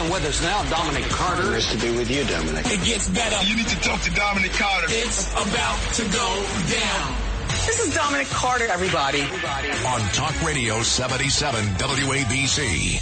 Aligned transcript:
And 0.00 0.10
with 0.10 0.24
us 0.24 0.40
now, 0.40 0.64
Dominic 0.70 1.04
Carter. 1.10 1.50
Nice 1.50 1.70
to 1.72 1.78
be 1.78 1.94
with 1.94 2.10
you, 2.10 2.24
Dominic. 2.24 2.64
It 2.72 2.82
gets 2.86 3.06
better. 3.10 3.36
You 3.46 3.54
need 3.54 3.68
to 3.68 3.78
talk 3.80 4.00
to 4.00 4.10
Dominic 4.12 4.52
Carter. 4.52 4.86
It's 4.88 5.30
about 5.32 5.78
to 5.92 6.04
go 6.04 6.42
down. 6.70 7.16
This 7.66 7.86
is 7.86 7.94
Dominic 7.94 8.26
Carter, 8.28 8.64
everybody. 8.64 9.20
On 9.20 10.00
Talk 10.14 10.42
Radio 10.42 10.80
77 10.80 11.62
WABC. 11.74 12.98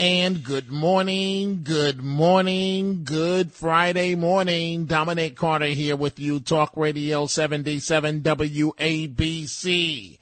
And 0.00 0.42
good 0.42 0.72
morning, 0.72 1.60
good 1.62 2.02
morning, 2.02 3.04
good 3.04 3.52
Friday 3.52 4.16
morning. 4.16 4.86
Dominic 4.86 5.36
Carter 5.36 5.66
here 5.66 5.94
with 5.94 6.18
you, 6.18 6.40
Talk 6.40 6.76
Radio 6.76 7.26
77 7.26 8.22
WABC. 8.22 10.18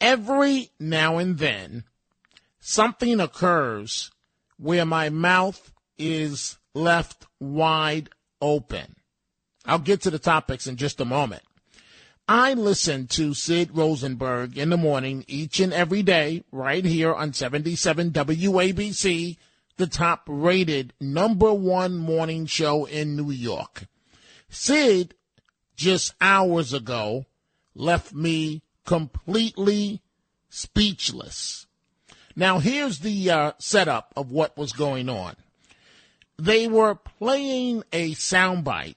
Every 0.00 0.70
now 0.78 1.18
and 1.18 1.38
then, 1.38 1.82
something 2.60 3.18
occurs 3.18 4.12
where 4.62 4.86
my 4.86 5.10
mouth 5.10 5.72
is 5.98 6.56
left 6.72 7.26
wide 7.40 8.08
open. 8.40 8.94
I'll 9.66 9.80
get 9.80 10.02
to 10.02 10.10
the 10.10 10.20
topics 10.20 10.68
in 10.68 10.76
just 10.76 11.00
a 11.00 11.04
moment. 11.04 11.42
I 12.28 12.54
listen 12.54 13.08
to 13.08 13.34
Sid 13.34 13.76
Rosenberg 13.76 14.56
in 14.56 14.70
the 14.70 14.76
morning 14.76 15.24
each 15.26 15.58
and 15.58 15.72
every 15.72 16.04
day 16.04 16.44
right 16.52 16.84
here 16.84 17.12
on 17.12 17.32
77 17.32 18.12
WABC, 18.12 19.36
the 19.76 19.86
top 19.88 20.22
rated 20.28 20.92
number 21.00 21.52
one 21.52 21.98
morning 21.98 22.46
show 22.46 22.84
in 22.84 23.16
New 23.16 23.32
York. 23.32 23.88
Sid 24.48 25.14
just 25.74 26.14
hours 26.20 26.72
ago 26.72 27.26
left 27.74 28.14
me 28.14 28.62
completely 28.86 30.02
speechless. 30.48 31.66
Now 32.34 32.58
here's 32.58 33.00
the 33.00 33.30
uh, 33.30 33.52
setup 33.58 34.12
of 34.16 34.30
what 34.30 34.56
was 34.56 34.72
going 34.72 35.08
on. 35.08 35.34
They 36.38 36.66
were 36.66 36.94
playing 36.94 37.84
a 37.92 38.12
soundbite 38.12 38.96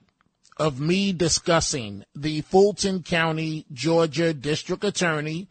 of 0.56 0.80
me 0.80 1.12
discussing 1.12 2.04
the 2.14 2.40
Fulton 2.40 3.02
County, 3.02 3.66
Georgia 3.72 4.32
District 4.32 4.82
Attorney. 4.82 5.48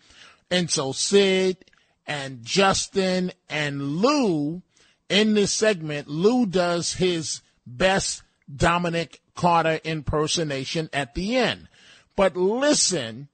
And 0.50 0.70
so 0.70 0.92
Sid 0.92 1.58
and 2.08 2.44
Justin 2.44 3.32
and 3.50 3.98
Lou 3.98 4.62
in 5.10 5.36
this 5.36 5.54
segment, 5.54 6.08
Lou 6.08 6.46
does 6.46 6.94
his 6.94 7.42
best 7.66 8.24
Dominic 8.54 9.22
Carter 9.36 9.80
impersonation 9.84 10.90
at 10.92 11.14
the 11.14 11.36
end. 11.36 11.68
But 12.16 12.36
listen, 12.36 13.28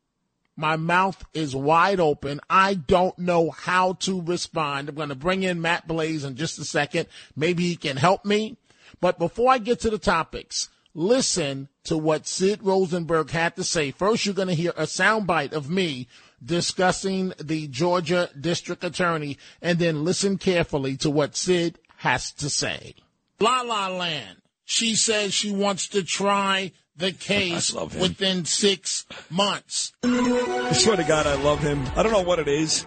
my 0.55 0.75
mouth 0.75 1.23
is 1.33 1.55
wide 1.55 1.99
open. 1.99 2.39
I 2.49 2.73
don't 2.75 3.17
know 3.17 3.51
how 3.51 3.93
to 3.93 4.21
respond. 4.21 4.89
I'm 4.89 4.95
going 4.95 5.09
to 5.09 5.15
bring 5.15 5.43
in 5.43 5.61
Matt 5.61 5.87
Blaze 5.87 6.23
in 6.23 6.35
just 6.35 6.59
a 6.59 6.65
second. 6.65 7.07
Maybe 7.35 7.63
he 7.63 7.75
can 7.75 7.97
help 7.97 8.25
me. 8.25 8.57
But 8.99 9.17
before 9.17 9.51
I 9.51 9.57
get 9.57 9.79
to 9.81 9.89
the 9.89 9.97
topics, 9.97 10.69
listen 10.93 11.69
to 11.85 11.97
what 11.97 12.27
Sid 12.27 12.59
Rosenberg 12.61 13.31
had 13.31 13.55
to 13.55 13.63
say. 13.63 13.91
First, 13.91 14.25
you're 14.25 14.35
going 14.35 14.49
to 14.49 14.53
hear 14.53 14.73
a 14.75 14.83
soundbite 14.83 15.53
of 15.53 15.69
me 15.69 16.07
discussing 16.43 17.33
the 17.39 17.67
Georgia 17.67 18.29
District 18.39 18.83
Attorney, 18.83 19.37
and 19.61 19.79
then 19.79 20.03
listen 20.03 20.37
carefully 20.37 20.97
to 20.97 21.09
what 21.09 21.35
Sid 21.35 21.79
has 21.97 22.31
to 22.33 22.49
say. 22.49 22.95
La 23.39 23.61
La 23.61 23.87
Land. 23.87 24.37
She 24.65 24.95
says 24.95 25.33
she 25.33 25.51
wants 25.51 25.87
to 25.89 26.03
try 26.03 26.71
the 26.95 27.11
case 27.19 27.73
within 27.73 28.45
six 28.45 29.05
months. 29.29 29.93
I 30.03 30.71
swear 30.73 30.97
to 30.97 31.03
God, 31.03 31.27
I 31.27 31.35
love 31.35 31.59
him. 31.59 31.83
I 31.95 32.03
don't 32.03 32.11
know 32.11 32.21
what 32.21 32.39
it 32.39 32.47
is. 32.47 32.85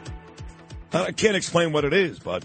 I 0.93 1.13
can't 1.13 1.37
explain 1.37 1.73
what 1.73 1.85
it 1.85 1.93
is, 1.93 2.19
but 2.19 2.45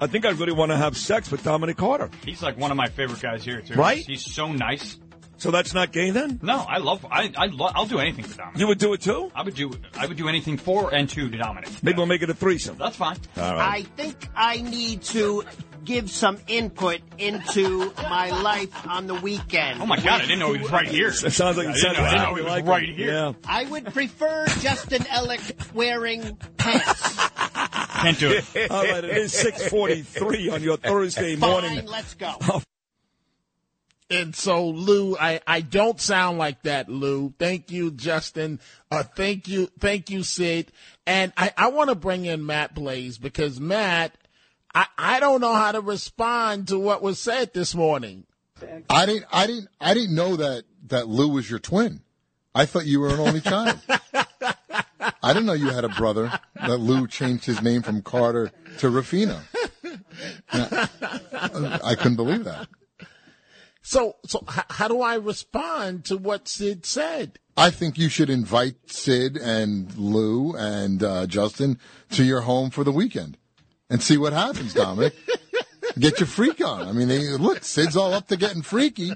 I 0.00 0.06
think 0.06 0.26
I 0.26 0.30
really 0.30 0.52
want 0.52 0.70
to 0.70 0.76
have 0.76 0.96
sex 0.96 1.30
with 1.30 1.42
Dominic 1.42 1.78
Carter. 1.78 2.10
He's 2.24 2.42
like 2.42 2.58
one 2.58 2.70
of 2.70 2.76
my 2.76 2.88
favorite 2.88 3.20
guys 3.20 3.44
here 3.44 3.62
too. 3.62 3.74
Right? 3.74 4.04
He's 4.06 4.30
so 4.34 4.52
nice. 4.52 4.98
So 5.38 5.50
that's 5.50 5.74
not 5.74 5.92
gay 5.92 6.10
then? 6.10 6.40
No, 6.42 6.58
I 6.58 6.78
love. 6.78 7.04
I 7.10 7.30
I 7.36 7.46
lo- 7.46 7.70
I'll 7.74 7.84
do 7.86 7.98
anything 7.98 8.24
for 8.24 8.36
Dominic. 8.38 8.58
You 8.58 8.66
would 8.68 8.78
do 8.78 8.92
it 8.94 9.02
too? 9.02 9.30
I 9.34 9.42
would 9.42 9.54
do. 9.54 9.70
I 9.98 10.06
would 10.06 10.16
do 10.16 10.28
anything 10.28 10.56
for 10.56 10.94
and 10.94 11.08
to 11.10 11.28
Dominic. 11.28 11.68
Maybe 11.82 11.96
we'll 11.98 12.06
make 12.06 12.22
it 12.22 12.30
a 12.30 12.34
threesome. 12.34 12.78
That's 12.78 12.96
fine. 12.96 13.16
All 13.36 13.54
right. 13.54 13.80
I 13.80 13.82
think 13.82 14.28
I 14.34 14.62
need 14.62 15.02
to 15.02 15.44
give 15.84 16.10
some 16.10 16.38
input 16.48 17.00
into 17.18 17.92
my 17.98 18.30
life 18.42 18.88
on 18.88 19.06
the 19.06 19.14
weekend. 19.14 19.80
Oh 19.82 19.86
my 19.86 19.96
God! 19.96 20.06
I 20.08 20.20
didn't 20.22 20.38
know 20.38 20.52
he 20.54 20.62
was 20.62 20.72
right 20.72 20.88
here. 20.88 21.08
It 21.08 21.12
sounds 21.32 21.56
like 21.58 21.66
I 21.68 21.70
it 21.70 21.74
didn't 21.74 21.96
know, 21.98 22.02
I 22.04 22.10
didn't 22.10 22.22
know 22.22 22.34
he 22.34 22.42
was 22.42 22.50
like 22.50 22.64
him. 22.64 22.68
right 22.70 22.88
here. 22.88 23.12
Yeah. 23.12 23.32
I 23.46 23.64
would 23.64 23.84
prefer 23.92 24.46
Justin 24.60 25.02
Ellick 25.02 25.74
wearing 25.74 26.36
pants. 26.56 27.16
Can't 28.00 28.18
do 28.18 28.30
it. 28.30 28.70
All 28.70 28.82
right, 28.84 29.04
it 29.04 29.16
is 29.16 29.32
6:43 29.34 30.52
on 30.52 30.62
your 30.62 30.76
Thursday 30.78 31.36
morning. 31.36 31.76
Fine, 31.76 31.86
let's 31.86 32.14
go. 32.14 32.34
And 34.08 34.36
so, 34.36 34.68
Lou, 34.68 35.16
I, 35.16 35.40
I 35.46 35.60
don't 35.62 36.00
sound 36.00 36.38
like 36.38 36.62
that, 36.62 36.88
Lou. 36.88 37.34
Thank 37.38 37.72
you, 37.72 37.90
Justin. 37.90 38.60
Uh, 38.90 39.02
thank 39.02 39.48
you, 39.48 39.68
thank 39.80 40.10
you, 40.10 40.22
Sid. 40.22 40.70
And 41.06 41.32
I, 41.36 41.52
I 41.56 41.68
want 41.68 41.90
to 41.90 41.96
bring 41.96 42.24
in 42.24 42.46
Matt 42.46 42.74
Blaze 42.74 43.18
because 43.18 43.58
Matt, 43.58 44.16
I, 44.74 44.86
I 44.96 45.20
don't 45.20 45.40
know 45.40 45.54
how 45.54 45.72
to 45.72 45.80
respond 45.80 46.68
to 46.68 46.78
what 46.78 47.02
was 47.02 47.18
said 47.18 47.52
this 47.52 47.74
morning. 47.74 48.26
I 48.88 49.06
didn't. 49.06 49.26
I 49.32 49.46
didn't. 49.46 49.68
I 49.80 49.94
didn't 49.94 50.14
know 50.14 50.36
that 50.36 50.64
that 50.86 51.08
Lou 51.08 51.28
was 51.28 51.50
your 51.50 51.58
twin. 51.58 52.00
I 52.54 52.64
thought 52.64 52.86
you 52.86 53.00
were 53.00 53.08
an 53.08 53.20
only 53.20 53.40
child. 53.42 53.78
I 55.22 55.32
didn't 55.32 55.44
know 55.44 55.52
you 55.52 55.68
had 55.68 55.84
a 55.84 55.90
brother. 55.90 56.32
That 56.54 56.78
Lou 56.78 57.06
changed 57.06 57.44
his 57.44 57.60
name 57.60 57.82
from 57.82 58.00
Carter 58.00 58.50
to 58.78 58.90
Rafino. 58.90 59.38
I 60.50 61.94
couldn't 61.96 62.16
believe 62.16 62.44
that. 62.44 62.66
So, 63.88 64.16
so 64.26 64.42
h- 64.50 64.64
how 64.68 64.88
do 64.88 65.00
I 65.00 65.14
respond 65.14 66.04
to 66.06 66.16
what 66.16 66.48
Sid 66.48 66.84
said? 66.84 67.38
I 67.56 67.70
think 67.70 67.96
you 67.96 68.08
should 68.08 68.28
invite 68.28 68.74
Sid 68.90 69.36
and 69.36 69.94
Lou 69.96 70.56
and 70.56 71.04
uh, 71.04 71.26
Justin 71.28 71.78
to 72.10 72.24
your 72.24 72.40
home 72.40 72.70
for 72.70 72.82
the 72.82 72.90
weekend 72.90 73.38
and 73.88 74.02
see 74.02 74.16
what 74.16 74.32
happens, 74.32 74.74
Dominic. 74.74 75.14
Get 76.00 76.18
your 76.18 76.26
freak 76.26 76.60
on. 76.64 76.88
I 76.88 76.92
mean, 76.92 77.06
they, 77.06 77.20
look, 77.36 77.62
Sid's 77.62 77.96
all 77.96 78.12
up 78.12 78.26
to 78.26 78.36
getting 78.36 78.62
freaky. 78.62 79.12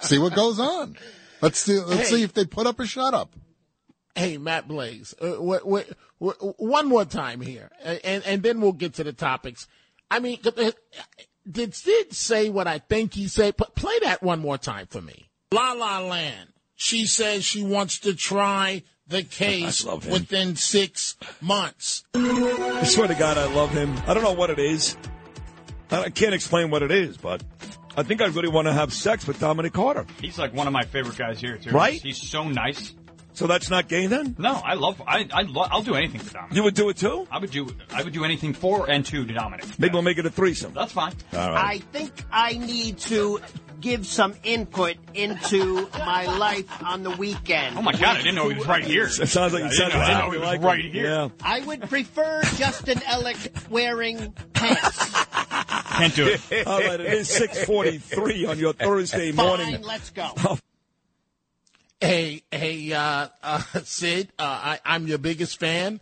See 0.00 0.18
what 0.18 0.34
goes 0.34 0.58
on. 0.58 0.96
Let's 1.42 1.58
see. 1.58 1.78
Let's 1.78 2.08
Hey. 2.08 2.16
see 2.16 2.22
if 2.22 2.32
they 2.32 2.46
put 2.46 2.66
up 2.66 2.80
or 2.80 2.86
shut 2.86 3.12
up. 3.12 3.34
Hey, 4.14 4.38
Matt 4.38 4.66
Blaze, 4.66 5.14
uh, 5.20 5.32
one 5.36 6.88
more 6.88 7.04
time 7.04 7.40
here, 7.42 7.70
and, 7.84 8.00
and 8.02 8.24
and 8.26 8.42
then 8.42 8.60
we'll 8.60 8.72
get 8.72 8.94
to 8.94 9.04
the 9.04 9.12
topics. 9.12 9.66
I 10.10 10.18
mean, 10.18 10.38
did 11.48 11.74
Sid 11.74 12.12
say 12.12 12.48
what 12.48 12.66
I 12.66 12.78
think 12.78 13.14
he 13.14 13.28
said? 13.28 13.56
P- 13.56 13.64
play 13.74 13.98
that 14.02 14.22
one 14.22 14.40
more 14.40 14.58
time 14.58 14.86
for 14.86 15.00
me. 15.00 15.30
La 15.52 15.72
La 15.72 16.00
Land. 16.00 16.52
She 16.76 17.06
says 17.06 17.44
she 17.44 17.62
wants 17.62 18.00
to 18.00 18.14
try 18.14 18.82
the 19.06 19.22
case 19.30 19.84
within 19.84 20.56
six 20.56 21.16
months. 21.40 22.04
I 22.14 22.84
swear 22.84 23.08
to 23.08 23.14
God, 23.14 23.36
I 23.36 23.52
love 23.52 23.70
him. 23.70 23.94
I 24.06 24.14
don't 24.14 24.22
know 24.22 24.32
what 24.32 24.50
it 24.50 24.58
is. 24.58 24.96
I 25.90 26.10
can't 26.10 26.34
explain 26.34 26.70
what 26.70 26.82
it 26.82 26.92
is, 26.92 27.16
but 27.16 27.42
I 27.96 28.04
think 28.04 28.22
I 28.22 28.26
really 28.26 28.48
want 28.48 28.68
to 28.68 28.72
have 28.72 28.92
sex 28.92 29.26
with 29.26 29.40
Dominic 29.40 29.72
Carter. 29.72 30.06
He's 30.20 30.38
like 30.38 30.54
one 30.54 30.66
of 30.66 30.72
my 30.72 30.84
favorite 30.84 31.18
guys 31.18 31.40
here 31.40 31.58
too. 31.58 31.70
Right? 31.70 32.00
He's 32.00 32.18
so 32.18 32.48
nice. 32.48 32.94
So 33.40 33.46
that's 33.46 33.70
not 33.70 33.88
gay 33.88 34.06
then? 34.06 34.36
No, 34.38 34.52
I 34.52 34.74
love. 34.74 35.00
I 35.06 35.26
I 35.32 35.42
lo- 35.42 35.66
I'll 35.70 35.80
do 35.82 35.94
anything 35.94 36.20
for 36.20 36.30
Dominic. 36.34 36.54
You 36.56 36.62
would 36.64 36.74
do 36.74 36.90
it 36.90 36.98
too? 36.98 37.26
I 37.30 37.38
would 37.38 37.50
do. 37.50 37.74
I 37.90 38.02
would 38.02 38.12
do 38.12 38.22
anything 38.22 38.52
for 38.52 38.90
and 38.90 39.02
to 39.06 39.24
Dominic. 39.24 39.64
Maybe 39.78 39.94
we'll 39.94 40.02
make 40.02 40.18
it 40.18 40.26
a 40.26 40.30
threesome. 40.30 40.74
That's 40.74 40.92
fine. 40.92 41.14
All 41.32 41.38
I 41.54 41.78
think 41.90 42.12
I 42.30 42.58
need 42.58 42.98
to 42.98 43.40
give 43.80 44.06
some 44.06 44.34
input 44.42 44.96
into 45.14 45.88
my 46.00 46.26
life 46.36 46.66
on 46.84 47.02
the 47.02 47.12
weekend. 47.12 47.78
Oh 47.78 47.82
my 47.82 47.92
God! 47.92 48.02
I 48.02 48.16
didn't 48.18 48.34
know 48.34 48.50
he 48.50 48.56
was 48.58 48.66
right 48.66 48.84
here. 48.84 49.04
It 49.20 49.28
sounds 49.28 49.54
like 49.54 49.62
I 49.62 49.66
it 49.68 49.70
didn't 49.70 49.90
sounds 49.92 49.94
know- 49.94 50.00
I 50.02 50.06
didn't 50.08 50.18
know 50.26 50.30
he 50.32 50.38
was 50.38 50.46
like 50.46 50.62
right 50.62 50.84
him. 50.84 50.92
here. 50.92 51.04
Yeah. 51.06 51.28
I 51.42 51.60
would 51.60 51.80
prefer 51.88 52.42
Justin 52.58 52.98
Ellick 52.98 53.70
wearing 53.70 54.34
pants. 54.52 55.24
Can't 55.96 56.14
do 56.14 56.26
it. 56.26 56.42
All 56.66 56.78
right, 56.78 57.00
it 57.00 57.10
is 57.14 57.30
6:43 57.30 58.50
on 58.50 58.58
your 58.58 58.74
Thursday 58.74 59.32
Fine, 59.32 59.46
morning. 59.46 59.80
let's 59.82 60.10
go. 60.10 60.34
Hey, 62.00 62.44
hey, 62.50 62.92
uh, 62.94 63.28
uh, 63.42 63.58
Sid, 63.84 64.32
uh, 64.38 64.42
I, 64.42 64.80
I'm 64.84 65.06
your 65.06 65.18
biggest 65.18 65.60
fan. 65.60 66.00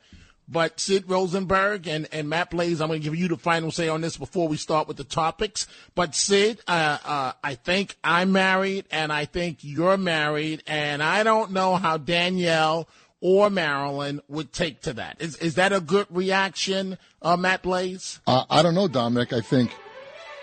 But 0.50 0.80
Sid 0.80 1.04
Rosenberg 1.10 1.86
and, 1.86 2.08
and 2.10 2.28
Matt 2.30 2.50
Blaze, 2.50 2.80
I'm 2.80 2.88
going 2.88 3.00
to 3.00 3.04
give 3.04 3.14
you 3.14 3.28
the 3.28 3.36
final 3.36 3.70
say 3.70 3.88
on 3.88 4.00
this 4.00 4.16
before 4.16 4.48
we 4.48 4.56
start 4.56 4.88
with 4.88 4.96
the 4.96 5.04
topics. 5.04 5.66
But 5.94 6.14
Sid, 6.14 6.62
uh, 6.66 6.98
uh, 7.04 7.32
I 7.44 7.54
think 7.56 7.96
I'm 8.02 8.32
married 8.32 8.86
and 8.90 9.12
I 9.12 9.26
think 9.26 9.58
you're 9.60 9.98
married 9.98 10.62
and 10.66 11.02
I 11.02 11.22
don't 11.22 11.50
know 11.50 11.76
how 11.76 11.98
Danielle 11.98 12.88
or 13.20 13.50
Marilyn 13.50 14.22
would 14.28 14.52
take 14.52 14.80
to 14.82 14.94
that. 14.94 15.16
Is, 15.20 15.36
is 15.36 15.56
that 15.56 15.72
a 15.72 15.80
good 15.80 16.06
reaction, 16.08 16.96
uh, 17.20 17.36
Matt 17.36 17.62
Blaze? 17.62 18.20
Uh, 18.26 18.44
I 18.48 18.62
don't 18.62 18.74
know, 18.74 18.88
Dominic. 18.88 19.34
I 19.34 19.42
think, 19.42 19.70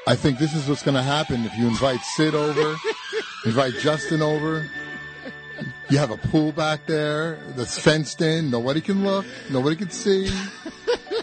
I 0.06 0.16
think 0.16 0.38
this 0.38 0.54
is 0.54 0.68
what's 0.68 0.84
going 0.84 0.96
to 0.96 1.02
happen 1.02 1.46
if 1.46 1.58
you 1.58 1.66
invite 1.66 2.02
Sid 2.02 2.36
over, 2.36 2.76
invite 3.46 3.74
Justin 3.80 4.22
over. 4.22 4.70
You 5.90 6.00
have 6.00 6.10
a 6.12 6.18
pool 6.18 6.52
back 6.52 6.86
there 6.88 7.38
that's 7.56 7.78
fenced 7.78 8.22
in. 8.22 8.50
Nobody 8.50 8.82
can 8.82 9.04
look. 9.04 9.26
Nobody 9.52 9.76
can 9.76 9.90
see. 9.92 10.30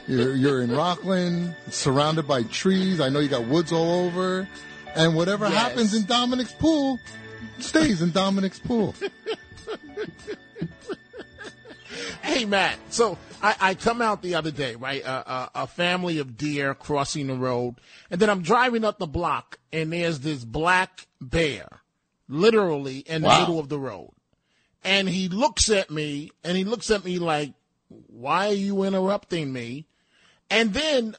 You're, 0.06 0.34
you're 0.36 0.62
in 0.62 0.70
Rockland, 0.70 1.54
surrounded 1.68 2.28
by 2.28 2.44
trees. 2.44 3.00
I 3.00 3.08
know 3.08 3.18
you 3.18 3.28
got 3.28 3.44
woods 3.46 3.72
all 3.72 4.06
over. 4.06 4.48
And 4.94 5.16
whatever 5.16 5.48
Yes. 5.48 5.54
happens 5.62 5.94
in 5.94 6.04
Dominic's 6.06 6.52
pool 6.52 6.98
stays 7.58 8.02
in 8.02 8.12
Dominic's 8.12 8.58
pool. 8.60 8.94
Hey, 12.22 12.44
Matt. 12.44 12.78
So 12.90 13.18
I, 13.42 13.56
I 13.60 13.74
come 13.74 14.00
out 14.00 14.22
the 14.22 14.36
other 14.36 14.50
day, 14.50 14.76
right? 14.76 15.02
A, 15.04 15.32
a, 15.32 15.50
a 15.62 15.66
family 15.66 16.18
of 16.18 16.36
deer 16.36 16.72
crossing 16.74 17.26
the 17.26 17.34
road, 17.34 17.76
and 18.10 18.20
then 18.20 18.30
I'm 18.30 18.42
driving 18.42 18.84
up 18.84 18.98
the 18.98 19.06
block, 19.06 19.58
and 19.72 19.92
there's 19.92 20.20
this 20.20 20.44
black 20.44 21.06
bear, 21.20 21.66
literally 22.28 22.98
in 22.98 23.22
the 23.22 23.28
middle 23.28 23.58
of 23.58 23.68
the 23.68 23.78
road, 23.78 24.10
and 24.84 25.08
he 25.08 25.28
looks 25.28 25.70
at 25.70 25.90
me, 25.90 26.30
and 26.44 26.56
he 26.56 26.64
looks 26.64 26.90
at 26.90 27.04
me 27.04 27.18
like, 27.18 27.52
"Why 27.88 28.48
are 28.48 28.54
you 28.54 28.82
interrupting 28.84 29.52
me?" 29.52 29.86
And 30.50 30.74
then, 30.74 31.16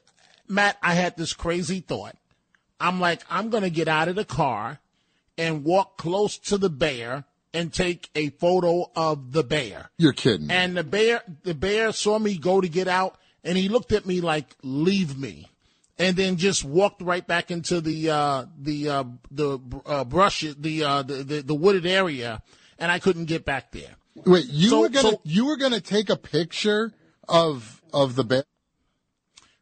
Matt, 0.48 0.78
I 0.82 0.94
had 0.94 1.18
this 1.18 1.34
crazy 1.34 1.80
thought. 1.80 2.18
I'm 2.80 3.00
like, 3.00 3.22
I'm 3.30 3.50
gonna 3.50 3.70
get 3.70 3.88
out 3.88 4.08
of 4.08 4.16
the 4.16 4.26
car 4.26 4.80
and 5.38 5.64
walk 5.64 5.98
close 5.98 6.38
to 6.38 6.58
the 6.58 6.70
bear 6.70 7.26
and 7.54 7.72
take 7.72 8.10
a 8.16 8.30
photo 8.30 8.92
of 8.96 9.32
the 9.32 9.44
bear. 9.44 9.90
You're 9.98 10.14
kidding. 10.14 10.52
And 10.52 10.76
the 10.76 10.84
bear, 10.84 11.22
the 11.44 11.54
bear 11.54 11.92
saw 11.92 12.20
me 12.20 12.38
go 12.38 12.62
to 12.62 12.68
get 12.68 12.88
out, 12.88 13.18
and 13.44 13.58
he 13.58 13.70
looked 13.70 13.92
at 13.92 14.06
me 14.06 14.22
like, 14.22 14.56
"Leave 14.64 15.18
me," 15.18 15.48
and 15.98 16.16
then 16.16 16.38
just 16.38 16.64
walked 16.64 17.02
right 17.02 17.26
back 17.26 17.52
into 17.52 17.80
the 17.80 18.10
uh, 18.10 18.46
the 18.60 18.90
uh, 18.90 19.04
the 19.32 19.60
uh, 19.86 20.04
brush, 20.04 20.46
the, 20.58 20.84
uh, 20.84 21.04
the 21.04 21.24
the 21.24 21.42
the 21.42 21.56
wooded 21.56 21.86
area, 21.86 22.42
and 22.84 22.92
I 22.92 23.00
couldn't 23.00 23.26
get 23.26 23.46
back 23.46 23.72
there. 23.72 23.96
Wait, 24.14 24.46
you 24.50 24.70
So- 24.70 24.82
were 24.82 24.90
gonna 24.90 25.12
so- 25.12 25.22
you 25.24 25.46
were 25.46 25.56
gonna 25.56 25.80
take 25.80 26.10
a 26.10 26.18
picture 26.18 26.92
of 27.30 27.82
of 27.94 28.16
the 28.16 28.26
bear. 28.26 28.44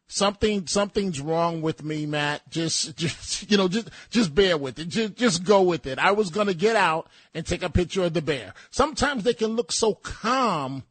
Something 0.08 0.66
something's 0.66 1.20
wrong 1.20 1.62
with 1.62 1.84
me, 1.84 2.04
Matt. 2.04 2.50
Just 2.50 2.96
just 2.96 3.48
you 3.50 3.56
know, 3.56 3.68
just 3.68 3.88
just 4.10 4.34
bear 4.34 4.58
with 4.58 4.78
it. 4.80 4.88
Just 4.88 5.14
just 5.14 5.44
go 5.44 5.62
with 5.62 5.86
it. 5.86 6.00
I 6.00 6.10
was 6.10 6.30
gonna 6.30 6.52
get 6.52 6.74
out 6.74 7.08
and 7.32 7.46
take 7.46 7.62
a 7.62 7.70
picture 7.70 8.02
of 8.02 8.12
the 8.12 8.20
bear. 8.20 8.54
Sometimes 8.70 9.22
they 9.22 9.34
can 9.34 9.54
look 9.54 9.70
so 9.70 9.94
calm. 9.94 10.82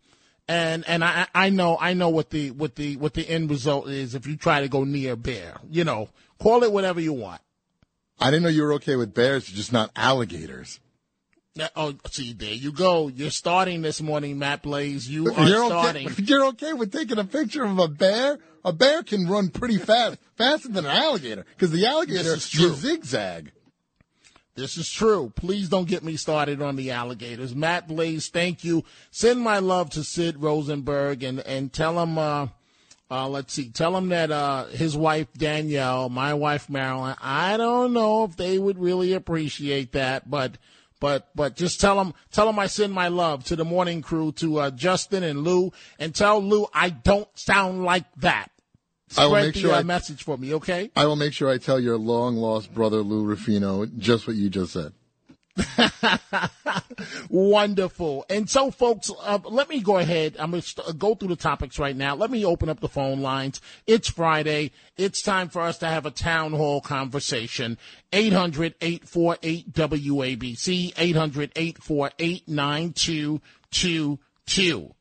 And 0.47 0.87
and 0.87 1.03
I 1.03 1.27
I 1.35 1.49
know 1.49 1.77
I 1.79 1.93
know 1.93 2.09
what 2.09 2.29
the 2.29 2.51
what 2.51 2.75
the 2.75 2.95
what 2.95 3.13
the 3.13 3.29
end 3.29 3.49
result 3.49 3.89
is 3.89 4.15
if 4.15 4.25
you 4.25 4.37
try 4.37 4.61
to 4.61 4.69
go 4.69 4.85
near 4.85 5.13
a 5.13 5.17
bear. 5.17 5.57
You 5.69 5.83
know, 5.83 6.09
call 6.39 6.63
it 6.63 6.71
whatever 6.71 7.01
you 7.01 7.13
want. 7.13 7.41
I 8.19 8.31
didn't 8.31 8.43
know 8.43 8.49
you 8.49 8.63
were 8.63 8.73
okay 8.75 8.95
with 8.95 9.13
bears, 9.13 9.45
just 9.45 9.73
not 9.73 9.91
alligators. 9.97 10.79
Oh, 11.75 11.93
see, 12.09 12.31
there 12.33 12.53
you 12.53 12.71
go. 12.71 13.09
You're 13.09 13.29
starting 13.29 13.81
this 13.81 14.01
morning, 14.01 14.39
Matt 14.39 14.63
Blaze. 14.63 15.09
You 15.09 15.33
are 15.33 15.47
You're 15.47 15.65
starting. 15.65 16.07
okay. 16.07 16.23
You're 16.23 16.45
okay 16.47 16.73
with 16.73 16.93
taking 16.93 17.19
a 17.19 17.25
picture 17.25 17.65
of 17.65 17.77
a 17.77 17.89
bear. 17.89 18.39
A 18.63 18.71
bear 18.71 19.03
can 19.03 19.27
run 19.27 19.49
pretty 19.49 19.77
fast, 19.77 20.17
faster 20.37 20.69
than 20.69 20.85
an 20.85 20.91
alligator, 20.95 21.45
because 21.49 21.71
the 21.71 21.85
alligator 21.85 22.33
is 22.35 22.47
true. 22.47 22.73
zigzag. 22.73 23.51
This 24.55 24.77
is 24.77 24.89
true. 24.89 25.31
Please 25.35 25.67
don't 25.67 25.87
get 25.87 26.03
me 26.03 26.15
started 26.15 26.61
on 26.61 26.75
the 26.75 26.91
alligators. 26.91 27.55
Matt 27.55 27.87
Blaze, 27.87 28.29
thank 28.29 28.63
you. 28.63 28.83
Send 29.09 29.39
my 29.41 29.59
love 29.59 29.89
to 29.91 30.03
Sid 30.03 30.41
Rosenberg 30.41 31.23
and, 31.23 31.39
and 31.39 31.71
tell 31.73 32.01
him, 32.01 32.17
uh, 32.17 32.47
uh, 33.09 33.27
let's 33.27 33.53
see, 33.53 33.69
tell 33.69 33.95
him 33.97 34.09
that, 34.09 34.29
uh, 34.29 34.65
his 34.67 34.95
wife 34.95 35.27
Danielle, 35.37 36.09
my 36.09 36.33
wife 36.33 36.69
Marilyn, 36.69 37.15
I 37.21 37.57
don't 37.57 37.93
know 37.93 38.25
if 38.25 38.35
they 38.37 38.59
would 38.59 38.77
really 38.77 39.13
appreciate 39.13 39.93
that, 39.93 40.29
but, 40.29 40.57
but, 41.01 41.27
but 41.35 41.57
just 41.57 41.81
tell 41.81 41.99
him, 41.99 42.13
tell 42.31 42.47
him 42.47 42.57
I 42.57 42.67
send 42.67 42.93
my 42.93 43.09
love 43.09 43.43
to 43.45 43.57
the 43.57 43.65
morning 43.65 44.01
crew, 44.01 44.31
to, 44.33 44.59
uh, 44.59 44.71
Justin 44.71 45.23
and 45.23 45.43
Lou, 45.43 45.73
and 45.99 46.15
tell 46.15 46.41
Lou 46.41 46.67
I 46.73 46.91
don't 46.91 47.27
sound 47.37 47.83
like 47.83 48.05
that. 48.17 48.49
I 49.17 49.25
will 49.25 49.33
make 49.33 49.55
the 49.55 49.59
sure 49.59 49.73
uh, 49.73 49.79
I- 49.79 49.83
message 49.83 50.23
for 50.23 50.37
me, 50.37 50.53
okay? 50.53 50.89
I 50.95 51.05
will 51.05 51.17
make 51.17 51.33
sure 51.33 51.49
I 51.49 51.57
tell 51.57 51.79
your 51.79 51.97
long 51.97 52.37
lost 52.37 52.73
brother 52.73 53.01
Lou 53.01 53.25
Rufino 53.25 53.85
just 53.85 54.25
what 54.27 54.37
you 54.37 54.49
just 54.49 54.71
said. 54.71 54.93
Wonderful. 57.29 58.25
And 58.29 58.49
so, 58.49 58.71
folks, 58.71 59.11
uh, 59.21 59.39
let 59.45 59.69
me 59.69 59.79
go 59.81 59.97
ahead. 59.97 60.35
I'm 60.39 60.51
going 60.51 60.61
to 60.61 60.67
st- 60.67 60.97
go 60.97 61.15
through 61.15 61.27
the 61.29 61.35
topics 61.35 61.77
right 61.79 61.95
now. 61.95 62.15
Let 62.15 62.31
me 62.31 62.45
open 62.45 62.69
up 62.69 62.79
the 62.79 62.87
phone 62.89 63.21
lines. 63.21 63.59
It's 63.87 64.09
Friday. 64.09 64.71
It's 64.97 65.21
time 65.21 65.49
for 65.49 65.61
us 65.61 65.77
to 65.79 65.87
have 65.87 66.05
a 66.05 66.11
town 66.11 66.53
hall 66.53 66.81
conversation. 66.81 67.77
800 68.13 68.75
848 68.81 69.73
WABC, 69.73 70.93
800 70.97 71.51
848 71.55 72.47
9222. 72.47 74.93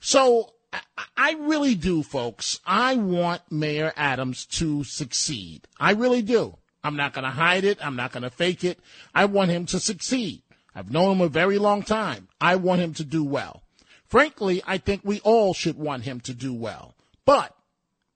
So, 0.00 0.52
I- 0.72 0.80
I 1.16 1.32
really 1.38 1.74
do, 1.74 2.02
folks. 2.02 2.58
I 2.66 2.96
want 2.96 3.42
Mayor 3.50 3.92
Adams 3.96 4.46
to 4.46 4.84
succeed. 4.84 5.68
I 5.78 5.92
really 5.92 6.22
do. 6.22 6.56
I'm 6.84 6.96
not 6.96 7.12
going 7.12 7.24
to 7.24 7.30
hide 7.30 7.64
it. 7.64 7.84
I'm 7.84 7.96
not 7.96 8.12
going 8.12 8.24
to 8.24 8.30
fake 8.30 8.64
it. 8.64 8.78
I 9.14 9.26
want 9.26 9.50
him 9.50 9.66
to 9.66 9.80
succeed. 9.80 10.42
I've 10.74 10.90
known 10.90 11.12
him 11.12 11.20
a 11.20 11.28
very 11.28 11.58
long 11.58 11.82
time. 11.82 12.28
I 12.40 12.56
want 12.56 12.80
him 12.80 12.94
to 12.94 13.04
do 13.04 13.22
well. 13.24 13.62
Frankly, 14.06 14.62
I 14.66 14.78
think 14.78 15.02
we 15.04 15.20
all 15.20 15.54
should 15.54 15.78
want 15.78 16.04
him 16.04 16.20
to 16.20 16.34
do 16.34 16.52
well. 16.52 16.94
But, 17.24 17.54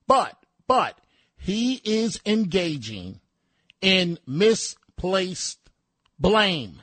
but, 0.05 0.37
but, 0.67 0.97
he 1.37 1.81
is 1.83 2.19
engaging 2.25 3.19
in 3.81 4.19
misplaced 4.27 5.59
blame. 6.19 6.81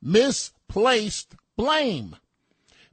Misplaced 0.00 1.34
blame. 1.56 2.16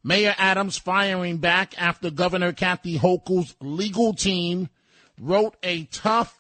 Mayor 0.03 0.35
Adams 0.37 0.77
firing 0.77 1.37
back 1.37 1.79
after 1.81 2.09
Governor 2.09 2.53
Kathy 2.53 2.97
Hochul's 2.97 3.55
legal 3.61 4.13
team 4.13 4.69
wrote 5.19 5.55
a 5.61 5.85
tough 5.85 6.38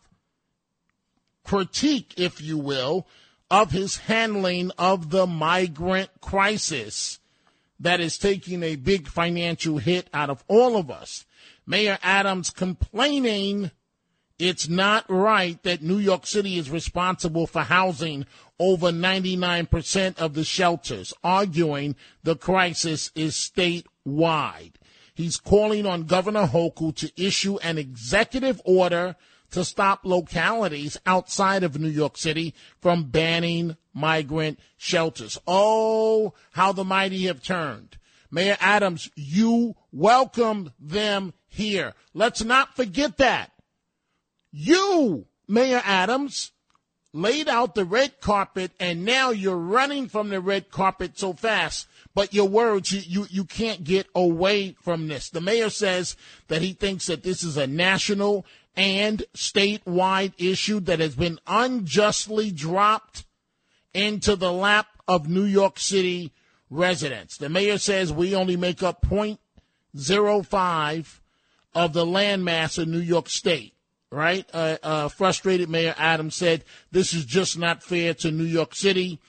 critique, 1.49 2.13
if 2.15 2.39
you 2.39 2.59
will, 2.59 3.07
of 3.49 3.71
his 3.71 3.97
handling 3.97 4.69
of 4.77 5.09
the 5.09 5.25
migrant 5.25 6.11
crisis 6.21 7.17
that 7.79 7.99
is 7.99 8.19
taking 8.19 8.61
a 8.61 8.75
big 8.75 9.07
financial 9.07 9.79
hit 9.79 10.07
out 10.13 10.29
of 10.29 10.43
all 10.47 10.77
of 10.77 10.91
us. 10.91 11.25
Mayor 11.65 11.97
Adams 12.03 12.51
complaining 12.51 13.71
it's 14.37 14.69
not 14.69 15.05
right 15.09 15.61
that 15.63 15.81
New 15.81 15.97
York 15.97 16.27
City 16.27 16.59
is 16.59 16.69
responsible 16.69 17.47
for 17.47 17.63
housing 17.63 18.27
over 18.59 18.91
99% 18.91 20.19
of 20.19 20.35
the 20.35 20.43
shelters, 20.43 21.15
arguing 21.23 21.95
the 22.21 22.35
crisis 22.35 23.11
is 23.15 23.33
statewide. 23.33 24.73
He's 25.15 25.37
calling 25.37 25.87
on 25.87 26.03
Governor 26.03 26.45
Hochul 26.45 26.95
to 26.97 27.11
issue 27.17 27.57
an 27.57 27.79
executive 27.79 28.61
order 28.65 29.15
to 29.51 29.63
stop 29.63 30.01
localities 30.03 30.97
outside 31.05 31.63
of 31.63 31.79
New 31.79 31.89
York 31.89 32.17
City 32.17 32.53
from 32.81 33.09
banning 33.09 33.75
migrant 33.93 34.59
shelters. 34.77 35.37
Oh, 35.47 36.33
how 36.51 36.71
the 36.71 36.83
mighty 36.83 37.25
have 37.25 37.43
turned. 37.43 37.97
Mayor 38.31 38.57
Adams, 38.59 39.09
you 39.15 39.75
welcomed 39.91 40.71
them 40.79 41.33
here. 41.47 41.93
Let's 42.13 42.43
not 42.43 42.75
forget 42.75 43.17
that. 43.17 43.51
You, 44.51 45.25
Mayor 45.47 45.81
Adams, 45.83 46.51
laid 47.11 47.49
out 47.49 47.73
the 47.73 47.85
red 47.85 48.21
carpet 48.21 48.71
and 48.79 49.03
now 49.03 49.31
you're 49.31 49.57
running 49.57 50.07
from 50.07 50.29
the 50.29 50.39
red 50.39 50.69
carpet 50.69 51.17
so 51.17 51.33
fast. 51.33 51.87
But 52.13 52.33
your 52.33 52.47
words, 52.47 52.91
you, 52.91 53.01
you, 53.07 53.27
you 53.29 53.45
can't 53.45 53.83
get 53.83 54.07
away 54.13 54.75
from 54.81 55.07
this. 55.07 55.29
The 55.29 55.41
mayor 55.41 55.69
says 55.69 56.15
that 56.47 56.61
he 56.61 56.73
thinks 56.73 57.07
that 57.07 57.23
this 57.23 57.43
is 57.43 57.57
a 57.57 57.67
national 57.67 58.45
and 58.79 59.23
statewide 59.35 60.33
issue 60.37 60.79
that 60.79 61.01
has 61.01 61.13
been 61.13 61.37
unjustly 61.45 62.49
dropped 62.49 63.25
into 63.93 64.37
the 64.37 64.53
lap 64.53 64.87
of 65.05 65.27
New 65.27 65.43
York 65.43 65.77
City 65.77 66.31
residents. 66.69 67.35
The 67.35 67.49
mayor 67.49 67.77
says 67.77 68.13
we 68.13 68.33
only 68.33 68.55
make 68.55 68.81
up 68.81 69.05
0.05 69.05 71.19
of 71.75 71.91
the 71.91 72.05
landmass 72.05 72.77
of 72.77 72.87
New 72.87 72.99
York 72.99 73.27
State. 73.27 73.73
Right? 74.11 74.49
Uh, 74.53 74.77
uh, 74.81 75.09
frustrated 75.09 75.69
Mayor 75.69 75.93
Adams 75.97 76.37
said 76.37 76.63
this 76.89 77.13
is 77.13 77.25
just 77.25 77.59
not 77.59 77.83
fair 77.83 78.13
to 78.15 78.31
New 78.31 78.45
York 78.45 78.75
City. 78.75 79.19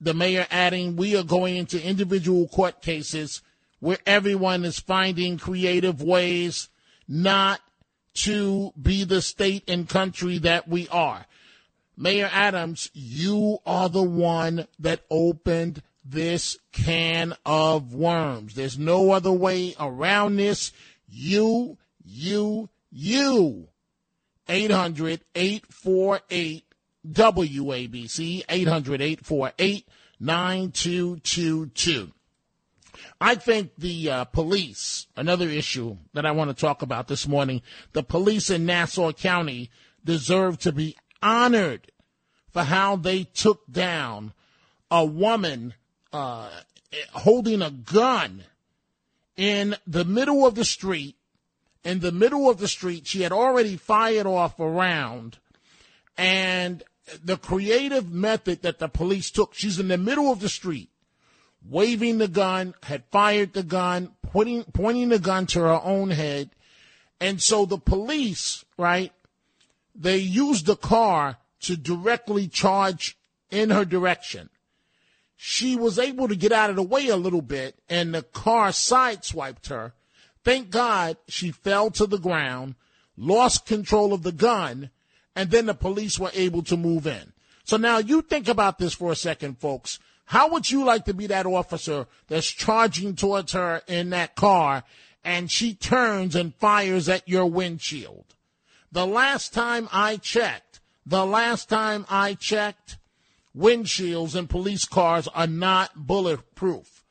The 0.00 0.14
mayor 0.14 0.48
adding, 0.50 0.96
we 0.96 1.16
are 1.16 1.22
going 1.22 1.56
into 1.56 1.80
individual 1.80 2.48
court 2.48 2.82
cases 2.82 3.40
where 3.78 3.98
everyone 4.04 4.64
is 4.64 4.80
finding 4.80 5.38
creative 5.38 6.02
ways 6.02 6.70
not 7.08 7.60
to 8.16 8.72
be 8.80 9.04
the 9.04 9.22
state 9.22 9.64
and 9.68 9.88
country 9.88 10.38
that 10.38 10.68
we 10.68 10.88
are. 10.88 11.26
Mayor 11.96 12.28
Adams, 12.32 12.90
you 12.92 13.58
are 13.64 13.88
the 13.88 14.02
one 14.02 14.66
that 14.78 15.00
opened 15.10 15.82
this 16.04 16.58
can 16.72 17.34
of 17.44 17.94
worms. 17.94 18.54
There's 18.54 18.78
no 18.78 19.12
other 19.12 19.32
way 19.32 19.74
around 19.80 20.36
this. 20.36 20.72
You, 21.08 21.78
you, 22.04 22.68
you. 22.90 23.68
800 24.48 25.22
848 25.34 26.64
WABC, 27.08 28.44
800 28.48 29.00
848 29.00 29.88
9222. 30.20 32.12
I 33.20 33.34
think 33.34 33.72
the 33.78 34.10
uh, 34.10 34.24
police, 34.24 35.06
another 35.16 35.48
issue 35.48 35.96
that 36.12 36.26
I 36.26 36.32
want 36.32 36.50
to 36.50 36.60
talk 36.60 36.82
about 36.82 37.08
this 37.08 37.26
morning, 37.26 37.62
the 37.92 38.02
police 38.02 38.50
in 38.50 38.66
Nassau 38.66 39.12
County 39.12 39.70
deserve 40.04 40.58
to 40.60 40.72
be 40.72 40.96
honored 41.22 41.90
for 42.52 42.62
how 42.62 42.96
they 42.96 43.24
took 43.24 43.70
down 43.70 44.32
a 44.90 45.04
woman 45.04 45.74
uh, 46.12 46.50
holding 47.12 47.62
a 47.62 47.70
gun 47.70 48.44
in 49.36 49.76
the 49.86 50.04
middle 50.04 50.46
of 50.46 50.54
the 50.54 50.64
street. 50.64 51.16
In 51.84 52.00
the 52.00 52.12
middle 52.12 52.50
of 52.50 52.58
the 52.58 52.68
street, 52.68 53.06
she 53.06 53.22
had 53.22 53.32
already 53.32 53.76
fired 53.76 54.26
off 54.26 54.58
a 54.58 54.68
round, 54.68 55.38
and 56.18 56.82
the 57.22 57.36
creative 57.36 58.10
method 58.10 58.62
that 58.62 58.80
the 58.80 58.88
police 58.88 59.30
took, 59.30 59.54
she's 59.54 59.78
in 59.78 59.88
the 59.88 59.98
middle 59.98 60.32
of 60.32 60.40
the 60.40 60.48
street, 60.48 60.90
waving 61.68 62.18
the 62.18 62.28
gun, 62.28 62.74
had 62.82 63.04
fired 63.10 63.52
the 63.52 63.62
gun, 63.62 64.12
pointing, 64.22 64.64
pointing 64.64 65.08
the 65.08 65.18
gun 65.18 65.46
to 65.46 65.60
her 65.60 65.80
own 65.82 66.10
head. 66.10 66.50
And 67.20 67.40
so 67.40 67.64
the 67.64 67.78
police, 67.78 68.64
right, 68.78 69.12
they 69.94 70.18
used 70.18 70.66
the 70.66 70.76
car 70.76 71.38
to 71.60 71.76
directly 71.76 72.48
charge 72.48 73.16
in 73.50 73.70
her 73.70 73.84
direction. 73.84 74.50
She 75.36 75.76
was 75.76 75.98
able 75.98 76.28
to 76.28 76.36
get 76.36 76.52
out 76.52 76.70
of 76.70 76.76
the 76.76 76.82
way 76.82 77.08
a 77.08 77.16
little 77.16 77.42
bit, 77.42 77.78
and 77.88 78.14
the 78.14 78.22
car 78.22 78.68
sideswiped 78.68 79.68
her. 79.68 79.92
Thank 80.44 80.70
God 80.70 81.16
she 81.28 81.50
fell 81.50 81.90
to 81.92 82.06
the 82.06 82.18
ground, 82.18 82.74
lost 83.16 83.66
control 83.66 84.12
of 84.12 84.22
the 84.22 84.32
gun, 84.32 84.90
and 85.34 85.50
then 85.50 85.66
the 85.66 85.74
police 85.74 86.18
were 86.18 86.30
able 86.32 86.62
to 86.64 86.76
move 86.76 87.06
in. 87.06 87.32
So 87.64 87.76
now 87.76 87.98
you 87.98 88.22
think 88.22 88.48
about 88.48 88.78
this 88.78 88.94
for 88.94 89.12
a 89.12 89.16
second, 89.16 89.58
folks. 89.58 89.98
How 90.26 90.50
would 90.50 90.70
you 90.70 90.84
like 90.84 91.04
to 91.04 91.14
be 91.14 91.28
that 91.28 91.46
officer 91.46 92.06
that's 92.26 92.50
charging 92.50 93.14
towards 93.14 93.52
her 93.52 93.82
in 93.86 94.10
that 94.10 94.34
car 94.34 94.82
and 95.24 95.50
she 95.50 95.74
turns 95.74 96.34
and 96.34 96.54
fires 96.54 97.08
at 97.08 97.28
your 97.28 97.46
windshield? 97.46 98.24
The 98.90 99.06
last 99.06 99.52
time 99.52 99.88
I 99.92 100.16
checked, 100.16 100.80
the 101.04 101.24
last 101.24 101.68
time 101.68 102.04
I 102.08 102.34
checked, 102.34 102.98
windshields 103.56 104.34
in 104.34 104.48
police 104.48 104.84
cars 104.84 105.28
are 105.28 105.46
not 105.46 106.06
bulletproof. 106.06 107.04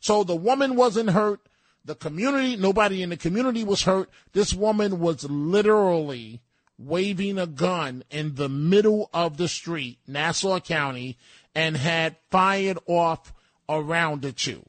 So 0.00 0.24
the 0.24 0.36
woman 0.36 0.74
wasn't 0.74 1.10
hurt. 1.10 1.40
The 1.84 1.94
community, 1.94 2.56
nobody 2.56 3.02
in 3.02 3.10
the 3.10 3.16
community 3.16 3.64
was 3.64 3.82
hurt. 3.82 4.08
This 4.32 4.54
woman 4.54 4.98
was 4.98 5.24
literally 5.24 6.40
waving 6.78 7.38
a 7.38 7.46
gun 7.46 8.02
in 8.10 8.34
the 8.34 8.48
middle 8.48 9.10
of 9.12 9.36
the 9.36 9.48
street, 9.48 9.98
Nassau 10.06 10.58
County, 10.60 11.18
and 11.54 11.76
had 11.76 12.16
fired 12.30 12.78
off 12.86 13.32
a 13.68 13.80
round 13.80 14.24
or 14.24 14.32
two. 14.32 14.64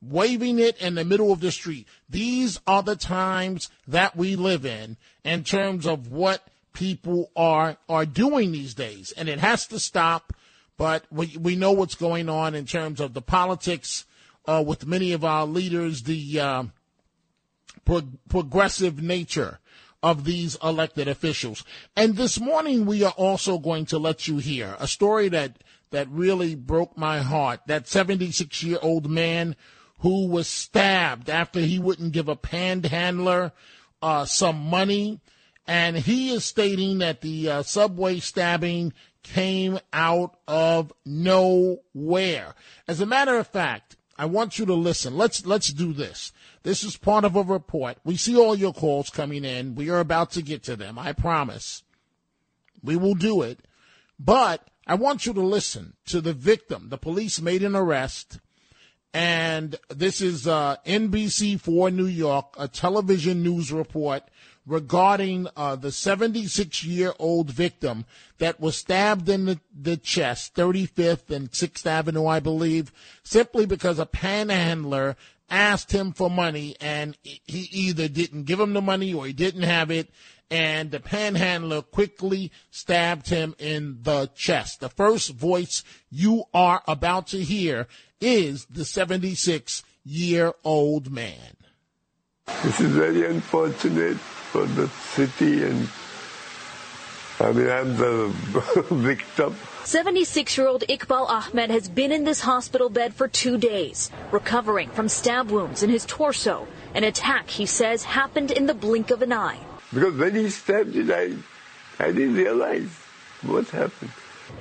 Waving 0.00 0.58
it 0.58 0.80
in 0.80 0.94
the 0.94 1.04
middle 1.04 1.32
of 1.32 1.40
the 1.40 1.50
street. 1.50 1.88
These 2.08 2.60
are 2.66 2.82
the 2.82 2.96
times 2.96 3.68
that 3.88 4.16
we 4.16 4.36
live 4.36 4.64
in 4.64 4.96
in 5.24 5.42
terms 5.42 5.86
of 5.86 6.12
what 6.12 6.46
people 6.72 7.32
are 7.34 7.76
are 7.88 8.06
doing 8.06 8.52
these 8.52 8.74
days. 8.74 9.12
And 9.16 9.28
it 9.28 9.40
has 9.40 9.66
to 9.68 9.80
stop, 9.80 10.32
but 10.76 11.04
we, 11.10 11.36
we 11.38 11.56
know 11.56 11.72
what's 11.72 11.96
going 11.96 12.28
on 12.28 12.54
in 12.54 12.64
terms 12.64 13.00
of 13.00 13.12
the 13.12 13.22
politics 13.22 14.04
uh, 14.46 14.62
with 14.64 14.86
many 14.86 15.12
of 15.12 15.24
our 15.24 15.44
leaders, 15.44 16.04
the 16.04 16.40
uh, 16.40 16.64
pro- 17.84 18.08
progressive 18.28 19.02
nature 19.02 19.58
of 20.02 20.24
these 20.24 20.56
elected 20.62 21.08
officials. 21.08 21.64
And 21.96 22.16
this 22.16 22.38
morning, 22.38 22.86
we 22.86 23.02
are 23.02 23.14
also 23.16 23.58
going 23.58 23.86
to 23.86 23.98
let 23.98 24.28
you 24.28 24.38
hear 24.38 24.76
a 24.78 24.86
story 24.86 25.28
that, 25.30 25.58
that 25.90 26.08
really 26.10 26.54
broke 26.54 26.96
my 26.96 27.18
heart. 27.18 27.60
That 27.66 27.88
76 27.88 28.62
year 28.62 28.78
old 28.82 29.10
man 29.10 29.56
who 30.00 30.26
was 30.28 30.46
stabbed 30.46 31.28
after 31.28 31.60
he 31.60 31.78
wouldn't 31.78 32.12
give 32.12 32.28
a 32.28 32.36
panhandler 32.36 33.52
uh, 34.00 34.24
some 34.24 34.60
money. 34.60 35.20
And 35.66 35.96
he 35.96 36.30
is 36.30 36.44
stating 36.44 36.98
that 36.98 37.20
the 37.20 37.50
uh, 37.50 37.62
subway 37.62 38.20
stabbing 38.20 38.92
came 39.22 39.78
out 39.92 40.36
of 40.46 40.92
nowhere. 41.04 42.54
As 42.86 43.00
a 43.00 43.06
matter 43.06 43.36
of 43.36 43.46
fact, 43.46 43.96
I 44.16 44.24
want 44.26 44.58
you 44.58 44.66
to 44.66 44.74
listen. 44.74 45.16
Let's 45.16 45.44
let's 45.46 45.72
do 45.72 45.92
this. 45.92 46.32
This 46.62 46.82
is 46.82 46.96
part 46.96 47.24
of 47.24 47.36
a 47.36 47.42
report. 47.42 47.98
We 48.04 48.16
see 48.16 48.36
all 48.36 48.56
your 48.56 48.72
calls 48.72 49.10
coming 49.10 49.44
in. 49.44 49.74
We 49.74 49.90
are 49.90 50.00
about 50.00 50.32
to 50.32 50.42
get 50.42 50.64
to 50.64 50.76
them. 50.76 50.98
I 50.98 51.12
promise. 51.12 51.82
We 52.82 52.96
will 52.96 53.14
do 53.14 53.42
it. 53.42 53.60
But 54.18 54.68
I 54.88 54.94
want 54.94 55.26
you 55.26 55.34
to 55.34 55.42
listen 55.42 55.94
to 56.06 56.22
the 56.22 56.32
victim. 56.32 56.88
The 56.88 56.96
police 56.96 57.42
made 57.42 57.62
an 57.62 57.76
arrest. 57.76 58.40
And 59.12 59.76
this 59.88 60.22
is 60.22 60.46
uh, 60.46 60.76
NBC4 60.86 61.94
New 61.94 62.06
York, 62.06 62.54
a 62.58 62.68
television 62.68 63.42
news 63.42 63.70
report 63.70 64.22
regarding 64.66 65.46
uh, 65.56 65.76
the 65.76 65.92
76 65.92 66.84
year 66.84 67.12
old 67.18 67.50
victim 67.50 68.06
that 68.38 68.60
was 68.60 68.76
stabbed 68.76 69.28
in 69.28 69.46
the, 69.46 69.60
the 69.78 69.96
chest, 69.96 70.54
35th 70.54 71.30
and 71.30 71.50
6th 71.50 71.86
Avenue, 71.86 72.26
I 72.26 72.40
believe, 72.40 72.92
simply 73.22 73.66
because 73.66 73.98
a 73.98 74.06
panhandler 74.06 75.16
asked 75.50 75.92
him 75.92 76.12
for 76.12 76.30
money 76.30 76.76
and 76.80 77.16
he 77.22 77.68
either 77.72 78.08
didn't 78.08 78.44
give 78.44 78.60
him 78.60 78.74
the 78.74 78.82
money 78.82 79.14
or 79.14 79.26
he 79.26 79.32
didn't 79.32 79.62
have 79.62 79.90
it. 79.90 80.10
And 80.50 80.90
the 80.90 81.00
panhandler 81.00 81.82
quickly 81.82 82.50
stabbed 82.70 83.28
him 83.28 83.54
in 83.58 83.98
the 84.02 84.30
chest. 84.34 84.80
The 84.80 84.88
first 84.88 85.30
voice 85.34 85.84
you 86.10 86.44
are 86.54 86.82
about 86.88 87.26
to 87.28 87.42
hear 87.42 87.86
is 88.20 88.64
the 88.66 88.84
76 88.84 89.82
year 90.04 90.54
old 90.64 91.12
man. 91.12 91.56
This 92.62 92.80
is 92.80 92.92
very 92.92 93.26
unfortunate 93.26 94.16
for 94.16 94.64
the 94.64 94.88
city 94.88 95.64
and 95.64 95.88
I 97.40 97.52
mean, 97.52 97.68
I'm 97.70 97.96
the 97.96 98.34
victim. 98.90 99.54
76 99.84 100.58
year 100.58 100.66
old 100.66 100.82
Iqbal 100.88 101.28
Ahmed 101.28 101.70
has 101.70 101.88
been 101.88 102.10
in 102.10 102.24
this 102.24 102.40
hospital 102.40 102.90
bed 102.90 103.14
for 103.14 103.28
two 103.28 103.56
days, 103.56 104.10
recovering 104.32 104.90
from 104.90 105.08
stab 105.08 105.50
wounds 105.50 105.84
in 105.84 105.90
his 105.90 106.04
torso. 106.04 106.66
An 106.94 107.04
attack, 107.04 107.48
he 107.48 107.64
says, 107.64 108.02
happened 108.02 108.50
in 108.50 108.66
the 108.66 108.74
blink 108.74 109.12
of 109.12 109.22
an 109.22 109.32
eye. 109.32 109.60
Because 109.92 110.14
when 110.14 110.34
he 110.34 110.50
stabbed 110.50 110.94
it, 110.96 111.10
I, 111.10 111.34
I 112.02 112.12
didn't 112.12 112.34
realize 112.34 112.90
what 113.42 113.68
happened. 113.70 114.10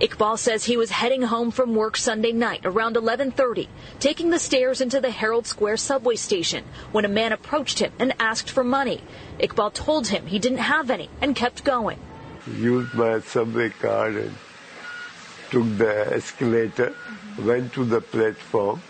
Iqbal 0.02 0.38
says 0.38 0.66
he 0.66 0.78
was 0.78 0.92
heading 0.92 1.22
home 1.24 1.50
from 1.50 1.74
work 1.74 1.98
Sunday 1.98 2.32
night 2.34 2.66
around 2.66 2.98
11:30, 2.98 3.68
taking 4.00 4.30
the 4.30 4.40
stairs 4.40 4.82
into 4.82 5.00
the 5.00 5.10
Herald 5.10 5.48
Square 5.48 5.78
subway 5.78 6.16
station 6.18 6.66
when 6.92 7.06
a 7.06 7.10
man 7.10 7.32
approached 7.32 7.80
him 7.80 7.92
and 7.98 8.14
asked 8.20 8.50
for 8.50 8.64
money. 8.64 9.02
Iqbal 9.40 9.74
told 9.74 10.08
him 10.08 10.28
he 10.28 10.40
didn't 10.40 10.60
have 10.60 10.92
any 10.92 11.10
and 11.22 11.36
kept 11.36 11.64
going. 11.64 12.00
Used 12.46 12.94
my 12.94 13.22
subway 13.22 13.70
card 13.70 14.16
and 14.16 14.36
took 15.52 15.78
the 15.78 16.14
escalator, 16.14 16.94
went 17.40 17.74
to 17.74 17.86
the 17.86 18.02
platform 18.02 18.82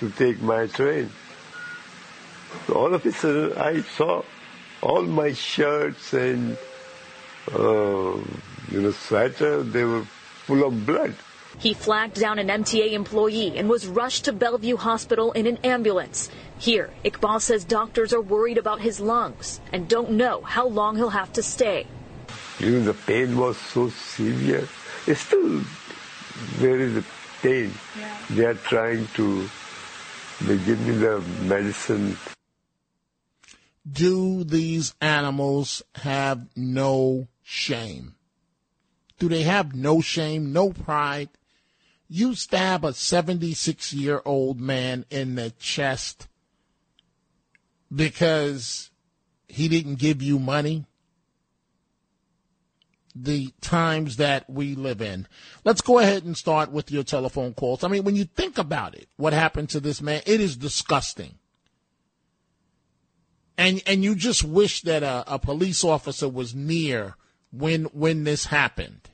to 0.00 0.10
take 0.10 0.42
my 0.42 0.66
train. 0.66 1.10
So 2.66 2.74
all 2.74 2.94
of 2.94 3.06
a 3.06 3.12
sudden, 3.12 3.56
I 3.56 3.82
saw 3.96 4.22
all 4.82 5.02
my 5.02 5.32
shirts 5.32 6.12
and 6.12 6.58
uh, 7.54 8.18
you 8.70 8.80
know 8.82 8.90
sweater. 8.90 9.62
They 9.62 9.84
were 9.84 10.04
full 10.46 10.64
of 10.64 10.84
blood. 10.84 11.14
He 11.58 11.74
flagged 11.74 12.18
down 12.18 12.38
an 12.38 12.48
MTA 12.48 12.92
employee 12.92 13.56
and 13.56 13.68
was 13.68 13.86
rushed 13.86 14.24
to 14.24 14.32
Bellevue 14.32 14.76
Hospital 14.76 15.32
in 15.32 15.46
an 15.46 15.58
ambulance. 15.62 16.30
Here, 16.58 16.90
Iqbal 17.04 17.40
says 17.40 17.64
doctors 17.64 18.12
are 18.12 18.20
worried 18.20 18.58
about 18.58 18.80
his 18.80 19.00
lungs 19.00 19.60
and 19.72 19.88
don't 19.88 20.12
know 20.12 20.40
how 20.42 20.66
long 20.66 20.96
he'll 20.96 21.10
have 21.10 21.32
to 21.34 21.42
stay. 21.42 21.86
You 22.58 22.70
know, 22.70 22.80
the 22.80 22.94
pain 22.94 23.36
was 23.36 23.58
so 23.58 23.90
severe. 23.90 24.66
It's 25.06 25.20
still 25.20 25.62
there 26.58 26.78
is 26.80 26.96
a 26.96 27.04
pain. 27.42 27.72
Yeah. 27.98 28.18
They 28.30 28.44
are 28.46 28.54
trying 28.54 29.06
to 29.14 29.48
they 30.42 30.56
give 30.58 30.80
me 30.86 30.94
the 30.94 31.20
medicine. 31.42 32.16
Do 33.90 34.44
these 34.44 34.94
animals 35.00 35.82
have 35.96 36.46
no 36.56 37.28
shame? 37.42 38.14
Do 39.18 39.28
they 39.28 39.42
have 39.42 39.74
no 39.74 40.00
shame, 40.00 40.52
no 40.52 40.70
pride? 40.72 41.30
You 42.08 42.34
stab 42.34 42.84
a 42.84 42.92
76 42.92 43.92
year 43.92 44.20
old 44.24 44.60
man 44.60 45.04
in 45.10 45.34
the 45.34 45.50
chest 45.50 46.28
because 47.94 48.90
he 49.48 49.68
didn't 49.68 49.96
give 49.96 50.22
you 50.22 50.38
money? 50.38 50.86
The 53.14 53.52
times 53.60 54.16
that 54.16 54.48
we 54.48 54.74
live 54.74 55.02
in. 55.02 55.26
Let's 55.64 55.82
go 55.82 55.98
ahead 55.98 56.24
and 56.24 56.36
start 56.36 56.70
with 56.72 56.90
your 56.90 57.02
telephone 57.02 57.52
calls. 57.52 57.84
I 57.84 57.88
mean, 57.88 58.04
when 58.04 58.16
you 58.16 58.24
think 58.24 58.58
about 58.58 58.94
it, 58.94 59.08
what 59.16 59.34
happened 59.34 59.68
to 59.70 59.80
this 59.80 60.00
man, 60.00 60.22
it 60.24 60.40
is 60.40 60.56
disgusting. 60.56 61.34
And, 63.62 63.80
and 63.86 64.02
you 64.02 64.16
just 64.16 64.42
wish 64.42 64.82
that 64.82 65.04
a, 65.04 65.22
a 65.34 65.38
police 65.38 65.84
officer 65.84 66.28
was 66.28 66.52
near 66.52 67.14
when, 67.52 67.84
when 67.84 68.24
this 68.24 68.46
happened 68.46 69.08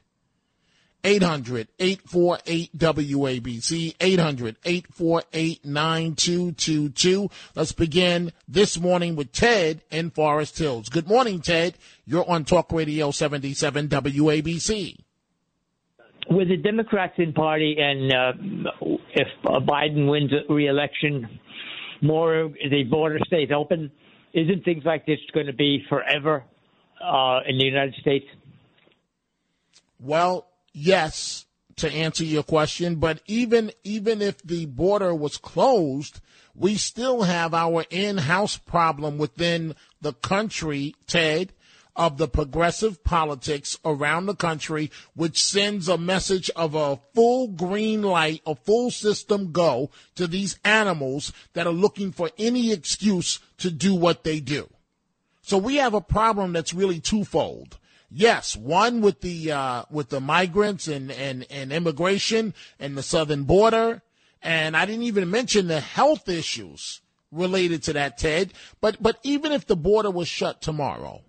800 1.04 1.68
848 1.78 2.78
WABC, 2.78 3.94
800 4.00 4.56
848 4.64 5.64
9222. 5.66 7.30
Let's 7.54 7.72
begin 7.72 8.32
this 8.48 8.80
morning 8.80 9.16
with 9.16 9.32
Ted 9.32 9.82
in 9.90 10.08
Forest 10.10 10.58
Hills. 10.58 10.88
Good 10.88 11.06
morning, 11.06 11.42
Ted. 11.42 11.74
You're 12.06 12.28
on 12.28 12.46
Talk 12.46 12.72
Radio 12.72 13.10
77 13.10 13.88
WABC. 13.88 14.96
With 16.30 16.48
the 16.48 16.56
Democrats 16.56 17.14
in 17.18 17.34
party, 17.34 17.76
and 17.78 18.12
uh, 18.12 18.32
if 19.14 19.28
Biden 19.44 20.10
wins 20.10 20.32
re-election, 20.48 21.38
more 22.00 22.50
the 22.70 22.84
border 22.84 23.18
stays 23.26 23.50
open, 23.54 23.90
isn't 24.32 24.64
things 24.64 24.84
like 24.84 25.06
this 25.06 25.18
going 25.32 25.46
to 25.46 25.52
be 25.52 25.84
forever 25.88 26.44
uh, 27.02 27.40
in 27.46 27.58
the 27.58 27.64
United 27.64 27.94
States? 28.00 28.26
Well, 30.00 30.46
yes, 30.72 31.46
to 31.76 31.90
answer 31.90 32.24
your 32.24 32.42
question, 32.42 32.96
but 32.96 33.20
even 33.26 33.72
even 33.84 34.22
if 34.22 34.42
the 34.42 34.66
border 34.66 35.14
was 35.14 35.36
closed, 35.36 36.20
we 36.54 36.74
still 36.76 37.22
have 37.22 37.54
our 37.54 37.84
in-house 37.90 38.56
problem 38.56 39.18
within 39.18 39.74
the 40.00 40.12
country, 40.12 40.94
Ted, 41.06 41.52
of 41.98 42.16
the 42.16 42.28
progressive 42.28 43.02
politics 43.02 43.76
around 43.84 44.26
the 44.26 44.34
country, 44.36 44.90
which 45.14 45.42
sends 45.42 45.88
a 45.88 45.98
message 45.98 46.48
of 46.54 46.76
a 46.76 47.00
full 47.12 47.48
green 47.48 48.02
light, 48.02 48.40
a 48.46 48.54
full 48.54 48.92
system 48.92 49.50
go 49.50 49.90
to 50.14 50.28
these 50.28 50.60
animals 50.64 51.32
that 51.54 51.66
are 51.66 51.72
looking 51.72 52.12
for 52.12 52.30
any 52.38 52.72
excuse 52.72 53.40
to 53.58 53.70
do 53.70 53.94
what 53.96 54.22
they 54.22 54.38
do. 54.38 54.70
So 55.42 55.58
we 55.58 55.76
have 55.76 55.94
a 55.94 56.00
problem 56.00 56.52
that's 56.52 56.72
really 56.72 57.00
twofold. 57.00 57.78
Yes, 58.10 58.56
one 58.56 59.02
with 59.02 59.20
the 59.20 59.52
uh, 59.52 59.82
with 59.90 60.08
the 60.08 60.20
migrants 60.20 60.88
and, 60.88 61.10
and, 61.10 61.46
and 61.50 61.72
immigration 61.72 62.54
and 62.78 62.96
the 62.96 63.02
southern 63.02 63.42
border, 63.42 64.02
and 64.40 64.76
I 64.76 64.86
didn't 64.86 65.02
even 65.02 65.30
mention 65.30 65.66
the 65.66 65.80
health 65.80 66.28
issues 66.28 67.02
related 67.30 67.82
to 67.82 67.92
that, 67.94 68.16
Ted. 68.16 68.54
But 68.80 69.02
but 69.02 69.18
even 69.24 69.52
if 69.52 69.66
the 69.66 69.76
border 69.76 70.10
was 70.10 70.28
shut 70.28 70.62
tomorrow, 70.62 71.22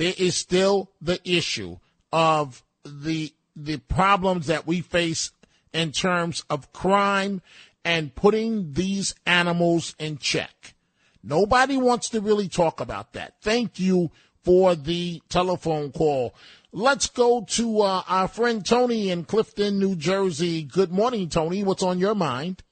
there 0.00 0.14
is 0.16 0.34
still 0.34 0.90
the 1.02 1.20
issue 1.30 1.76
of 2.10 2.64
the 2.86 3.30
the 3.54 3.76
problems 3.76 4.46
that 4.46 4.66
we 4.66 4.80
face 4.80 5.30
in 5.74 5.92
terms 5.92 6.42
of 6.48 6.72
crime 6.72 7.42
and 7.84 8.14
putting 8.14 8.72
these 8.72 9.14
animals 9.26 9.94
in 9.98 10.16
check. 10.16 10.72
Nobody 11.22 11.76
wants 11.76 12.08
to 12.10 12.22
really 12.22 12.48
talk 12.48 12.80
about 12.80 13.12
that. 13.12 13.34
Thank 13.42 13.78
you 13.78 14.10
for 14.42 14.74
the 14.74 15.20
telephone 15.28 15.92
call. 15.92 16.34
Let's 16.72 17.06
go 17.08 17.44
to 17.50 17.82
uh, 17.82 18.02
our 18.08 18.28
friend 18.28 18.64
Tony 18.64 19.10
in 19.10 19.24
Clifton, 19.24 19.78
New 19.78 19.96
Jersey. 19.96 20.62
Good 20.62 20.90
morning, 20.90 21.28
Tony. 21.28 21.62
What's 21.62 21.82
on 21.82 21.98
your 21.98 22.14
mind? 22.14 22.62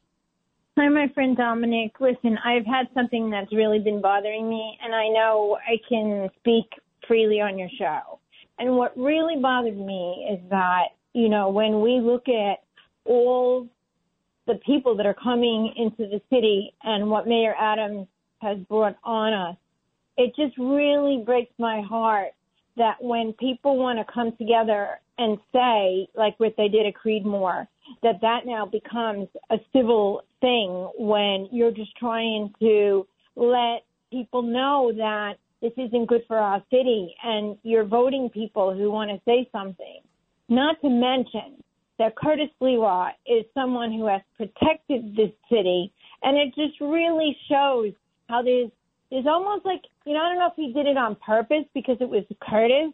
Hi, 0.79 0.89
my 0.89 1.09
friend 1.13 1.37
Dominic. 1.37 2.01
Listen, 2.01 2.39
I've 2.43 2.65
had 2.65 2.87
something 2.95 3.29
that's 3.29 3.53
really 3.53 3.81
been 3.81 4.01
bothering 4.01 4.49
me, 4.49 4.79
and 4.83 4.95
I 4.95 5.09
know 5.09 5.59
I 5.61 5.77
can 5.91 6.31
speak 6.39 6.65
freely 7.09 7.41
on 7.41 7.59
your 7.59 7.71
show. 7.79 8.21
And 8.59 8.77
what 8.77 8.97
really 8.97 9.41
bothered 9.41 9.77
me 9.77 10.29
is 10.33 10.51
that, 10.51 10.89
you 11.15 11.29
know, 11.29 11.49
when 11.49 11.81
we 11.81 12.01
look 12.01 12.29
at 12.29 12.59
all 13.05 13.67
the 14.47 14.57
people 14.67 14.97
that 14.97 15.07
are 15.07 15.15
coming 15.15 15.73
into 15.77 16.11
the 16.11 16.21
city 16.31 16.75
and 16.83 17.11
what 17.11 17.27
Mayor 17.27 17.55
Adams 17.59 18.07
has 18.41 18.59
brought 18.69 18.97
on 19.05 19.33
us, 19.33 19.57
it 20.17 20.35
just 20.37 20.57
really 20.59 21.23
breaks 21.25 21.53
my 21.59 21.81
heart 21.81 22.33
that 22.77 22.97
when 23.01 23.33
people 23.35 23.77
want 23.77 23.99
to 23.99 24.13
come 24.13 24.33
together 24.37 25.01
and 25.19 25.39
say, 25.53 26.09
like 26.15 26.39
what 26.39 26.55
they 26.57 26.69
did 26.69 26.87
at 26.87 26.95
Creedmoor, 26.95 27.67
that 28.03 28.21
that 28.21 28.47
now 28.47 28.67
becomes 28.67 29.29
a 29.51 29.57
civil 29.73 30.23
thing 30.41 30.91
when 30.97 31.49
you're 31.51 31.73
just 31.73 31.95
trying 31.97 32.53
to 32.61 33.07
let 33.37 33.85
people 34.11 34.43
know 34.43 34.93
that 34.97 35.35
this 35.61 35.73
isn't 35.77 36.07
good 36.07 36.23
for 36.27 36.37
our 36.37 36.63
city 36.71 37.15
and 37.23 37.57
you're 37.63 37.85
voting 37.85 38.31
people 38.31 38.75
who 38.75 38.91
want 38.91 39.11
to 39.11 39.21
say 39.25 39.49
something. 39.53 40.01
Not 40.49 40.81
to 40.83 40.89
mention 40.89 41.63
that 41.99 42.17
Curtis 42.17 42.49
Sliwa 42.61 43.11
is 43.27 43.45
someone 43.55 43.93
who 43.93 44.07
has 44.07 44.23
protected 44.37 45.17
this 45.17 45.33
city 45.51 45.93
and 46.23 46.37
it 46.37 46.55
just 46.55 46.81
really 46.81 47.37
shows 47.49 47.93
how 48.29 48.43
there's 48.43 48.71
there's 49.11 49.27
almost 49.27 49.65
like 49.65 49.83
you 50.05 50.15
know, 50.15 50.21
I 50.21 50.29
don't 50.29 50.39
know 50.39 50.47
if 50.47 50.55
he 50.57 50.73
did 50.73 50.87
it 50.87 50.97
on 50.97 51.17
purpose 51.17 51.65
because 51.75 51.97
it 52.01 52.09
was 52.09 52.25
Curtis, 52.41 52.93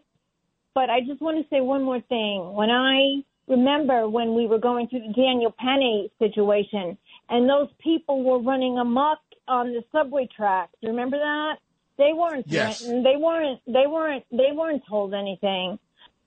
but 0.75 0.91
I 0.91 1.01
just 1.01 1.21
want 1.21 1.39
to 1.39 1.49
say 1.49 1.61
one 1.61 1.83
more 1.83 2.01
thing. 2.09 2.55
When 2.55 2.71
I 2.71 3.23
remember 3.47 4.09
when 4.09 4.35
we 4.35 4.47
were 4.47 4.59
going 4.59 4.89
through 4.89 5.01
the 5.07 5.13
Daniel 5.13 5.55
Penny 5.59 6.11
situation 6.19 6.97
and 7.29 7.49
those 7.49 7.69
people 7.83 8.25
were 8.25 8.41
running 8.41 8.79
amok 8.79 9.19
on 9.49 9.73
the 9.73 9.85
subway 9.93 10.29
tracks. 10.35 10.73
Remember 10.83 11.19
that? 11.19 11.57
They 11.97 12.13
weren't 12.13 12.47
Yes. 12.49 12.81
threatened. 12.81 13.07
They 13.07 13.17
weren't 13.17 13.61
they 13.67 13.87
weren't 13.87 14.25
they 14.31 14.53
weren't 14.53 14.83
told 14.89 15.15
anything. 15.15 15.79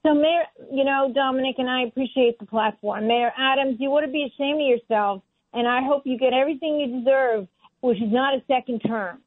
So 0.03 0.13
Mayor 0.13 0.45
you 0.71 0.83
know, 0.83 1.11
Dominic 1.13 1.55
and 1.57 1.69
I 1.69 1.83
appreciate 1.83 2.39
the 2.39 2.45
platform. 2.45 3.07
Mayor 3.07 3.31
Adams, 3.37 3.77
you 3.79 3.89
ought 3.89 4.01
to 4.01 4.07
be 4.07 4.23
ashamed 4.23 4.61
of 4.61 4.67
yourself 4.67 5.21
and 5.53 5.67
I 5.67 5.81
hope 5.83 6.03
you 6.05 6.17
get 6.17 6.33
everything 6.33 6.79
you 6.79 6.99
deserve, 6.99 7.47
which 7.81 7.97
is 8.01 8.11
not 8.11 8.33
a 8.35 8.41
second 8.47 8.79
term. 8.79 9.19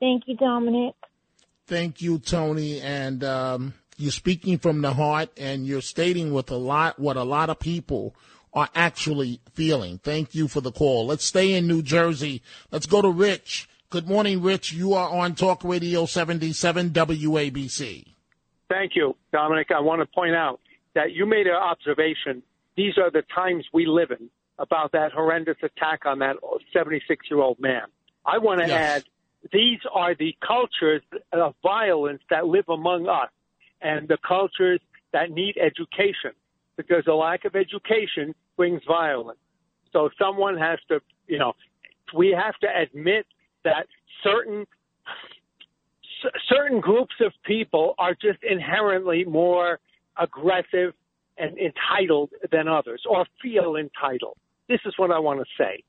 Thank 0.00 0.24
you, 0.26 0.36
Dominic. 0.36 0.94
Thank 1.66 2.00
you, 2.00 2.18
Tony. 2.18 2.80
And 2.80 3.24
um, 3.24 3.74
you're 3.96 4.12
speaking 4.12 4.58
from 4.58 4.80
the 4.80 4.94
heart, 4.94 5.30
and 5.36 5.66
you're 5.66 5.80
stating 5.82 6.32
with 6.32 6.50
a 6.50 6.56
lot 6.56 6.98
what 6.98 7.16
a 7.16 7.24
lot 7.24 7.50
of 7.50 7.58
people 7.58 8.14
are 8.54 8.68
actually 8.74 9.40
feeling. 9.54 9.98
Thank 9.98 10.34
you 10.34 10.48
for 10.48 10.60
the 10.60 10.72
call. 10.72 11.06
Let's 11.06 11.24
stay 11.24 11.54
in 11.54 11.66
New 11.66 11.82
Jersey. 11.82 12.42
Let's 12.70 12.86
go 12.86 13.02
to 13.02 13.10
Rich. 13.10 13.68
Good 13.90 14.06
morning, 14.06 14.42
Rich. 14.42 14.72
You 14.74 14.92
are 14.92 15.08
on 15.08 15.34
Talk 15.34 15.64
Radio 15.64 16.04
77 16.04 16.90
WABC. 16.90 18.04
Thank 18.68 18.92
you, 18.94 19.16
Dominic. 19.32 19.68
I 19.74 19.80
want 19.80 20.02
to 20.02 20.06
point 20.06 20.34
out 20.34 20.60
that 20.94 21.12
you 21.12 21.24
made 21.24 21.46
an 21.46 21.54
observation. 21.54 22.42
These 22.76 22.98
are 22.98 23.10
the 23.10 23.22
times 23.34 23.64
we 23.72 23.86
live 23.86 24.10
in 24.10 24.28
about 24.58 24.92
that 24.92 25.12
horrendous 25.12 25.56
attack 25.62 26.04
on 26.04 26.18
that 26.18 26.36
76 26.74 27.26
year 27.30 27.40
old 27.40 27.58
man. 27.60 27.84
I 28.26 28.36
want 28.36 28.60
to 28.60 28.66
Yes. 28.68 29.04
add 29.46 29.50
these 29.52 29.80
are 29.90 30.14
the 30.14 30.36
cultures 30.46 31.00
of 31.32 31.54
violence 31.62 32.20
that 32.28 32.46
live 32.46 32.68
among 32.68 33.08
us 33.08 33.30
and 33.80 34.06
the 34.06 34.18
cultures 34.18 34.80
that 35.12 35.30
need 35.30 35.56
education 35.56 36.32
because 36.76 37.06
a 37.06 37.14
lack 37.14 37.46
of 37.46 37.56
education 37.56 38.34
brings 38.56 38.82
violence. 38.84 39.38
So 39.94 40.10
someone 40.18 40.58
has 40.58 40.78
to, 40.88 41.00
you 41.26 41.38
know, 41.38 41.54
we 42.14 42.32
have 42.32 42.56
to 42.58 42.68
admit 42.78 43.24
that 43.64 43.86
certain 44.22 44.66
certain 46.48 46.80
groups 46.80 47.14
of 47.20 47.32
people 47.44 47.94
are 47.98 48.14
just 48.14 48.42
inherently 48.42 49.24
more 49.24 49.78
aggressive 50.16 50.92
and 51.36 51.56
entitled 51.58 52.30
than 52.50 52.66
others 52.66 53.02
or 53.08 53.24
feel 53.40 53.76
entitled. 53.76 54.36
This 54.68 54.80
is 54.84 54.94
what 54.96 55.10
I 55.12 55.18
want 55.18 55.40
to 55.40 55.46
say. 55.56 55.84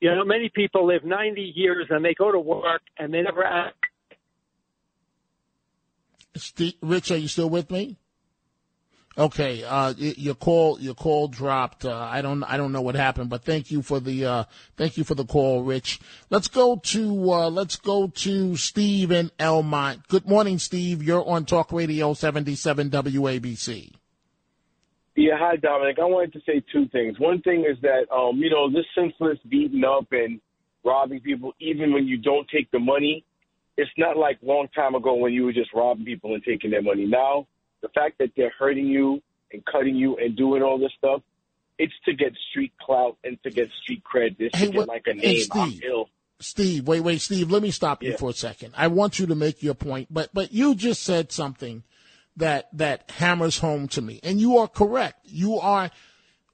You 0.00 0.14
know, 0.14 0.24
many 0.24 0.48
people 0.48 0.86
live 0.86 1.04
90 1.04 1.40
years 1.40 1.86
and 1.90 2.04
they 2.04 2.14
go 2.14 2.30
to 2.30 2.38
work 2.38 2.82
and 2.98 3.12
they 3.12 3.22
never 3.22 3.44
ask. 3.44 3.74
Steve, 6.36 6.74
Rich, 6.82 7.10
are 7.10 7.16
you 7.16 7.28
still 7.28 7.50
with 7.50 7.70
me? 7.70 7.96
Okay, 9.16 9.62
uh, 9.62 9.94
your 9.96 10.34
call, 10.34 10.80
your 10.80 10.94
call 10.94 11.28
dropped. 11.28 11.84
Uh, 11.84 11.96
I 11.96 12.20
don't, 12.20 12.42
I 12.42 12.56
don't 12.56 12.72
know 12.72 12.82
what 12.82 12.96
happened, 12.96 13.30
but 13.30 13.44
thank 13.44 13.70
you 13.70 13.80
for 13.80 14.00
the, 14.00 14.26
uh, 14.26 14.44
thank 14.76 14.96
you 14.96 15.04
for 15.04 15.14
the 15.14 15.24
call, 15.24 15.62
Rich. 15.62 16.00
Let's 16.30 16.48
go 16.48 16.76
to, 16.76 17.32
uh, 17.32 17.48
let's 17.48 17.76
go 17.76 18.08
to 18.08 18.56
Steve 18.56 19.12
in 19.12 19.30
Elmont. 19.38 20.08
Good 20.08 20.26
morning, 20.26 20.58
Steve. 20.58 21.00
You're 21.00 21.24
on 21.24 21.44
Talk 21.44 21.70
Radio 21.72 22.12
77 22.14 22.90
WABC. 22.90 23.92
Yeah, 25.16 25.34
hi 25.38 25.54
Dominic. 25.56 25.98
I 26.00 26.06
wanted 26.06 26.32
to 26.32 26.40
say 26.40 26.60
two 26.72 26.88
things. 26.88 27.20
One 27.20 27.40
thing 27.42 27.64
is 27.70 27.80
that 27.82 28.12
um, 28.12 28.38
you 28.38 28.50
know, 28.50 28.68
this 28.68 28.84
senseless 28.96 29.38
beating 29.48 29.84
up 29.84 30.08
and 30.10 30.40
robbing 30.84 31.20
people, 31.20 31.52
even 31.60 31.92
when 31.92 32.08
you 32.08 32.16
don't 32.16 32.48
take 32.48 32.68
the 32.72 32.80
money, 32.80 33.24
it's 33.76 33.90
not 33.96 34.16
like 34.16 34.38
long 34.42 34.66
time 34.74 34.96
ago 34.96 35.14
when 35.14 35.32
you 35.32 35.44
were 35.44 35.52
just 35.52 35.72
robbing 35.72 36.04
people 36.04 36.34
and 36.34 36.42
taking 36.42 36.72
their 36.72 36.82
money. 36.82 37.06
Now, 37.06 37.46
the 37.84 37.90
fact 37.90 38.16
that 38.18 38.30
they're 38.34 38.52
hurting 38.58 38.86
you 38.86 39.22
and 39.52 39.62
cutting 39.66 39.94
you 39.94 40.16
and 40.16 40.34
doing 40.34 40.62
all 40.62 40.78
this 40.78 40.92
stuff, 40.96 41.20
it's 41.78 41.92
to 42.06 42.14
get 42.14 42.32
street 42.50 42.72
clout 42.80 43.18
and 43.24 43.40
to 43.42 43.50
get 43.50 43.68
street 43.82 44.02
cred. 44.02 44.36
It's 44.38 44.58
to 44.58 44.68
get 44.68 44.88
like 44.88 45.06
a 45.06 45.12
Hey, 45.12 45.36
name. 45.36 45.46
I'm 45.52 45.70
Steve. 45.70 45.82
ill. 45.86 46.08
Steve, 46.40 46.88
wait, 46.88 47.00
wait, 47.00 47.20
Steve, 47.20 47.50
let 47.50 47.62
me 47.62 47.70
stop 47.70 48.02
you 48.02 48.16
for 48.16 48.30
a 48.30 48.32
second. 48.32 48.74
I 48.76 48.88
want 48.88 49.18
you 49.18 49.26
to 49.26 49.34
make 49.34 49.62
your 49.62 49.74
point, 49.74 50.08
but 50.10 50.30
but 50.32 50.52
you 50.52 50.74
just 50.74 51.02
said 51.02 51.30
something 51.30 51.84
that 52.36 52.68
that 52.72 53.10
hammers 53.10 53.58
home 53.58 53.86
to 53.88 54.02
me. 54.02 54.18
And 54.22 54.40
you 54.40 54.58
are 54.58 54.66
correct. 54.66 55.20
You 55.24 55.60
are 55.60 55.90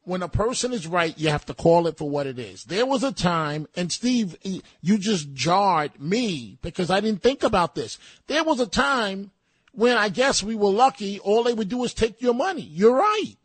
when 0.02 0.22
a 0.22 0.28
person 0.28 0.72
is 0.72 0.86
right, 0.86 1.16
you 1.18 1.28
have 1.28 1.46
to 1.46 1.54
call 1.54 1.86
it 1.86 1.96
for 1.96 2.10
what 2.10 2.26
it 2.26 2.38
is. 2.38 2.64
There 2.64 2.86
was 2.86 3.04
a 3.04 3.12
time, 3.12 3.68
and 3.76 3.92
Steve, 3.92 4.36
you 4.42 4.98
just 4.98 5.32
jarred 5.32 6.00
me 6.00 6.58
because 6.62 6.90
I 6.90 7.00
didn't 7.00 7.22
think 7.22 7.42
about 7.42 7.74
this. 7.74 7.98
There 8.26 8.44
was 8.44 8.60
a 8.60 8.66
time 8.66 9.30
when 9.72 9.96
I 9.96 10.09
guess 10.09 10.42
we 10.42 10.54
were 10.54 10.70
lucky, 10.70 11.18
all 11.20 11.42
they 11.42 11.54
would 11.54 11.68
do 11.68 11.85
is 11.85 11.94
take 11.94 12.20
your 12.20 12.35
money. 12.35 12.62
You're 12.62 12.96
right. 12.96 13.37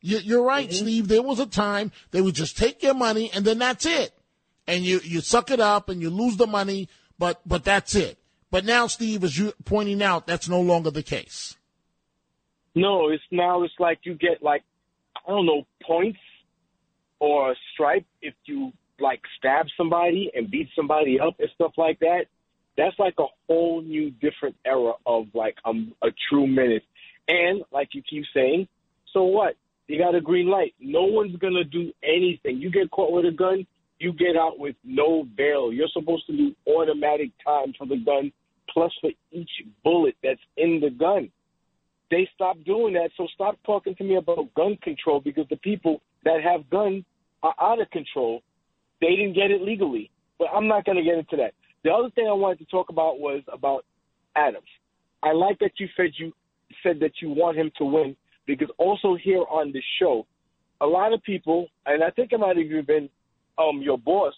You, 0.00 0.18
you're 0.18 0.42
right, 0.42 0.68
mm-hmm. 0.68 0.84
Steve. 0.84 1.08
There 1.08 1.22
was 1.22 1.38
a 1.38 1.46
time 1.46 1.92
they 2.10 2.20
would 2.20 2.34
just 2.34 2.58
take 2.58 2.82
your 2.82 2.94
money 2.94 3.30
and 3.32 3.44
then 3.44 3.58
that's 3.58 3.86
it, 3.86 4.12
and 4.66 4.84
you 4.84 5.00
you 5.04 5.20
suck 5.20 5.50
it 5.50 5.60
up 5.60 5.88
and 5.88 6.02
you 6.02 6.10
lose 6.10 6.36
the 6.36 6.46
money, 6.46 6.88
but 7.18 7.40
but 7.46 7.64
that's 7.64 7.94
it. 7.94 8.18
But 8.50 8.64
now, 8.64 8.86
Steve, 8.86 9.24
as 9.24 9.38
you 9.38 9.52
pointing 9.64 10.02
out, 10.02 10.26
that's 10.26 10.48
no 10.48 10.60
longer 10.60 10.90
the 10.90 11.02
case. 11.02 11.56
No, 12.74 13.10
it's 13.10 13.22
now 13.30 13.62
it's 13.62 13.74
like 13.78 14.00
you 14.02 14.14
get 14.14 14.42
like 14.42 14.64
I 15.26 15.30
don't 15.30 15.46
know 15.46 15.66
points 15.82 16.18
or 17.20 17.52
a 17.52 17.54
stripe 17.72 18.04
if 18.20 18.34
you 18.46 18.72
like 18.98 19.20
stab 19.38 19.66
somebody 19.76 20.30
and 20.34 20.50
beat 20.50 20.68
somebody 20.74 21.20
up 21.20 21.34
and 21.38 21.48
stuff 21.54 21.72
like 21.76 22.00
that. 22.00 22.26
That's 22.76 22.98
like 22.98 23.14
a 23.18 23.26
whole 23.46 23.82
new 23.82 24.10
different 24.10 24.56
era 24.64 24.92
of 25.04 25.26
like 25.34 25.56
um, 25.64 25.94
a 26.02 26.08
true 26.28 26.46
menace. 26.46 26.82
And 27.28 27.62
like 27.72 27.90
you 27.92 28.02
keep 28.02 28.24
saying, 28.34 28.68
so 29.12 29.24
what? 29.24 29.56
You 29.88 29.98
got 29.98 30.14
a 30.14 30.20
green 30.20 30.48
light. 30.48 30.74
No 30.80 31.04
one's 31.04 31.36
gonna 31.36 31.64
do 31.64 31.92
anything. 32.02 32.58
You 32.58 32.70
get 32.70 32.90
caught 32.90 33.12
with 33.12 33.26
a 33.26 33.30
gun, 33.30 33.66
you 33.98 34.12
get 34.12 34.36
out 34.36 34.58
with 34.58 34.76
no 34.84 35.24
bail. 35.36 35.72
You're 35.72 35.88
supposed 35.92 36.26
to 36.26 36.36
do 36.36 36.54
automatic 36.66 37.30
time 37.44 37.74
for 37.76 37.86
the 37.86 37.96
gun, 37.96 38.32
plus 38.70 38.92
for 39.00 39.10
each 39.30 39.50
bullet 39.84 40.16
that's 40.22 40.40
in 40.56 40.80
the 40.80 40.90
gun. 40.90 41.30
They 42.10 42.28
stopped 42.34 42.64
doing 42.64 42.94
that, 42.94 43.10
so 43.16 43.26
stop 43.34 43.58
talking 43.64 43.94
to 43.96 44.04
me 44.04 44.16
about 44.16 44.52
gun 44.54 44.76
control 44.82 45.20
because 45.20 45.46
the 45.48 45.56
people 45.56 46.02
that 46.24 46.42
have 46.42 46.68
guns 46.68 47.04
are 47.42 47.54
out 47.60 47.80
of 47.80 47.90
control. 47.90 48.42
They 49.00 49.16
didn't 49.16 49.34
get 49.34 49.50
it 49.50 49.62
legally. 49.62 50.10
But 50.38 50.48
I'm 50.54 50.66
not 50.66 50.84
going 50.84 50.98
to 50.98 51.04
get 51.04 51.18
into 51.18 51.36
that. 51.36 51.54
The 51.84 51.90
other 51.90 52.10
thing 52.10 52.26
I 52.28 52.32
wanted 52.32 52.58
to 52.58 52.64
talk 52.66 52.90
about 52.90 53.18
was 53.18 53.42
about 53.52 53.84
Adams. 54.36 54.68
I 55.22 55.32
like 55.32 55.58
that 55.60 55.72
you 55.78 55.88
said 55.96 56.10
you 56.16 56.32
said 56.82 56.98
that 57.00 57.12
you 57.20 57.30
want 57.30 57.56
him 57.56 57.70
to 57.78 57.84
win 57.84 58.16
because 58.46 58.68
also 58.78 59.16
here 59.22 59.44
on 59.50 59.72
the 59.72 59.82
show, 60.00 60.26
a 60.80 60.86
lot 60.86 61.12
of 61.12 61.22
people, 61.22 61.68
and 61.86 62.02
I 62.02 62.10
think 62.10 62.32
it 62.32 62.40
might 62.40 62.56
have 62.56 62.66
even 62.66 62.84
been 62.84 63.08
um, 63.58 63.82
your 63.82 63.98
boss, 63.98 64.34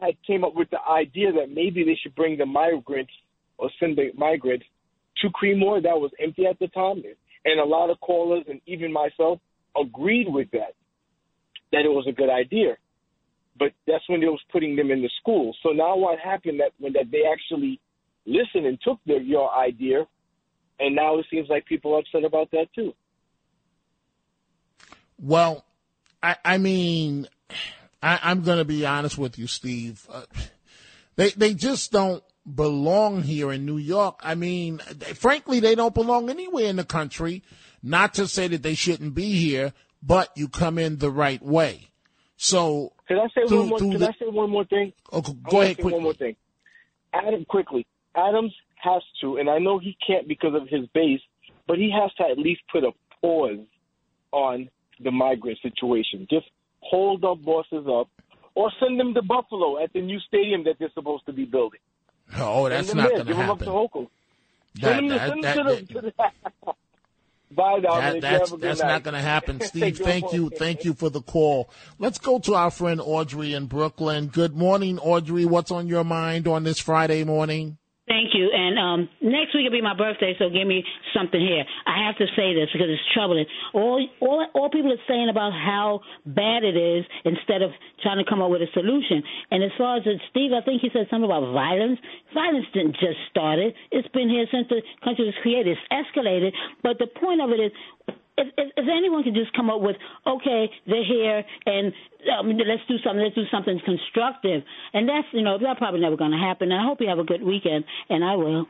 had 0.00 0.14
came 0.26 0.44
up 0.44 0.54
with 0.54 0.68
the 0.70 0.80
idea 0.90 1.32
that 1.32 1.50
maybe 1.50 1.84
they 1.84 1.98
should 2.00 2.14
bring 2.14 2.36
the 2.36 2.46
migrants 2.46 3.12
or 3.58 3.70
send 3.78 3.96
the 3.96 4.10
migrants 4.16 4.64
to 5.20 5.28
Creedmoor 5.30 5.82
that 5.82 5.98
was 5.98 6.10
empty 6.22 6.46
at 6.46 6.58
the 6.58 6.68
time. 6.68 7.02
And 7.44 7.60
a 7.60 7.64
lot 7.64 7.90
of 7.90 8.00
callers 8.00 8.44
and 8.48 8.60
even 8.66 8.92
myself 8.92 9.40
agreed 9.80 10.26
with 10.28 10.50
that, 10.52 10.74
that 11.72 11.84
it 11.84 11.88
was 11.88 12.06
a 12.08 12.12
good 12.12 12.30
idea. 12.30 12.76
But 13.58 13.72
that's 13.86 14.08
when 14.08 14.20
they 14.20 14.26
was 14.26 14.40
putting 14.50 14.76
them 14.76 14.90
in 14.90 15.02
the 15.02 15.10
school. 15.20 15.54
So 15.62 15.70
now 15.70 15.96
what 15.96 16.18
happened 16.18 16.60
that 16.60 16.72
when 16.78 16.94
that 16.94 17.10
they 17.10 17.22
actually 17.30 17.80
listened 18.24 18.66
and 18.66 18.78
took 18.80 18.98
their, 19.06 19.20
your 19.20 19.52
idea, 19.54 20.06
and 20.80 20.96
now 20.96 21.18
it 21.18 21.26
seems 21.30 21.48
like 21.48 21.66
people 21.66 21.94
are 21.94 21.98
upset 21.98 22.24
about 22.24 22.50
that 22.52 22.66
too. 22.74 22.94
Well, 25.18 25.64
I, 26.22 26.36
I 26.44 26.58
mean, 26.58 27.28
I, 28.02 28.18
I'm 28.22 28.42
going 28.42 28.58
to 28.58 28.64
be 28.64 28.84
honest 28.86 29.18
with 29.18 29.38
you, 29.38 29.46
Steve. 29.46 30.06
Uh, 30.10 30.22
they 31.16 31.30
they 31.30 31.54
just 31.54 31.92
don't 31.92 32.24
belong 32.52 33.22
here 33.22 33.52
in 33.52 33.64
New 33.64 33.78
York. 33.78 34.20
I 34.24 34.34
mean, 34.34 34.80
they, 34.90 35.12
frankly, 35.12 35.60
they 35.60 35.74
don't 35.74 35.94
belong 35.94 36.30
anywhere 36.30 36.64
in 36.64 36.76
the 36.76 36.84
country. 36.84 37.42
Not 37.82 38.14
to 38.14 38.26
say 38.26 38.48
that 38.48 38.62
they 38.62 38.74
shouldn't 38.74 39.14
be 39.14 39.34
here, 39.34 39.72
but 40.02 40.30
you 40.36 40.48
come 40.48 40.78
in 40.78 40.98
the 40.98 41.10
right 41.10 41.42
way. 41.42 41.91
So, 42.42 42.92
Can 43.06 43.20
I 43.20 43.28
say 43.28 43.46
through- 43.46 43.60
one 43.60 43.68
more? 43.68 43.78
Can 43.78 43.90
the- 44.00 44.08
I 44.08 44.12
say 44.18 44.26
one 44.26 44.50
more 44.50 44.64
thing? 44.64 44.92
Oh, 45.12 45.20
go 45.20 45.60
ahead 45.60 45.76
quickly. 45.76 45.92
One 45.92 46.02
more 46.02 46.12
thing. 46.12 46.34
Adam, 47.12 47.44
quickly. 47.44 47.86
Adams 48.16 48.52
has 48.82 49.00
to, 49.20 49.36
and 49.36 49.48
I 49.48 49.58
know 49.58 49.78
he 49.78 49.96
can't 50.04 50.26
because 50.26 50.52
of 50.54 50.66
his 50.68 50.86
base, 50.88 51.20
but 51.68 51.78
he 51.78 51.88
has 51.92 52.12
to 52.14 52.24
at 52.28 52.38
least 52.38 52.62
put 52.72 52.82
a 52.82 52.90
pause 53.20 53.60
on 54.32 54.68
the 54.98 55.12
migrant 55.12 55.60
situation. 55.62 56.26
Just 56.28 56.46
hold 56.80 57.24
up 57.24 57.40
bosses 57.44 57.86
up, 57.86 58.08
or 58.56 58.72
send 58.80 58.98
them 58.98 59.14
to 59.14 59.22
Buffalo 59.22 59.80
at 59.80 59.92
the 59.92 60.00
new 60.00 60.18
stadium 60.26 60.64
that 60.64 60.80
they're 60.80 60.90
supposed 60.94 61.24
to 61.26 61.32
be 61.32 61.44
building. 61.44 61.78
Oh, 62.36 62.68
that's 62.68 62.92
not 62.92 63.08
going 63.08 63.24
to 63.26 63.34
happen. 63.36 63.36
Give 63.36 63.36
them 63.36 63.50
up 63.50 63.58
to. 63.60 63.98
Hochul. 63.98 64.08
That- 64.80 64.96
Send 64.96 65.10
them, 65.12 65.18
that- 65.18 65.28
send 65.28 65.44
that- 65.44 65.56
them 65.56 65.66
the, 65.66 65.94
to 65.94 66.00
the 66.66 66.72
Bye, 67.54 67.80
Dominic. 67.80 68.14
You 68.16 68.20
that's 68.20 68.50
have 68.50 68.58
a 68.58 68.60
good 68.60 68.60
that's 68.60 68.80
night. 68.80 68.88
not 68.88 69.02
going 69.02 69.14
to 69.14 69.20
happen, 69.20 69.60
Steve. 69.64 69.98
Thank 69.98 70.32
you, 70.32 70.50
thank 70.50 70.84
you 70.84 70.94
for 70.94 71.10
the 71.10 71.20
call. 71.22 71.70
Let's 71.98 72.18
go 72.18 72.38
to 72.40 72.54
our 72.54 72.70
friend 72.70 73.00
Audrey 73.02 73.54
in 73.54 73.66
Brooklyn. 73.66 74.28
Good 74.28 74.54
morning, 74.56 74.98
Audrey. 74.98 75.44
What's 75.44 75.70
on 75.70 75.86
your 75.88 76.04
mind 76.04 76.46
on 76.48 76.64
this 76.64 76.78
Friday 76.78 77.24
morning? 77.24 77.78
Thank 78.12 78.36
you. 78.36 78.52
And 78.52 78.76
um, 78.76 79.08
next 79.24 79.56
week 79.56 79.64
will 79.64 79.72
be 79.72 79.80
my 79.80 79.96
birthday, 79.96 80.36
so 80.38 80.50
give 80.52 80.68
me 80.68 80.84
something 81.16 81.40
here. 81.40 81.64
I 81.86 82.04
have 82.04 82.16
to 82.20 82.26
say 82.36 82.52
this 82.52 82.68
because 82.68 82.92
it's 82.92 83.00
troubling. 83.16 83.46
All 83.72 84.06
all 84.20 84.44
all 84.52 84.68
people 84.68 84.92
are 84.92 85.06
saying 85.08 85.30
about 85.30 85.56
how 85.56 86.00
bad 86.26 86.62
it 86.62 86.76
is 86.76 87.06
instead 87.24 87.62
of 87.62 87.70
trying 88.02 88.22
to 88.22 88.28
come 88.28 88.42
up 88.42 88.50
with 88.50 88.60
a 88.60 88.68
solution. 88.74 89.24
And 89.50 89.64
as 89.64 89.72
far 89.78 89.96
as 89.96 90.04
Steve, 90.28 90.52
I 90.52 90.60
think 90.60 90.82
he 90.82 90.90
said 90.92 91.08
something 91.08 91.24
about 91.24 91.56
violence. 91.56 91.98
Violence 92.34 92.66
didn't 92.74 93.00
just 93.00 93.16
start 93.30 93.58
it. 93.58 93.72
It's 93.90 94.08
been 94.12 94.28
here 94.28 94.44
since 94.52 94.68
the 94.68 94.82
country 95.02 95.24
was 95.24 95.34
created. 95.40 95.78
It's 95.80 95.88
escalated. 95.88 96.52
But 96.82 96.98
the 96.98 97.08
point 97.08 97.40
of 97.40 97.48
it 97.48 97.64
is, 97.64 97.72
if, 98.36 98.48
if, 98.56 98.72
if 98.76 98.86
anyone 98.88 99.22
could 99.22 99.34
just 99.34 99.52
come 99.54 99.70
up 99.70 99.80
with, 99.80 99.96
okay, 100.26 100.70
they're 100.86 101.04
here 101.04 101.44
and 101.66 101.92
um, 102.38 102.48
let's 102.48 102.82
do 102.88 102.96
something, 103.04 103.22
let's 103.22 103.34
do 103.34 103.44
something 103.50 103.80
constructive, 103.84 104.62
and 104.92 105.08
that's 105.08 105.26
you 105.32 105.42
know 105.42 105.58
that's 105.58 105.78
probably 105.78 106.00
never 106.00 106.16
going 106.16 106.30
to 106.30 106.38
happen. 106.38 106.70
And 106.72 106.80
I 106.80 106.84
hope 106.84 107.00
you 107.00 107.08
have 107.08 107.18
a 107.18 107.24
good 107.24 107.42
weekend, 107.42 107.84
and 108.08 108.24
I 108.24 108.36
will. 108.36 108.66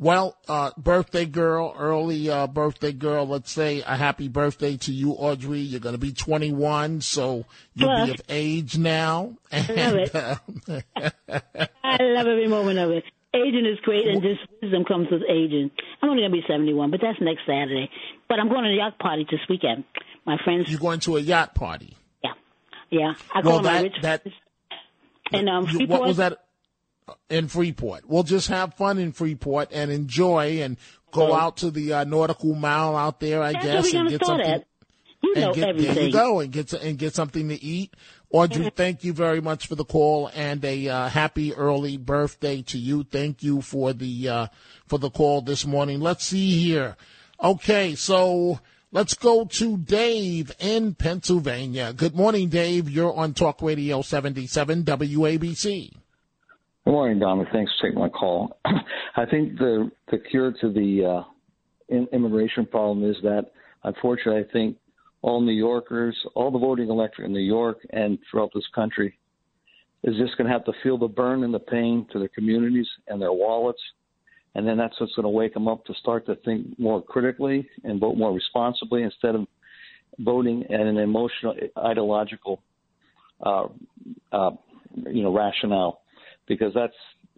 Well, 0.00 0.34
uh, 0.48 0.70
birthday 0.78 1.26
girl, 1.26 1.74
early 1.78 2.30
uh, 2.30 2.46
birthday 2.46 2.92
girl. 2.92 3.28
Let's 3.28 3.52
say 3.52 3.82
a 3.82 3.96
happy 3.96 4.28
birthday 4.28 4.78
to 4.78 4.92
you, 4.92 5.12
Audrey. 5.12 5.60
You're 5.60 5.80
going 5.80 5.94
to 5.94 5.98
be 5.98 6.12
21, 6.12 7.02
so 7.02 7.44
you'll 7.74 8.06
be 8.06 8.12
of 8.12 8.22
age 8.30 8.78
now. 8.78 9.36
I 9.52 9.58
love 9.58 9.94
it. 9.96 10.14
uh, 10.14 10.36
I 11.84 11.98
love 12.00 12.26
every 12.26 12.48
moment 12.48 12.78
of 12.78 12.92
it. 12.92 13.04
Aging 13.32 13.64
is 13.66 13.78
great, 13.82 14.08
and 14.08 14.22
just 14.22 14.40
wisdom 14.60 14.84
comes 14.84 15.08
with 15.10 15.22
aging. 15.28 15.70
I'm 16.02 16.08
only 16.10 16.22
going 16.22 16.32
to 16.32 16.36
be 16.38 16.44
71, 16.48 16.90
but 16.90 17.00
that's 17.00 17.20
next 17.20 17.42
Saturday. 17.46 17.88
But 18.28 18.40
I'm 18.40 18.48
going 18.48 18.64
to 18.64 18.70
the 18.70 18.76
yacht 18.76 18.98
party 18.98 19.24
this 19.30 19.40
weekend. 19.48 19.84
My 20.26 20.36
friends. 20.42 20.68
You're 20.68 20.80
going 20.80 21.00
to 21.00 21.16
a 21.16 21.20
yacht 21.20 21.54
party. 21.54 21.96
Yeah, 22.24 22.32
yeah. 22.90 23.14
I 23.32 23.40
well, 23.40 23.54
call 23.54 23.62
my 23.62 23.72
that 23.72 23.82
rich 23.82 23.92
that 24.02 24.26
and 25.32 25.48
um. 25.48 25.64
you- 25.66 25.70
Freeport, 25.78 25.88
what 26.00 26.08
was 26.08 26.16
that 26.16 26.38
in 27.28 27.46
Freeport? 27.48 28.08
We'll 28.08 28.24
just 28.24 28.48
have 28.48 28.74
fun 28.74 28.98
in 28.98 29.12
Freeport 29.12 29.68
and 29.72 29.90
enjoy 29.92 30.60
and 30.62 30.76
go 31.12 31.32
out 31.34 31.58
to 31.58 31.70
the 31.70 31.92
uh, 31.92 32.04
nautical 32.04 32.54
mile 32.54 32.96
out 32.96 33.20
there. 33.20 33.42
I 33.42 33.52
That's 33.52 33.64
guess 33.64 33.94
and 33.94 34.08
get 34.08 34.24
something. 34.24 34.46
at. 34.46 34.66
You 35.22 35.34
and 35.34 35.44
know 35.44 35.54
get, 35.54 35.76
There 35.76 36.04
you 36.04 36.12
go, 36.12 36.40
and 36.40 36.50
get 36.50 36.72
and 36.72 36.98
get 36.98 37.14
something 37.14 37.48
to 37.48 37.62
eat. 37.62 37.94
Audrey, 38.30 38.70
thank 38.70 39.02
you 39.04 39.12
very 39.12 39.40
much 39.40 39.66
for 39.66 39.74
the 39.74 39.84
call 39.84 40.30
and 40.34 40.64
a 40.64 40.88
uh, 40.88 41.08
happy 41.08 41.52
early 41.52 41.96
birthday 41.96 42.62
to 42.62 42.78
you. 42.78 43.02
Thank 43.02 43.42
you 43.42 43.60
for 43.60 43.92
the 43.92 44.28
uh, 44.28 44.46
for 44.86 44.98
the 44.98 45.10
call 45.10 45.42
this 45.42 45.66
morning. 45.66 46.00
Let's 46.00 46.24
see 46.24 46.58
here. 46.58 46.96
Okay, 47.42 47.94
so 47.94 48.60
let's 48.92 49.14
go 49.14 49.44
to 49.44 49.76
Dave 49.78 50.54
in 50.60 50.94
Pennsylvania. 50.94 51.92
Good 51.92 52.14
morning, 52.14 52.48
Dave. 52.48 52.88
You're 52.88 53.14
on 53.14 53.34
Talk 53.34 53.62
Radio 53.62 54.02
77 54.02 54.84
WABC. 54.84 55.90
Good 56.84 56.90
morning, 56.90 57.18
Dominic. 57.18 57.52
Thanks 57.52 57.72
for 57.78 57.88
taking 57.88 58.00
my 58.00 58.08
call. 58.08 58.58
I 59.16 59.26
think 59.26 59.58
the 59.58 59.90
the 60.10 60.18
cure 60.18 60.52
to 60.60 60.72
the 60.72 61.04
uh, 61.04 61.96
immigration 62.12 62.64
problem 62.64 63.08
is 63.08 63.16
that, 63.22 63.50
unfortunately, 63.84 64.42
I 64.42 64.52
think 64.52 64.76
all 65.22 65.40
New 65.40 65.52
Yorkers, 65.52 66.16
all 66.34 66.50
the 66.50 66.58
voting 66.58 66.88
electorate 66.88 67.26
in 67.26 67.32
New 67.32 67.40
York 67.40 67.78
and 67.90 68.18
throughout 68.30 68.50
this 68.54 68.66
country, 68.74 69.18
is 70.02 70.16
just 70.16 70.36
going 70.38 70.46
to 70.46 70.52
have 70.52 70.64
to 70.64 70.72
feel 70.82 70.96
the 70.96 71.08
burn 71.08 71.44
and 71.44 71.52
the 71.52 71.58
pain 71.58 72.06
to 72.12 72.18
their 72.18 72.28
communities 72.28 72.88
and 73.08 73.20
their 73.20 73.32
wallets, 73.32 73.80
and 74.54 74.66
then 74.66 74.76
that's 74.78 74.98
what's 74.98 75.14
going 75.14 75.24
to 75.24 75.28
wake 75.28 75.54
them 75.54 75.68
up 75.68 75.84
to 75.84 75.94
start 75.94 76.24
to 76.26 76.36
think 76.36 76.78
more 76.78 77.02
critically 77.02 77.68
and 77.84 78.00
vote 78.00 78.16
more 78.16 78.32
responsibly 78.32 79.02
instead 79.02 79.34
of 79.34 79.46
voting 80.18 80.64
at 80.72 80.80
an 80.80 80.96
emotional, 80.96 81.54
ideological, 81.78 82.62
uh, 83.44 83.66
uh, 84.32 84.50
you 85.06 85.22
know, 85.22 85.34
rationale. 85.34 86.00
Because 86.48 86.72
that's 86.74 86.94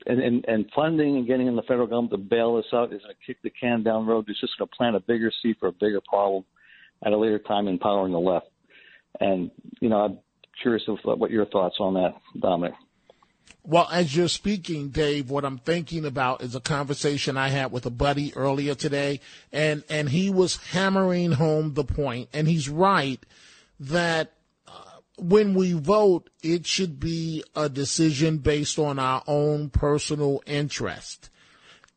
and, 0.06 0.20
and, 0.20 0.44
and 0.48 0.66
funding 0.74 1.16
and 1.16 1.26
getting 1.26 1.48
in 1.48 1.56
the 1.56 1.62
federal 1.62 1.86
government 1.86 2.12
to 2.12 2.18
bail 2.18 2.56
this 2.56 2.66
out 2.72 2.92
is 2.92 3.02
going 3.02 3.14
to 3.14 3.26
kick 3.26 3.42
the 3.42 3.50
can 3.50 3.82
down 3.82 4.06
the 4.06 4.12
road. 4.12 4.24
It's 4.28 4.40
just 4.40 4.56
going 4.58 4.68
to 4.68 4.76
plant 4.76 4.96
a 4.96 5.00
bigger 5.00 5.30
seed 5.42 5.56
for 5.60 5.68
a 5.68 5.72
bigger 5.72 6.00
problem 6.08 6.44
at 7.04 7.12
a 7.12 7.16
later 7.18 7.38
time, 7.38 7.68
empowering 7.68 8.12
the 8.12 8.20
left. 8.20 8.46
And 9.20 9.50
you 9.80 9.88
know, 9.88 9.98
I'm 9.98 10.18
curious 10.60 10.82
of 10.88 10.98
what 11.02 11.30
your 11.30 11.46
thoughts 11.46 11.76
on 11.80 11.94
that, 11.94 12.14
Dominic. 12.38 12.74
Well, 13.64 13.88
as 13.92 14.16
you're 14.16 14.28
speaking, 14.28 14.88
Dave, 14.88 15.30
what 15.30 15.44
I'm 15.44 15.58
thinking 15.58 16.04
about 16.04 16.42
is 16.42 16.56
a 16.56 16.60
conversation 16.60 17.36
I 17.36 17.48
had 17.48 17.70
with 17.70 17.86
a 17.86 17.90
buddy 17.90 18.34
earlier 18.34 18.74
today, 18.74 19.20
and 19.52 19.84
and 19.88 20.08
he 20.08 20.30
was 20.30 20.56
hammering 20.56 21.32
home 21.32 21.74
the 21.74 21.84
point, 21.84 22.28
and 22.32 22.48
he's 22.48 22.68
right 22.68 23.24
that 23.78 24.32
uh, 24.66 24.72
when 25.16 25.54
we 25.54 25.74
vote, 25.74 26.28
it 26.42 26.66
should 26.66 26.98
be 26.98 27.44
a 27.54 27.68
decision 27.68 28.38
based 28.38 28.80
on 28.80 28.98
our 28.98 29.22
own 29.28 29.70
personal 29.70 30.42
interest, 30.44 31.30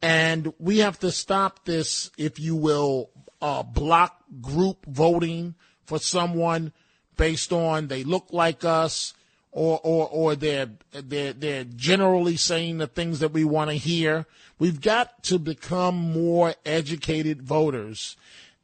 and 0.04 0.54
we 0.60 0.80
have 0.80 1.00
to 1.00 1.12
stop 1.12 1.66
this, 1.66 2.12
if 2.16 2.40
you 2.40 2.56
will, 2.56 3.10
uh, 3.42 3.64
block 3.64 4.22
group 4.42 4.86
voting 4.86 5.56
for 5.86 6.00
someone 6.00 6.72
based 7.18 7.54
on 7.54 7.88
they 7.88 8.04
look 8.04 8.28
like 8.32 8.66
us 8.66 9.14
or 9.52 9.80
or 9.84 10.08
or 10.10 10.36
they're 10.36 10.70
they're 10.92 11.34
they're 11.34 11.64
generally 11.64 12.36
saying 12.36 12.78
the 12.78 12.88
things 12.88 13.20
that 13.20 13.32
we 13.32 13.44
want 13.44 13.70
to 13.70 13.76
hear. 13.76 14.26
We've 14.60 14.82
got 14.82 15.24
to 15.24 15.40
become 15.40 15.96
more 15.96 16.54
educated 16.66 17.42
voters. 17.42 18.18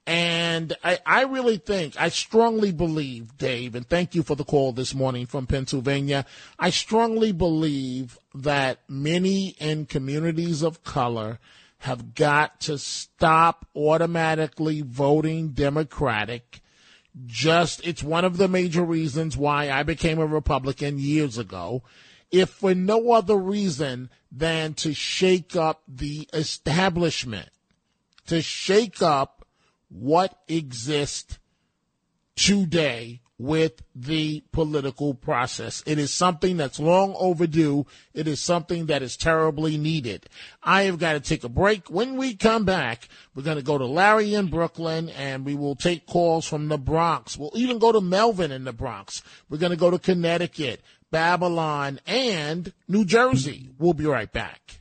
And 0.08 0.76
I, 0.84 1.00
I 1.06 1.24
really 1.24 1.58
think, 1.58 1.96
I 2.00 2.10
strongly 2.10 2.72
believe, 2.72 3.38
Dave, 3.38 3.76
and 3.76 3.88
thank 3.88 4.16
you 4.16 4.24
for 4.24 4.36
the 4.36 4.44
call 4.44 4.72
this 4.72 4.96
morning 4.96 5.28
from 5.28 5.46
Pennsylvania. 5.46 6.26
I 6.58 6.72
strongly 6.72 7.32
believe 7.32 8.18
that 8.34 8.80
many 8.90 9.50
in 9.60 9.86
communities 9.86 10.64
of 10.64 10.84
color 10.84 11.40
have 11.82 12.14
got 12.14 12.60
to 12.60 12.78
stop 12.78 13.66
automatically 13.76 14.82
voting 14.82 15.50
Democratic. 15.50 16.62
Just, 17.26 17.86
it's 17.86 18.04
one 18.04 18.24
of 18.24 18.38
the 18.38 18.48
major 18.48 18.84
reasons 18.84 19.36
why 19.36 19.72
I 19.72 19.82
became 19.82 20.20
a 20.20 20.28
Republican 20.28 21.00
years 21.00 21.40
ago. 21.40 21.82
If 22.30 22.52
for 22.52 22.76
no 22.76 23.14
other 23.14 23.36
reason 23.36 24.12
than 24.32 24.76
to 24.76 24.94
shake 24.94 25.56
up 25.56 25.82
the 25.88 26.30
establishment, 26.34 27.50
to 28.28 28.44
shake 28.44 29.02
up 29.02 29.44
what 29.90 30.38
exists 30.48 31.40
today 32.36 33.21
with 33.42 33.82
the 33.96 34.44
political 34.52 35.16
process. 35.16 35.82
It 35.88 35.98
is 35.98 36.14
something 36.14 36.58
that's 36.58 36.80
long 36.80 37.16
overdue. 37.18 37.88
It 38.14 38.28
is 38.28 38.40
something 38.40 38.86
that 38.86 39.02
is 39.02 39.18
terribly 39.18 39.78
needed. 39.78 40.30
I 40.62 40.84
have 40.84 41.00
got 41.00 41.14
to 41.14 41.20
take 41.20 41.44
a 41.44 41.50
break. 41.50 41.90
When 41.90 42.18
we 42.18 42.36
come 42.36 42.66
back, 42.66 43.10
we're 43.34 43.42
going 43.42 43.58
to 43.58 43.64
go 43.64 43.80
to 43.80 43.86
Larry 43.86 44.36
in 44.36 44.48
Brooklyn 44.48 45.10
and 45.10 45.44
we 45.44 45.56
will 45.56 45.76
take 45.76 46.06
calls 46.06 46.46
from 46.46 46.68
the 46.68 46.78
Bronx. 46.78 47.36
We'll 47.36 47.52
even 47.56 47.80
go 47.80 47.92
to 47.92 48.02
Melvin 48.02 48.52
in 48.52 48.64
the 48.64 48.74
Bronx. 48.74 49.24
We're 49.50 49.58
going 49.58 49.72
to 49.72 49.78
go 49.78 49.90
to 49.90 49.98
Connecticut, 49.98 50.82
Babylon, 51.10 52.00
and 52.06 52.72
New 52.88 53.06
Jersey. 53.06 53.70
We'll 53.80 53.94
be 53.94 54.06
right 54.06 54.32
back. 54.32 54.81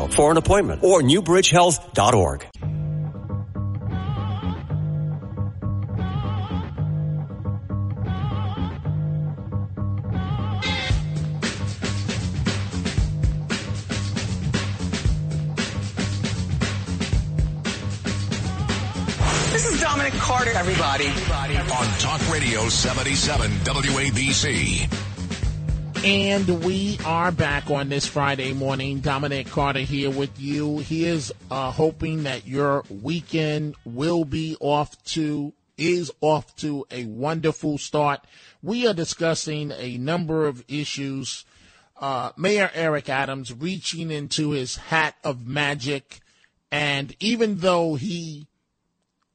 for 0.07 0.31
an 0.31 0.37
appointment 0.37 0.83
or 0.83 1.01
newbridgehealth.org. 1.01 2.45
This 19.51 19.65
is 19.65 19.81
Dominic 19.81 20.13
Carter, 20.13 20.51
everybody. 20.51 21.07
On 21.07 21.99
Talk 21.99 22.31
Radio 22.31 22.69
77 22.69 23.51
WABC. 23.51 25.00
And 26.03 26.63
we 26.65 26.97
are 27.05 27.31
back 27.31 27.69
on 27.69 27.89
this 27.89 28.07
Friday 28.07 28.53
morning. 28.53 29.01
Dominic 29.01 29.45
Carter 29.45 29.81
here 29.81 30.09
with 30.09 30.41
you. 30.41 30.79
He 30.79 31.05
is 31.05 31.31
uh, 31.51 31.69
hoping 31.69 32.23
that 32.23 32.47
your 32.47 32.83
weekend 32.89 33.75
will 33.85 34.25
be 34.25 34.57
off 34.59 34.99
to, 35.13 35.53
is 35.77 36.11
off 36.19 36.55
to 36.55 36.87
a 36.89 37.05
wonderful 37.05 37.77
start. 37.77 38.21
We 38.63 38.87
are 38.87 38.95
discussing 38.95 39.71
a 39.77 39.99
number 39.99 40.47
of 40.47 40.63
issues. 40.67 41.45
Uh, 41.95 42.31
Mayor 42.35 42.71
Eric 42.73 43.07
Adams 43.07 43.53
reaching 43.53 44.09
into 44.09 44.51
his 44.51 44.77
hat 44.77 45.13
of 45.23 45.45
magic. 45.45 46.21
And 46.71 47.15
even 47.19 47.57
though 47.57 47.93
he 47.93 48.47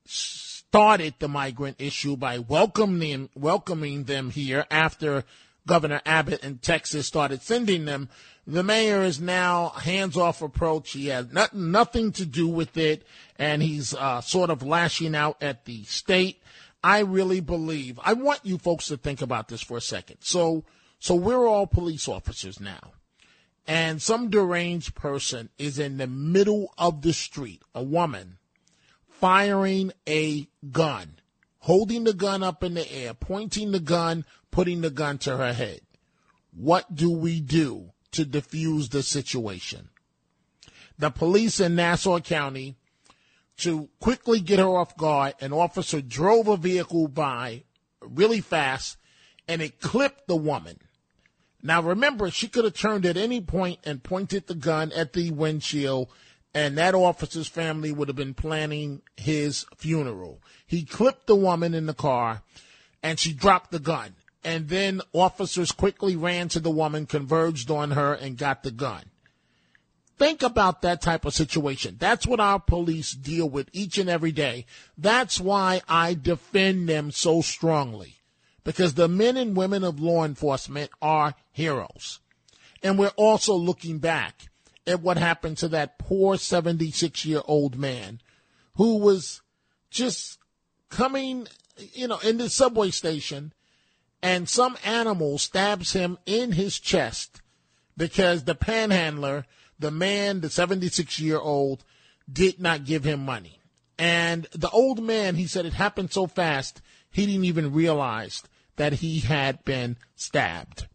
started 0.04 1.14
the 1.20 1.28
migrant 1.28 1.76
issue 1.80 2.16
by 2.16 2.40
welcoming 2.40 3.30
welcoming 3.36 4.04
them 4.04 4.30
here 4.30 4.66
after 4.68 5.24
Governor 5.66 6.00
Abbott 6.06 6.44
in 6.44 6.58
Texas 6.58 7.06
started 7.06 7.42
sending 7.42 7.84
them. 7.84 8.08
The 8.46 8.62
mayor 8.62 9.02
is 9.02 9.20
now 9.20 9.70
hands 9.70 10.16
off 10.16 10.40
approach. 10.40 10.92
He 10.92 11.06
has 11.08 11.32
not, 11.32 11.54
nothing 11.54 12.12
to 12.12 12.24
do 12.24 12.46
with 12.46 12.76
it, 12.76 13.04
and 13.36 13.60
he's 13.60 13.92
uh, 13.92 14.20
sort 14.20 14.50
of 14.50 14.62
lashing 14.62 15.16
out 15.16 15.36
at 15.42 15.64
the 15.64 15.82
state. 15.84 16.40
I 16.84 17.00
really 17.00 17.40
believe. 17.40 17.98
I 18.04 18.12
want 18.12 18.40
you 18.44 18.58
folks 18.58 18.86
to 18.86 18.96
think 18.96 19.20
about 19.20 19.48
this 19.48 19.62
for 19.62 19.76
a 19.76 19.80
second. 19.80 20.18
So, 20.20 20.64
so 21.00 21.16
we're 21.16 21.46
all 21.46 21.66
police 21.66 22.06
officers 22.06 22.60
now, 22.60 22.92
and 23.66 24.00
some 24.00 24.30
deranged 24.30 24.94
person 24.94 25.48
is 25.58 25.80
in 25.80 25.96
the 25.96 26.06
middle 26.06 26.72
of 26.78 27.02
the 27.02 27.12
street, 27.12 27.62
a 27.74 27.82
woman, 27.82 28.38
firing 29.08 29.92
a 30.08 30.48
gun, 30.70 31.16
holding 31.66 32.04
the 32.04 32.14
gun 32.14 32.44
up 32.44 32.62
in 32.62 32.74
the 32.74 32.92
air, 32.92 33.12
pointing 33.12 33.72
the 33.72 33.80
gun, 33.80 34.24
putting 34.52 34.82
the 34.82 34.90
gun 34.90 35.18
to 35.18 35.36
her 35.36 35.52
head. 35.52 35.80
What 36.54 36.94
do 36.94 37.10
we 37.10 37.40
do 37.40 37.90
to 38.12 38.24
defuse 38.24 38.90
the 38.90 39.02
situation? 39.02 39.88
The 40.96 41.10
police 41.10 41.58
in 41.58 41.74
Nassau 41.74 42.20
County, 42.20 42.76
to 43.58 43.88
quickly 43.98 44.38
get 44.38 44.60
her 44.60 44.76
off 44.76 44.96
guard, 44.96 45.34
an 45.40 45.52
officer 45.52 46.00
drove 46.00 46.46
a 46.46 46.56
vehicle 46.56 47.08
by 47.08 47.64
really 48.00 48.40
fast 48.40 48.96
and 49.48 49.60
it 49.60 49.80
clipped 49.80 50.28
the 50.28 50.36
woman. 50.36 50.78
Now 51.64 51.82
remember, 51.82 52.30
she 52.30 52.46
could 52.46 52.64
have 52.64 52.74
turned 52.74 53.04
at 53.04 53.16
any 53.16 53.40
point 53.40 53.80
and 53.82 54.04
pointed 54.04 54.46
the 54.46 54.54
gun 54.54 54.92
at 54.92 55.14
the 55.14 55.32
windshield 55.32 56.10
and 56.56 56.78
that 56.78 56.94
officer's 56.94 57.48
family 57.48 57.92
would 57.92 58.08
have 58.08 58.16
been 58.16 58.32
planning 58.32 59.02
his 59.14 59.66
funeral. 59.76 60.40
He 60.66 60.84
clipped 60.84 61.26
the 61.26 61.36
woman 61.36 61.74
in 61.74 61.84
the 61.84 61.92
car 61.92 62.40
and 63.02 63.18
she 63.18 63.34
dropped 63.34 63.72
the 63.72 63.78
gun. 63.78 64.14
And 64.42 64.70
then 64.70 65.02
officers 65.12 65.70
quickly 65.70 66.16
ran 66.16 66.48
to 66.48 66.60
the 66.60 66.70
woman, 66.70 67.04
converged 67.04 67.70
on 67.70 67.90
her, 67.90 68.14
and 68.14 68.38
got 68.38 68.62
the 68.62 68.70
gun. 68.70 69.02
Think 70.16 70.42
about 70.42 70.80
that 70.80 71.02
type 71.02 71.26
of 71.26 71.34
situation. 71.34 71.96
That's 71.98 72.26
what 72.26 72.40
our 72.40 72.58
police 72.58 73.12
deal 73.12 73.50
with 73.50 73.68
each 73.74 73.98
and 73.98 74.08
every 74.08 74.32
day. 74.32 74.64
That's 74.96 75.38
why 75.38 75.82
I 75.86 76.14
defend 76.14 76.88
them 76.88 77.10
so 77.10 77.42
strongly. 77.42 78.14
Because 78.64 78.94
the 78.94 79.08
men 79.08 79.36
and 79.36 79.54
women 79.58 79.84
of 79.84 80.00
law 80.00 80.24
enforcement 80.24 80.90
are 81.02 81.34
heroes. 81.52 82.20
And 82.82 82.98
we're 82.98 83.08
also 83.08 83.54
looking 83.54 83.98
back 83.98 84.48
at 84.86 85.02
what 85.02 85.18
happened 85.18 85.58
to 85.58 85.68
that 85.68 85.98
poor 85.98 86.36
76 86.36 87.24
year 87.24 87.42
old 87.46 87.78
man 87.78 88.20
who 88.76 88.98
was 88.98 89.42
just 89.90 90.38
coming, 90.90 91.48
you 91.92 92.06
know, 92.06 92.18
in 92.18 92.38
the 92.38 92.48
subway 92.48 92.90
station 92.90 93.52
and 94.22 94.48
some 94.48 94.76
animal 94.84 95.38
stabs 95.38 95.92
him 95.92 96.18
in 96.26 96.52
his 96.52 96.78
chest 96.78 97.42
because 97.96 98.44
the 98.44 98.54
panhandler, 98.54 99.46
the 99.78 99.90
man, 99.90 100.40
the 100.40 100.50
76 100.50 101.18
year 101.20 101.38
old, 101.38 101.84
did 102.30 102.60
not 102.60 102.84
give 102.84 103.04
him 103.04 103.24
money. 103.24 103.60
And 103.98 104.46
the 104.52 104.70
old 104.70 105.02
man, 105.02 105.36
he 105.36 105.46
said 105.46 105.64
it 105.64 105.72
happened 105.72 106.12
so 106.12 106.26
fast, 106.26 106.82
he 107.10 107.24
didn't 107.24 107.44
even 107.44 107.72
realize 107.72 108.42
that 108.76 108.94
he 108.94 109.20
had 109.20 109.64
been 109.64 109.96
stabbed. 110.16 110.86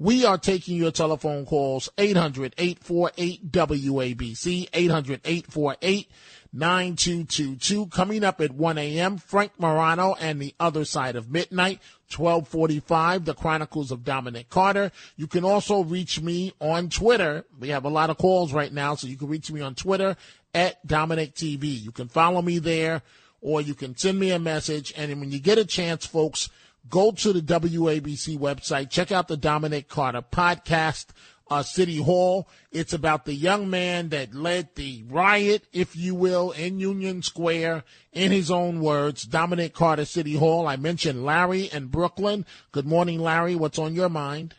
We 0.00 0.24
are 0.24 0.38
taking 0.38 0.78
your 0.78 0.92
telephone 0.92 1.44
calls 1.44 1.90
800 1.98 2.54
848 2.56 3.52
WABC, 3.52 4.70
800 4.72 5.20
848 5.22 6.10
9222. 6.54 7.86
Coming 7.88 8.24
up 8.24 8.40
at 8.40 8.52
1 8.52 8.78
a.m., 8.78 9.18
Frank 9.18 9.52
Morano 9.58 10.14
and 10.18 10.40
the 10.40 10.54
other 10.58 10.86
side 10.86 11.16
of 11.16 11.30
midnight, 11.30 11.80
1245, 12.16 13.26
the 13.26 13.34
Chronicles 13.34 13.90
of 13.90 14.02
Dominic 14.02 14.48
Carter. 14.48 14.90
You 15.18 15.26
can 15.26 15.44
also 15.44 15.84
reach 15.84 16.18
me 16.22 16.54
on 16.62 16.88
Twitter. 16.88 17.44
We 17.58 17.68
have 17.68 17.84
a 17.84 17.90
lot 17.90 18.08
of 18.08 18.16
calls 18.16 18.54
right 18.54 18.72
now, 18.72 18.94
so 18.94 19.06
you 19.06 19.18
can 19.18 19.28
reach 19.28 19.52
me 19.52 19.60
on 19.60 19.74
Twitter 19.74 20.16
at 20.54 20.84
Dominic 20.86 21.34
TV. 21.34 21.78
You 21.78 21.92
can 21.92 22.08
follow 22.08 22.40
me 22.40 22.58
there 22.58 23.02
or 23.42 23.60
you 23.60 23.74
can 23.74 23.94
send 23.96 24.18
me 24.18 24.30
a 24.30 24.38
message. 24.38 24.94
And 24.96 25.20
when 25.20 25.30
you 25.30 25.40
get 25.40 25.58
a 25.58 25.64
chance, 25.66 26.06
folks, 26.06 26.48
go 26.88 27.12
to 27.12 27.32
the 27.32 27.40
WABC 27.40 28.38
website, 28.38 28.90
check 28.90 29.12
out 29.12 29.28
the 29.28 29.36
Dominic 29.36 29.88
Carter 29.88 30.22
podcast. 30.22 31.06
uh, 31.50 31.62
City 31.62 31.96
Hall. 31.96 32.48
It's 32.70 32.92
about 32.92 33.24
the 33.24 33.34
young 33.34 33.68
man 33.68 34.10
that 34.10 34.34
led 34.34 34.74
the 34.76 35.02
riot, 35.08 35.64
if 35.72 35.96
you 35.96 36.14
will, 36.14 36.52
in 36.52 36.78
Union 36.78 37.22
Square, 37.22 37.82
in 38.12 38.30
his 38.30 38.50
own 38.50 38.80
words. 38.80 39.24
Dominic 39.24 39.74
Carter, 39.74 40.04
City 40.04 40.36
Hall. 40.36 40.66
I 40.68 40.76
mentioned 40.76 41.24
Larry 41.24 41.68
and 41.72 41.90
Brooklyn. 41.90 42.46
Good 42.72 42.86
morning, 42.86 43.20
Larry. 43.20 43.56
What's 43.56 43.78
on 43.78 43.94
your 43.94 44.08
mind? 44.08 44.54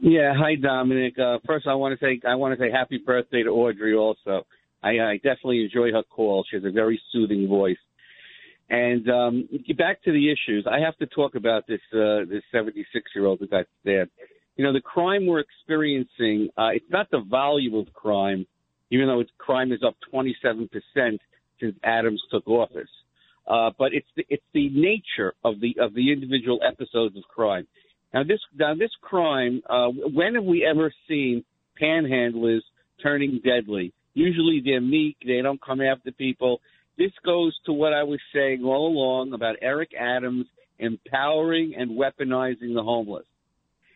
Yeah, 0.00 0.34
hi 0.36 0.56
Dominic. 0.56 1.18
Uh, 1.18 1.38
first, 1.46 1.66
I 1.66 1.74
want 1.74 1.98
to 1.98 2.04
say 2.04 2.20
I 2.28 2.34
want 2.34 2.58
to 2.58 2.62
say 2.62 2.70
happy 2.70 2.98
birthday 2.98 3.42
to 3.42 3.50
Audrey. 3.50 3.94
Also, 3.94 4.44
I, 4.82 4.98
I 4.98 5.16
definitely 5.16 5.62
enjoy 5.62 5.92
her 5.92 6.02
call. 6.02 6.44
She 6.50 6.56
has 6.56 6.64
a 6.64 6.70
very 6.70 7.00
soothing 7.12 7.48
voice. 7.48 7.78
And 8.70 9.08
um, 9.10 9.48
back 9.76 10.02
to 10.04 10.12
the 10.12 10.30
issues, 10.30 10.66
I 10.70 10.80
have 10.80 10.96
to 10.98 11.06
talk 11.06 11.34
about 11.34 11.66
this 11.66 11.80
uh, 11.92 12.24
this 12.28 12.42
76 12.50 13.04
year 13.14 13.26
old 13.26 13.40
who 13.40 13.46
got 13.46 13.66
stabbed. 13.82 14.10
You 14.56 14.64
know, 14.64 14.72
the 14.72 14.80
crime 14.80 15.26
we're 15.26 15.40
experiencing, 15.40 16.48
uh, 16.56 16.68
it's 16.72 16.88
not 16.88 17.10
the 17.10 17.20
volume 17.20 17.74
of 17.74 17.92
crime, 17.92 18.46
even 18.90 19.06
though 19.08 19.20
it's, 19.20 19.30
crime 19.36 19.72
is 19.72 19.80
up 19.86 19.96
27 20.10 20.68
percent 20.68 21.20
since 21.60 21.76
Adams 21.84 22.22
took 22.30 22.46
office. 22.48 22.88
Uh, 23.46 23.70
but 23.78 23.92
it's 23.92 24.06
the, 24.16 24.24
it's 24.30 24.44
the 24.54 24.70
nature 24.70 25.34
of 25.44 25.60
the 25.60 25.76
of 25.78 25.92
the 25.94 26.10
individual 26.10 26.60
episodes 26.66 27.16
of 27.16 27.22
crime. 27.24 27.66
Now 28.14 28.22
this 28.22 28.40
now 28.56 28.74
this 28.74 28.92
crime, 29.02 29.60
uh, 29.68 29.88
when 29.88 30.36
have 30.36 30.44
we 30.44 30.64
ever 30.64 30.92
seen 31.06 31.44
panhandlers 31.80 32.62
turning 33.02 33.40
deadly? 33.44 33.92
Usually 34.14 34.62
they're 34.64 34.80
meek, 34.80 35.16
they 35.26 35.42
don't 35.42 35.60
come 35.60 35.82
after 35.82 36.12
people. 36.12 36.60
This 36.96 37.12
goes 37.24 37.56
to 37.66 37.72
what 37.72 37.92
I 37.92 38.04
was 38.04 38.20
saying 38.32 38.62
all 38.64 38.88
along 38.88 39.32
about 39.32 39.56
Eric 39.60 39.90
Adams 39.98 40.46
empowering 40.78 41.74
and 41.76 41.92
weaponizing 41.92 42.74
the 42.74 42.82
homeless. 42.82 43.26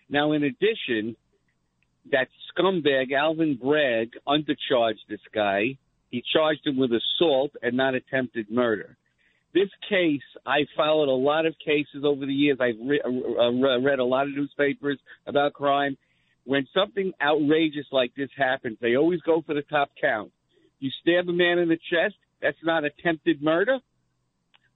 Now, 0.08 0.32
in 0.32 0.42
addition, 0.42 1.16
that 2.10 2.28
scumbag 2.50 3.12
Alvin 3.12 3.58
Bragg 3.60 4.10
undercharged 4.26 5.06
this 5.08 5.20
guy. 5.34 5.76
He 6.10 6.24
charged 6.32 6.66
him 6.66 6.78
with 6.78 6.90
assault 6.92 7.52
and 7.62 7.76
not 7.76 7.94
attempted 7.94 8.50
murder 8.50 8.96
this 9.54 9.68
case, 9.88 10.22
I 10.46 10.60
followed 10.76 11.08
a 11.08 11.12
lot 11.12 11.46
of 11.46 11.54
cases 11.64 12.04
over 12.04 12.26
the 12.26 12.32
years. 12.32 12.58
I've 12.60 12.76
re- 12.80 13.02
uh, 13.04 13.80
read 13.80 13.98
a 13.98 14.04
lot 14.04 14.28
of 14.28 14.34
newspapers 14.34 14.98
about 15.26 15.54
crime. 15.54 15.96
When 16.44 16.66
something 16.74 17.12
outrageous 17.20 17.86
like 17.92 18.12
this 18.16 18.30
happens, 18.36 18.78
they 18.80 18.96
always 18.96 19.20
go 19.22 19.42
for 19.44 19.54
the 19.54 19.62
top 19.62 19.90
count. 20.00 20.30
You 20.80 20.90
stab 21.02 21.28
a 21.28 21.32
man 21.32 21.58
in 21.58 21.68
the 21.68 21.78
chest, 21.90 22.14
that's 22.40 22.58
not 22.62 22.84
attempted 22.84 23.42
murder. 23.42 23.78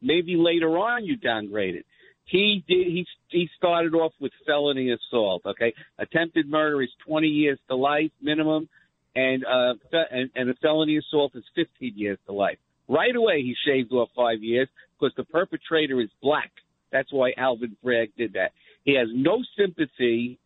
Maybe 0.01 0.37
later 0.37 0.79
on 0.79 1.05
you 1.05 1.17
downgrade 1.17 1.77
it. 1.77 1.87
He 2.25 2.65
did. 2.67 2.87
He 2.87 3.07
he 3.29 3.49
started 3.57 3.95
off 3.95 4.13
with 4.21 4.33
felony 4.47 4.93
assault. 4.93 5.43
Okay, 5.45 5.75
attempted 5.99 6.49
murder 6.49 6.83
is 6.83 6.91
20 7.07 7.27
years 7.27 7.59
to 7.69 7.77
life 7.77 8.11
minimum, 8.21 8.69
and 9.15 9.45
uh, 9.45 9.75
and, 10.11 10.31
and 10.35 10.51
a 10.51 10.55
felony 10.55 10.99
assault 10.99 11.33
is 11.35 11.45
15 11.55 11.93
years 11.97 12.19
to 12.27 12.33
life. 12.33 12.59
Right 12.89 13.15
away, 13.15 13.43
he 13.43 13.55
shaved 13.67 13.93
off 13.93 14.09
five 14.17 14.43
years 14.43 14.69
because 14.99 15.15
the 15.17 15.25
perpetrator 15.25 16.01
is 16.01 16.11
black. 16.23 16.51
That's 16.91 17.13
why 17.13 17.33
Alvin 17.37 17.77
Bragg 17.83 18.11
did 18.17 18.35
that. 18.35 18.53
He 18.85 18.95
has 18.95 19.09
no 19.13 19.43
sympathy 19.57 20.39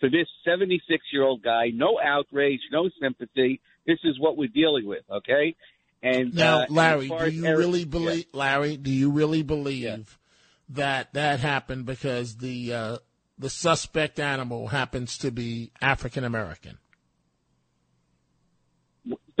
for 0.00 0.08
this 0.08 0.26
76 0.44 1.04
year 1.12 1.22
old 1.22 1.42
guy, 1.42 1.70
no 1.72 2.00
outrage, 2.02 2.60
no 2.72 2.88
sympathy. 3.00 3.60
This 3.86 3.98
is 4.04 4.18
what 4.18 4.36
we're 4.36 4.48
dealing 4.48 4.86
with, 4.86 5.04
okay? 5.10 5.54
And 6.02 6.34
now, 6.34 6.62
uh, 6.62 6.66
Larry, 6.70 7.08
do 7.08 7.30
you 7.30 7.46
Eric, 7.46 7.58
really 7.58 7.84
believe? 7.84 8.26
Yeah. 8.32 8.38
Larry, 8.38 8.76
do 8.76 8.90
you 8.90 9.10
really 9.10 9.42
believe 9.42 10.18
that 10.70 11.12
that 11.12 11.40
happened 11.40 11.84
because 11.84 12.36
the 12.36 12.72
uh, 12.72 12.98
the 13.38 13.50
suspect 13.50 14.18
animal 14.18 14.68
happens 14.68 15.18
to 15.18 15.30
be 15.30 15.72
African 15.80 16.24
American? 16.24 16.78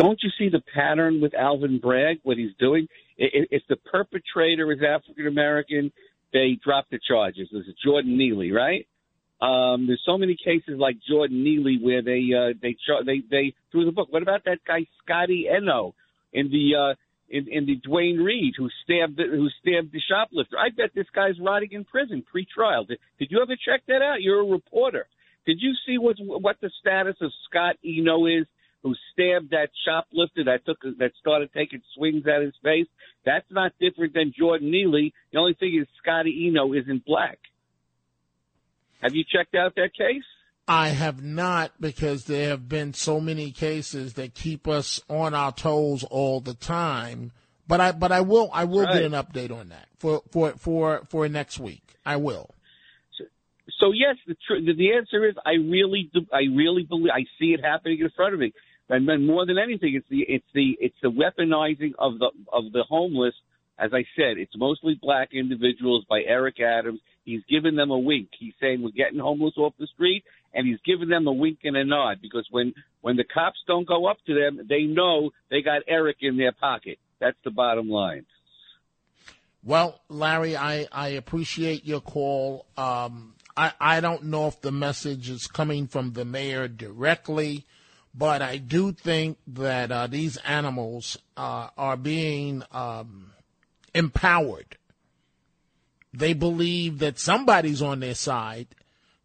don't 0.00 0.18
you 0.22 0.30
see 0.38 0.48
the 0.48 0.62
pattern 0.74 1.20
with 1.20 1.34
Alvin 1.34 1.78
Bragg, 1.78 2.20
what 2.22 2.38
he's 2.38 2.54
doing? 2.58 2.88
If 3.18 3.62
the 3.68 3.76
perpetrator 3.76 4.72
is 4.72 4.78
African 4.82 5.26
American, 5.26 5.92
they 6.32 6.58
drop 6.64 6.86
the 6.90 6.98
charges. 7.06 7.48
There's 7.52 7.66
Jordan 7.84 8.16
Neely, 8.16 8.50
right? 8.50 8.86
Um, 9.42 9.86
there's 9.86 10.02
so 10.06 10.16
many 10.16 10.36
cases 10.42 10.78
like 10.78 10.96
Jordan 11.06 11.44
Neely 11.44 11.78
where 11.82 12.02
they 12.02 12.28
uh, 12.34 12.54
they 12.62 12.76
they 13.04 13.22
they 13.30 13.54
threw 13.70 13.84
the 13.84 13.92
book. 13.92 14.08
What 14.10 14.22
about 14.22 14.44
that 14.44 14.58
guy 14.66 14.86
Scotty 15.02 15.46
Eno 15.54 15.94
in 16.32 16.50
the 16.50 16.74
uh, 16.76 16.94
in, 17.28 17.46
in 17.48 17.66
the 17.66 17.76
Duane 17.76 18.18
Reade 18.18 18.54
who 18.56 18.68
stabbed 18.84 19.16
the, 19.16 19.24
who 19.24 19.48
stabbed 19.60 19.92
the 19.92 20.00
shoplifter? 20.00 20.58
I 20.58 20.70
bet 20.70 20.90
this 20.94 21.06
guy's 21.14 21.38
rotting 21.40 21.72
in 21.72 21.84
prison 21.84 22.24
pre-trial. 22.28 22.84
Did, 22.84 22.98
did 23.18 23.30
you 23.30 23.40
ever 23.40 23.54
check 23.56 23.82
that 23.86 24.02
out? 24.02 24.20
You're 24.20 24.40
a 24.40 24.50
reporter. 24.50 25.06
Did 25.46 25.58
you 25.60 25.72
see 25.86 25.98
what 25.98 26.16
what 26.18 26.56
the 26.60 26.70
status 26.80 27.16
of 27.20 27.32
Scott 27.48 27.76
Eno 27.84 28.26
is? 28.26 28.46
who 28.82 28.94
stabbed 29.12 29.50
that 29.50 29.68
shoplifter 29.84 30.44
that 30.44 30.64
took 30.64 30.78
that 30.98 31.12
started 31.20 31.50
taking 31.52 31.82
swings 31.94 32.24
at 32.26 32.42
his 32.42 32.54
face. 32.62 32.86
That's 33.24 33.46
not 33.50 33.72
different 33.78 34.14
than 34.14 34.32
Jordan 34.36 34.70
Neely. 34.70 35.12
The 35.32 35.38
only 35.38 35.54
thing 35.54 35.78
is 35.80 35.86
Scotty 36.02 36.48
Eno 36.48 36.72
isn't 36.72 37.04
black. 37.04 37.38
Have 39.02 39.14
you 39.14 39.24
checked 39.24 39.54
out 39.54 39.74
that 39.76 39.94
case? 39.94 40.24
I 40.70 40.90
have 40.90 41.20
not 41.22 41.72
because 41.80 42.26
there 42.26 42.48
have 42.50 42.68
been 42.68 42.94
so 42.94 43.20
many 43.20 43.50
cases 43.50 44.14
that 44.14 44.34
keep 44.34 44.68
us 44.68 45.00
on 45.08 45.34
our 45.34 45.50
toes 45.50 46.04
all 46.04 46.40
the 46.40 46.54
time. 46.54 47.32
But 47.66 47.80
I 47.80 47.92
but 47.92 48.12
I 48.12 48.20
will 48.20 48.50
I 48.52 48.64
will 48.64 48.84
Right. 48.84 48.94
get 48.94 49.02
an 49.02 49.12
update 49.12 49.50
on 49.50 49.70
that 49.70 49.88
for 49.98 50.22
for 50.30 50.52
for 50.52 51.02
for 51.10 51.28
next 51.28 51.58
week. 51.58 51.96
I 52.06 52.16
will. 52.16 52.54
So 53.78 53.92
yes, 53.92 54.16
the 54.26 54.34
tr- 54.46 54.64
the, 54.64 54.74
the 54.74 54.92
answer 54.92 55.26
is 55.28 55.34
I 55.44 55.52
really 55.54 56.10
do, 56.12 56.20
I 56.32 56.42
really 56.54 56.84
believe 56.84 57.10
I 57.14 57.24
see 57.38 57.52
it 57.52 57.64
happening 57.64 57.98
in 58.00 58.10
front 58.10 58.34
of 58.34 58.40
me. 58.40 58.52
And 58.88 59.08
then 59.08 59.26
more 59.26 59.46
than 59.46 59.58
anything, 59.58 59.94
it's 59.94 60.08
the 60.08 60.20
it's 60.28 60.46
the 60.54 60.76
it's 60.80 60.96
the 61.02 61.10
weaponizing 61.10 61.92
of 61.98 62.18
the 62.18 62.30
of 62.52 62.72
the 62.72 62.84
homeless. 62.88 63.34
As 63.78 63.92
I 63.94 64.04
said, 64.14 64.36
it's 64.36 64.52
mostly 64.56 64.98
black 65.00 65.30
individuals 65.32 66.04
by 66.08 66.20
Eric 66.26 66.60
Adams. 66.60 67.00
He's 67.24 67.40
giving 67.48 67.76
them 67.76 67.90
a 67.90 67.98
wink. 67.98 68.28
He's 68.38 68.52
saying 68.60 68.82
we're 68.82 68.90
getting 68.90 69.18
homeless 69.18 69.54
off 69.56 69.72
the 69.78 69.86
street, 69.86 70.22
and 70.52 70.66
he's 70.66 70.78
giving 70.84 71.08
them 71.08 71.26
a 71.26 71.32
wink 71.32 71.60
and 71.64 71.76
a 71.76 71.84
nod 71.84 72.18
because 72.20 72.46
when 72.50 72.74
when 73.00 73.16
the 73.16 73.24
cops 73.24 73.58
don't 73.66 73.86
go 73.86 74.06
up 74.06 74.18
to 74.26 74.34
them, 74.34 74.66
they 74.68 74.82
know 74.82 75.30
they 75.50 75.62
got 75.62 75.82
Eric 75.88 76.18
in 76.20 76.36
their 76.36 76.52
pocket. 76.52 76.98
That's 77.18 77.38
the 77.44 77.50
bottom 77.50 77.88
line. 77.88 78.26
Well, 79.62 80.00
Larry, 80.08 80.56
I, 80.56 80.86
I 80.90 81.08
appreciate 81.08 81.84
your 81.84 82.00
call. 82.00 82.66
Um, 82.76 83.34
I, 83.56 83.72
I 83.78 84.00
don't 84.00 84.24
know 84.24 84.46
if 84.46 84.60
the 84.60 84.72
message 84.72 85.28
is 85.28 85.46
coming 85.46 85.86
from 85.86 86.12
the 86.12 86.24
mayor 86.24 86.66
directly, 86.66 87.66
but 88.14 88.40
I 88.40 88.56
do 88.56 88.92
think 88.92 89.38
that 89.48 89.92
uh, 89.92 90.06
these 90.06 90.38
animals 90.38 91.18
uh, 91.36 91.68
are 91.76 91.96
being 91.96 92.62
um, 92.72 93.32
empowered. 93.94 94.78
They 96.12 96.32
believe 96.32 96.98
that 97.00 97.18
somebody's 97.18 97.82
on 97.82 98.00
their 98.00 98.14
side 98.14 98.66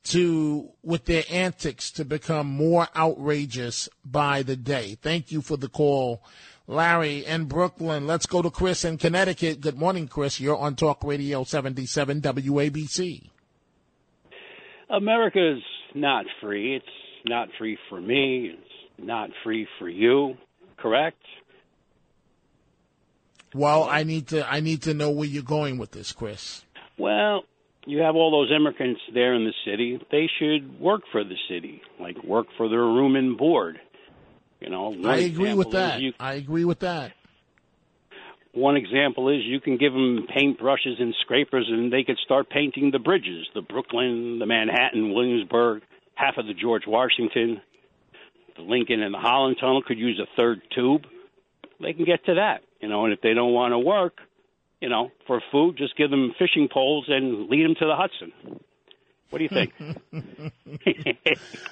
to, 0.05 0.69
with 0.83 1.05
their 1.05 1.23
antics, 1.29 1.91
to 1.91 2.05
become 2.05 2.47
more 2.47 2.87
outrageous 2.95 3.89
by 4.03 4.43
the 4.43 4.55
day. 4.55 4.97
Thank 5.01 5.31
you 5.31 5.41
for 5.41 5.57
the 5.57 5.69
call. 5.69 6.23
Larry 6.67 7.25
in 7.25 7.45
Brooklyn. 7.45 8.07
Let's 8.07 8.25
go 8.25 8.41
to 8.41 8.49
Chris 8.49 8.83
in 8.83 8.97
Connecticut. 8.97 9.61
Good 9.61 9.77
morning, 9.77 10.07
Chris. 10.07 10.39
You're 10.39 10.57
on 10.57 10.75
Talk 10.75 11.03
Radio 11.03 11.43
77 11.43 12.21
WABC. 12.21 13.29
America's 14.89 15.63
not 15.93 16.25
free. 16.41 16.75
It's 16.75 16.85
not 17.25 17.49
free 17.57 17.77
for 17.89 17.99
me. 17.99 18.51
It's 18.53 19.05
not 19.05 19.29
free 19.43 19.67
for 19.79 19.89
you. 19.89 20.35
Correct? 20.77 21.21
Well, 23.53 23.87
I 23.89 24.03
need 24.03 24.27
to 24.27 24.47
I 24.51 24.59
need 24.59 24.81
to 24.83 24.93
know 24.93 25.11
where 25.11 25.27
you're 25.27 25.41
going 25.41 25.77
with 25.77 25.91
this, 25.91 26.11
Chris. 26.11 26.65
Well, 26.97 27.45
you 27.85 27.99
have 27.99 28.15
all 28.15 28.31
those 28.31 28.51
immigrants 28.55 29.01
there 29.13 29.33
in 29.33 29.45
the 29.45 29.53
city. 29.65 29.99
They 30.11 30.29
should 30.39 30.79
work 30.79 31.01
for 31.11 31.23
the 31.23 31.35
city, 31.49 31.81
like 31.99 32.23
work 32.23 32.47
for 32.57 32.67
their 32.69 32.79
room 32.79 33.15
and 33.15 33.37
board. 33.37 33.79
You 34.59 34.69
know, 34.69 34.95
I 35.05 35.17
agree 35.17 35.53
with 35.53 35.71
that. 35.71 36.01
You, 36.01 36.13
I 36.19 36.33
agree 36.35 36.65
with 36.65 36.79
that. 36.79 37.13
one 38.53 38.77
example 38.77 39.29
is 39.29 39.43
you 39.43 39.59
can 39.59 39.77
give 39.77 39.93
them 39.93 40.27
paintbrushes 40.35 40.99
and 40.99 41.13
scrapers, 41.21 41.67
and 41.69 41.91
they 41.91 42.03
could 42.03 42.17
start 42.23 42.49
painting 42.49 42.89
the 42.91 42.99
bridges, 42.99 43.47
the 43.53 43.61
Brooklyn, 43.61 44.39
the 44.39 44.45
Manhattan, 44.45 45.13
Williamsburg, 45.13 45.83
half 46.15 46.37
of 46.37 46.47
the 46.47 46.53
George 46.53 46.83
Washington, 46.87 47.61
the 48.55 48.63
Lincoln, 48.63 49.01
and 49.01 49.13
the 49.13 49.19
Holland 49.19 49.57
Tunnel 49.59 49.83
could 49.85 49.99
use 49.99 50.19
a 50.19 50.35
third 50.35 50.61
tube. 50.73 51.03
They 51.81 51.93
can 51.93 52.05
get 52.05 52.25
to 52.25 52.35
that, 52.35 52.61
you 52.79 52.87
know. 52.87 53.03
And 53.03 53.13
if 53.13 53.21
they 53.21 53.33
don't 53.33 53.53
want 53.53 53.73
to 53.73 53.79
work, 53.79 54.19
you 54.81 54.89
know, 54.89 55.11
for 55.27 55.41
food, 55.51 55.77
just 55.77 55.95
give 55.95 56.09
them 56.11 56.33
fishing 56.37 56.67
poles 56.71 57.05
and 57.07 57.49
lead 57.49 57.65
them 57.65 57.75
to 57.75 57.85
the 57.85 57.95
Hudson. 57.95 58.59
What 59.29 59.39
do 59.39 59.43
you 59.43 59.49
think? 59.49 59.73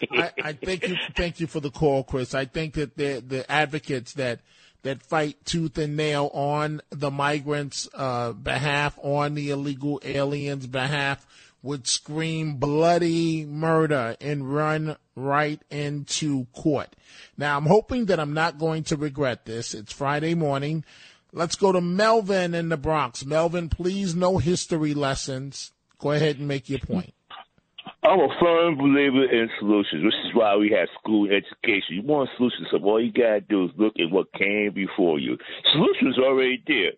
I, 0.11 0.31
I 0.43 0.53
thank 0.53 0.87
you 0.87 0.95
thank 1.15 1.39
you 1.39 1.47
for 1.47 1.59
the 1.59 1.69
call, 1.69 2.03
Chris. 2.03 2.33
I 2.33 2.45
think 2.45 2.73
that 2.73 2.97
the 2.97 3.23
the 3.25 3.49
advocates 3.49 4.13
that 4.13 4.41
that 4.81 5.01
fight 5.01 5.37
tooth 5.45 5.77
and 5.77 5.95
nail 5.95 6.29
on 6.33 6.81
the 6.89 7.11
migrants' 7.11 7.87
uh, 7.93 8.33
behalf, 8.33 8.97
on 9.01 9.33
the 9.35 9.49
illegal 9.49 10.01
aliens' 10.03 10.67
behalf, 10.67 11.25
would 11.61 11.87
scream 11.87 12.55
bloody 12.55 13.45
murder 13.45 14.17
and 14.19 14.53
run 14.53 14.97
right 15.15 15.61
into 15.71 16.45
court. 16.53 16.95
Now, 17.37 17.57
I'm 17.57 17.65
hoping 17.65 18.05
that 18.05 18.19
I'm 18.19 18.33
not 18.33 18.59
going 18.59 18.83
to 18.85 18.97
regret 18.97 19.45
this. 19.45 19.73
It's 19.73 19.93
Friday 19.93 20.35
morning. 20.35 20.83
Let's 21.35 21.55
go 21.55 21.71
to 21.71 21.81
Melvin 21.81 22.53
in 22.53 22.69
the 22.69 22.77
Bronx. 22.77 23.25
Melvin, 23.25 23.67
please, 23.67 24.13
no 24.13 24.37
history 24.37 24.93
lessons. 24.93 25.71
Go 25.97 26.11
ahead 26.11 26.37
and 26.37 26.47
make 26.47 26.69
your 26.69 26.77
point. 26.77 27.15
I'm 28.03 28.19
a 28.19 28.27
firm 28.39 28.77
believer 28.77 29.25
in 29.25 29.49
solutions, 29.57 30.03
which 30.03 30.13
is 30.13 30.35
why 30.35 30.55
we 30.55 30.69
have 30.77 30.87
school 30.99 31.25
education. 31.25 31.95
You 31.95 32.03
want 32.03 32.29
solutions, 32.37 32.67
so 32.69 32.77
all 32.83 33.03
you 33.03 33.11
gotta 33.11 33.41
do 33.41 33.65
is 33.65 33.71
look 33.77 33.93
at 33.97 34.11
what 34.11 34.31
came 34.33 34.73
before 34.75 35.17
you. 35.17 35.35
Solutions 35.71 36.19
are 36.19 36.25
already 36.25 36.61
there. 36.67 36.91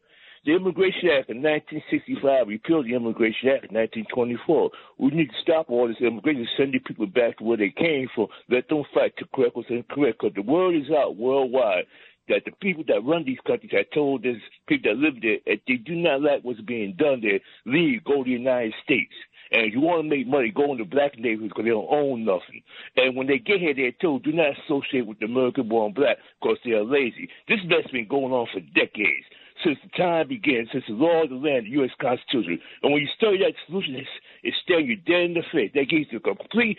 The 0.45 0.55
Immigration 0.55 1.09
Act 1.15 1.29
of 1.29 1.37
1965 1.37 2.47
repealed 2.49 2.87
the 2.87 2.95
Immigration 2.95 3.49
Act 3.49 3.65
of 3.65 3.71
1924. 3.71 4.69
We 4.99 5.11
need 5.11 5.29
to 5.29 5.41
stop 5.41 5.69
all 5.69 5.87
this 5.87 5.97
immigration, 6.01 6.45
sending 6.57 6.81
people 6.81 7.07
back 7.07 7.37
to 7.37 7.45
where 7.45 7.57
they 7.57 7.71
came 7.71 8.09
from. 8.13 8.27
Let 8.49 8.67
them 8.67 8.83
fight 8.93 9.15
to 9.17 9.25
correct 9.33 9.55
what's 9.55 9.69
incorrect, 9.69 10.19
because 10.19 10.35
the 10.35 10.41
word 10.41 10.75
is 10.75 10.91
out 10.91 11.15
worldwide 11.15 11.85
that 12.29 12.43
the 12.45 12.51
people 12.61 12.83
that 12.87 13.03
run 13.05 13.25
these 13.25 13.39
countries 13.45 13.71
have 13.73 13.89
told 13.93 14.23
these 14.23 14.41
people 14.67 14.91
that 14.91 14.99
live 14.99 15.21
there 15.21 15.37
they 15.67 15.75
do 15.75 15.95
not 15.95 16.21
like 16.21 16.41
what's 16.43 16.61
being 16.61 16.95
done 16.97 17.21
there, 17.21 17.39
leave, 17.65 18.03
go 18.03 18.17
to 18.17 18.23
the 18.23 18.31
United 18.31 18.73
States. 18.83 19.13
And 19.51 19.67
if 19.67 19.73
you 19.73 19.81
want 19.81 20.03
to 20.03 20.09
make 20.09 20.27
money, 20.27 20.51
go 20.51 20.71
into 20.71 20.85
black 20.85 21.17
neighborhoods 21.19 21.53
because 21.53 21.65
they 21.65 21.69
don't 21.69 21.89
own 21.89 22.25
nothing. 22.25 22.63
And 22.97 23.15
when 23.15 23.27
they 23.27 23.37
get 23.37 23.59
here, 23.59 23.75
they're 23.75 23.91
told, 24.01 24.23
do 24.23 24.31
not 24.31 24.57
associate 24.65 25.05
with 25.05 25.19
the 25.19 25.25
American 25.25 25.69
born 25.69 25.93
black 25.93 26.17
because 26.41 26.57
they 26.65 26.71
are 26.71 26.83
lazy. 26.83 27.29
This 27.47 27.59
has 27.69 27.91
been 27.91 28.07
going 28.07 28.33
on 28.33 28.47
for 28.51 28.59
decades. 28.73 29.25
Since 29.63 29.77
the 29.83 29.89
time 29.97 30.27
began, 30.27 30.67
since 30.71 30.83
the 30.87 30.93
law 30.95 31.23
of 31.23 31.29
the 31.29 31.35
land, 31.35 31.65
the 31.65 31.77
U.S. 31.79 31.91
Constitution. 32.01 32.59
And 32.83 32.91
when 32.91 33.01
you 33.01 33.07
study 33.15 33.37
that 33.39 33.53
solution, 33.67 33.95
it's, 33.95 34.09
it's 34.43 34.57
staring 34.63 34.87
you 34.87 34.97
dead 34.97 35.31
in 35.31 35.33
the 35.33 35.43
face. 35.53 35.71
That 35.73 35.89
gives 35.89 36.11
you 36.11 36.17
a 36.17 36.21
complete 36.21 36.77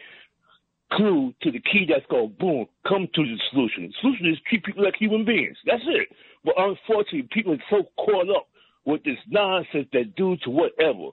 clue 0.93 1.35
to 1.43 1.51
the 1.51 1.61
key 1.61 1.87
that's 1.89 2.07
going 2.11 2.31
to 2.31 2.37
boom, 2.39 2.67
come 2.87 3.09
to 3.15 3.23
the 3.23 3.37
solution. 3.51 3.89
The 3.89 3.95
solution 4.01 4.27
is 4.27 4.39
treat 4.49 4.65
people 4.65 4.85
like 4.85 4.97
human 4.97 5.25
beings. 5.25 5.57
That's 5.67 5.83
it. 5.87 6.09
But 6.45 6.55
unfortunately, 6.59 7.29
people 7.33 7.55
are 7.55 7.63
so 7.71 7.85
caught 7.97 8.31
up 8.31 8.49
with 8.85 9.03
this 9.05 9.19
nonsense 9.29 9.89
that 9.93 10.15
due 10.17 10.37
to 10.45 10.51
whatever, 10.51 11.11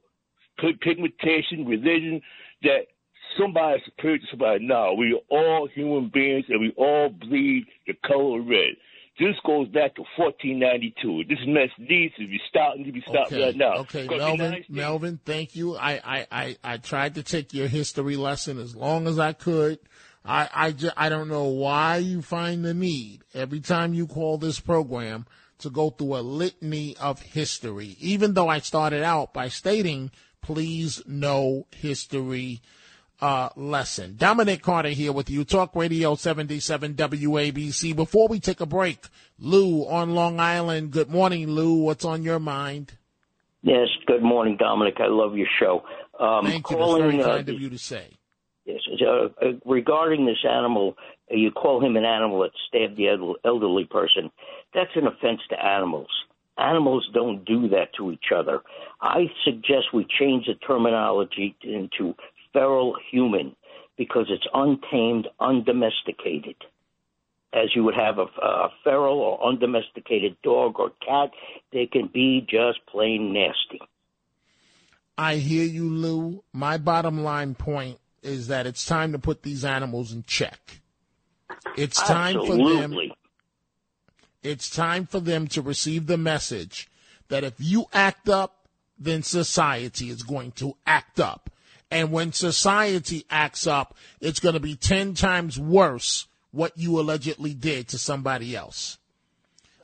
pigmentation, 0.82 1.65
religion, 1.65 2.21
that 2.61 2.88
somebody's 3.38 3.84
superior 3.86 4.19
to 4.19 4.26
somebody. 4.30 4.65
Now, 4.65 4.93
we 4.93 5.13
are 5.13 5.38
all 5.38 5.67
human 5.67 6.09
beings 6.13 6.45
and 6.49 6.61
we 6.61 6.71
all 6.78 7.09
bleed 7.09 7.65
the 7.88 7.93
color 8.05 8.41
red. 8.41 8.76
This 9.20 9.36
goes 9.45 9.68
back 9.68 9.93
to 9.95 10.01
1492. 10.18 11.26
This 11.30 11.38
mess 11.45 11.70
needs 11.78 12.16
to 12.16 12.28
be 12.28 12.39
stopped. 12.49 12.78
Needs 12.78 12.89
to 12.89 12.93
be 12.93 13.01
stopped 13.01 13.32
Okay, 13.32 13.43
right 13.43 13.55
now. 13.55 13.74
okay, 13.82 14.07
Melvin, 14.07 14.66
Melvin, 14.70 15.20
thank 15.24 15.55
you. 15.55 15.76
I, 15.76 16.01
I, 16.03 16.28
I, 16.32 16.57
I 16.64 16.78
tried 16.78 17.16
to 17.16 17.24
take 17.24 17.53
your 17.53 17.68
history 17.68 18.16
lesson 18.18 18.57
as 18.57 18.76
long 18.76 19.07
as 19.07 19.20
I 19.20 19.34
could. 19.34 19.78
I, 20.26 20.49
I, 20.53 20.72
ju- 20.72 20.89
I 20.97 21.09
don't 21.09 21.28
know 21.28 21.45
why 21.49 21.97
you 21.97 22.22
find 22.24 22.66
the 22.66 22.74
need 22.74 23.24
every 23.36 23.59
time 23.59 23.93
you 23.93 24.07
call 24.07 24.38
this 24.39 24.59
program 24.59 25.26
to 25.59 25.70
go 25.70 25.91
through 25.91 26.16
a 26.18 26.22
litany 26.22 26.97
of 26.97 27.22
history, 27.22 27.95
even 27.99 28.34
though 28.34 28.47
I 28.49 28.59
started 28.59 29.03
out 29.03 29.32
by 29.34 29.47
stating, 29.49 30.09
please 30.41 31.01
know 31.05 31.68
history 31.76 32.61
uh, 33.24 33.49
lesson. 33.55 34.15
Dominic 34.17 34.61
Carter 34.61 34.89
here 34.89 35.13
with 35.13 35.30
you, 35.30 35.45
Talk 35.45 35.76
Radio 35.76 36.15
77 36.15 36.95
WABC. 36.95 37.95
Before 37.95 38.28
we 38.28 38.41
take 38.41 38.59
a 38.59 38.65
break, 38.65 38.99
Lou 39.39 39.88
on 39.88 40.13
Long 40.13 40.41
Island. 40.41 40.91
Good 40.91 41.09
morning, 41.09 41.47
Lou. 41.47 41.76
What's 41.76 42.03
on 42.03 42.24
your 42.24 42.39
mind? 42.39 42.97
Yes, 43.61 43.88
good 44.05 44.21
morning, 44.21 44.57
Dominic. 44.59 44.95
I 44.99 45.07
love 45.07 45.38
your 45.38 45.47
show. 45.57 45.84
Um, 46.19 46.45
Thank 46.45 46.69
you. 46.69 46.76
That's 46.76 46.86
calling, 46.86 47.11
very 47.11 47.24
uh, 47.24 47.28
kind 47.38 47.49
of 47.49 47.61
you 47.61 47.69
to 47.69 47.78
say. 47.78 48.17
Yes, 48.65 48.82
uh, 49.01 49.28
uh, 49.41 49.51
regarding 49.65 50.26
this 50.26 50.43
animal, 50.43 50.95
uh, 51.32 51.36
you 51.36 51.51
call 51.51 51.84
him 51.84 51.95
an 51.95 52.03
animal 52.03 52.41
that 52.41 52.51
stabbed 52.67 52.97
the 52.97 53.07
elderly 53.45 53.86
person. 53.86 54.32
That's 54.74 54.91
an 54.95 55.07
offense 55.07 55.39
to 55.49 55.65
animals. 55.65 56.09
Animals 56.57 57.07
don't 57.13 57.45
do 57.45 57.69
that 57.69 57.93
to 57.97 58.11
each 58.11 58.32
other. 58.36 58.61
I 59.01 59.28
suggest 59.45 59.93
we 59.93 60.05
change 60.19 60.45
the 60.45 60.55
terminology 60.55 61.55
into 61.63 62.15
feral 62.54 62.95
human 63.12 63.56
because 63.97 64.28
it's 64.30 64.47
untamed, 64.54 65.28
undomesticated. 65.39 66.56
As 67.54 67.76
you 67.76 67.84
would 67.84 67.95
have 67.95 68.18
a, 68.18 68.26
a 68.41 68.70
feral 68.84 69.20
or 69.20 69.47
undomesticated 69.47 70.38
dog 70.43 70.80
or 70.80 70.91
cat, 71.06 71.32
they 71.72 71.86
can 71.86 72.10
be 72.12 72.45
just 72.49 72.80
plain 72.88 73.34
nasty. 73.34 73.80
I 75.18 75.36
hear 75.36 75.64
you, 75.64 75.89
Lou. 75.89 76.43
My 76.51 76.78
bottom 76.78 77.24
line 77.24 77.54
point 77.54 77.99
is 78.24 78.47
that 78.47 78.66
it's 78.66 78.86
time 78.86 79.12
to 79.12 79.20
put 79.20 79.43
these 79.43 79.64
animals 79.64 80.12
in 80.12 80.24
check. 80.24 80.82
It's 81.78 82.01
time 82.01 82.39
for 82.45 82.56
them. 82.56 82.97
It's 84.41 84.70
time 84.70 85.06
for 85.06 85.20
them 85.20 85.47
to 85.49 85.62
receive 85.62 86.08
the 86.08 86.18
message 86.18 86.89
that 87.30 87.43
if 87.43 87.54
you 87.60 87.86
act 87.93 88.28
up, 88.28 88.68
then 88.97 89.24
society 89.24 90.10
is 90.10 90.24
going 90.24 90.51
to 90.54 90.76
act 90.86 91.20
up. 91.20 91.49
And 91.94 92.12
when 92.12 92.34
society 92.34 93.26
acts 93.30 93.68
up, 93.68 93.96
it's 94.20 94.39
going 94.39 94.54
to 94.54 94.60
be 94.60 94.76
10 94.76 95.14
times 95.14 95.60
worse 95.60 96.28
what 96.52 96.78
you 96.78 97.00
allegedly 97.00 97.54
did 97.54 97.88
to 97.89 97.98
somebody 97.98 98.56
else. 98.56 98.98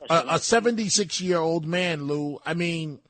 A 0.08 0.38
76 0.38 1.20
year 1.20 1.38
old 1.38 1.66
man, 1.66 2.04
Lou, 2.04 2.40
I 2.44 2.54
mean, 2.54 3.00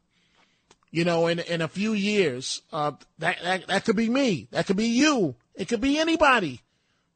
you 0.90 1.04
know, 1.04 1.28
in, 1.28 1.38
in 1.38 1.62
a 1.62 1.68
few 1.68 1.92
years, 1.92 2.62
uh, 2.72 2.92
that, 3.18 3.38
that, 3.42 3.66
that 3.68 3.84
could 3.84 3.96
be 3.96 4.08
me. 4.08 4.48
That 4.50 4.66
could 4.66 4.76
be 4.76 4.88
you. 4.88 5.36
It 5.54 5.68
could 5.68 5.80
be 5.80 5.98
anybody. 5.98 6.60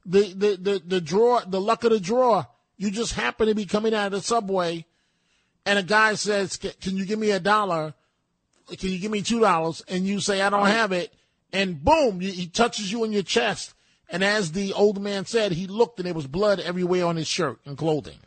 The, 0.07 0.33
the, 0.33 0.57
the, 0.57 0.83
the 0.87 1.01
draw, 1.01 1.41
the 1.41 1.61
luck 1.61 1.85
of 1.85 1.91
the 1.91 1.99
draw. 2.01 2.45
You 2.77 2.91
just 2.91 3.15
happen 3.15 3.49
to 3.49 3.55
be 3.55 3.67
coming 3.67 3.95
out 3.95 4.07
of 4.07 4.13
the 4.13 4.21
subway 4.21 4.87
and 5.67 5.79
a 5.79 5.83
guy 5.83 6.15
says, 6.15 6.57
"Can- 6.57 6.97
you 6.97 7.05
give 7.05 7.19
me 7.19 7.31
a 7.31 7.41
dollar? 7.41 7.95
Can 8.79 8.91
you 8.91 8.99
give 8.99 9.11
me 9.11 9.23
two 9.23 9.41
dollars? 9.41 9.83
And 9.89 10.07
you 10.07 10.21
say, 10.21 10.41
I 10.41 10.51
don't 10.51 10.67
have 10.67 10.93
it. 10.93 11.13
And 11.55 11.83
boom, 11.83 12.19
he 12.19 12.49
touches 12.49 12.91
you 12.91 13.05
in 13.05 13.13
your 13.13 13.23
chest. 13.23 13.75
And 14.11 14.25
as 14.25 14.53
the 14.53 14.73
old 14.73 15.01
man 15.01 15.25
said, 15.25 15.53
he 15.53 15.67
looked 15.69 16.01
and 16.01 16.07
there 16.07 16.15
was 16.15 16.27
blood 16.27 16.59
everywhere 16.59 17.07
on 17.07 17.17
his 17.17 17.29
shirt 17.29 17.59
and 17.65 17.79
clothing. 17.79 18.19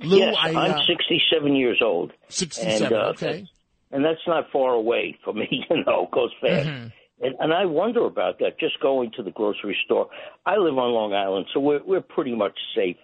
Lou, 0.00 0.18
yes, 0.18 0.36
I, 0.38 0.50
am 0.50 0.56
uh, 0.74 0.86
67 0.86 1.56
years 1.56 1.80
old. 1.84 2.12
67, 2.28 2.86
and, 2.86 2.94
uh, 2.94 3.08
okay. 3.08 3.46
And 3.90 4.04
that's 4.04 4.20
not 4.28 4.44
far 4.52 4.74
away 4.74 5.18
for 5.24 5.34
me, 5.34 5.48
you 5.70 5.84
know, 5.84 6.04
it 6.04 6.10
goes 6.12 6.30
fast. 6.40 6.68
Mhm. 6.68 6.92
And, 7.20 7.34
and 7.40 7.52
I 7.52 7.64
wonder 7.64 8.04
about 8.04 8.38
that, 8.38 8.60
just 8.60 8.78
going 8.78 9.10
to 9.16 9.24
the 9.24 9.32
grocery 9.32 9.76
store. 9.84 10.08
I 10.46 10.56
live 10.56 10.78
on 10.78 10.92
Long 10.92 11.14
Island, 11.14 11.46
so 11.52 11.58
we're, 11.58 11.82
we're 11.84 12.00
pretty 12.00 12.34
much 12.36 12.56
safe. 12.76 12.96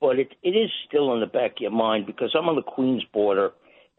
But 0.00 0.20
it, 0.20 0.36
it 0.44 0.50
is 0.50 0.70
still 0.86 1.12
in 1.14 1.20
the 1.20 1.26
back 1.26 1.52
of 1.52 1.60
your 1.62 1.70
mind 1.72 2.06
because 2.06 2.32
I'm 2.38 2.48
on 2.48 2.54
the 2.54 2.62
Queens 2.62 3.02
border, 3.12 3.50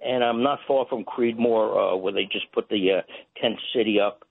and 0.03 0.23
I'm 0.23 0.43
not 0.43 0.59
far 0.67 0.85
from 0.87 1.03
Creedmoor, 1.03 1.93
uh, 1.93 1.97
where 1.97 2.13
they 2.13 2.25
just 2.25 2.51
put 2.51 2.69
the 2.69 2.91
uh, 2.91 3.01
tent 3.41 3.59
city 3.73 3.99
up. 3.99 4.23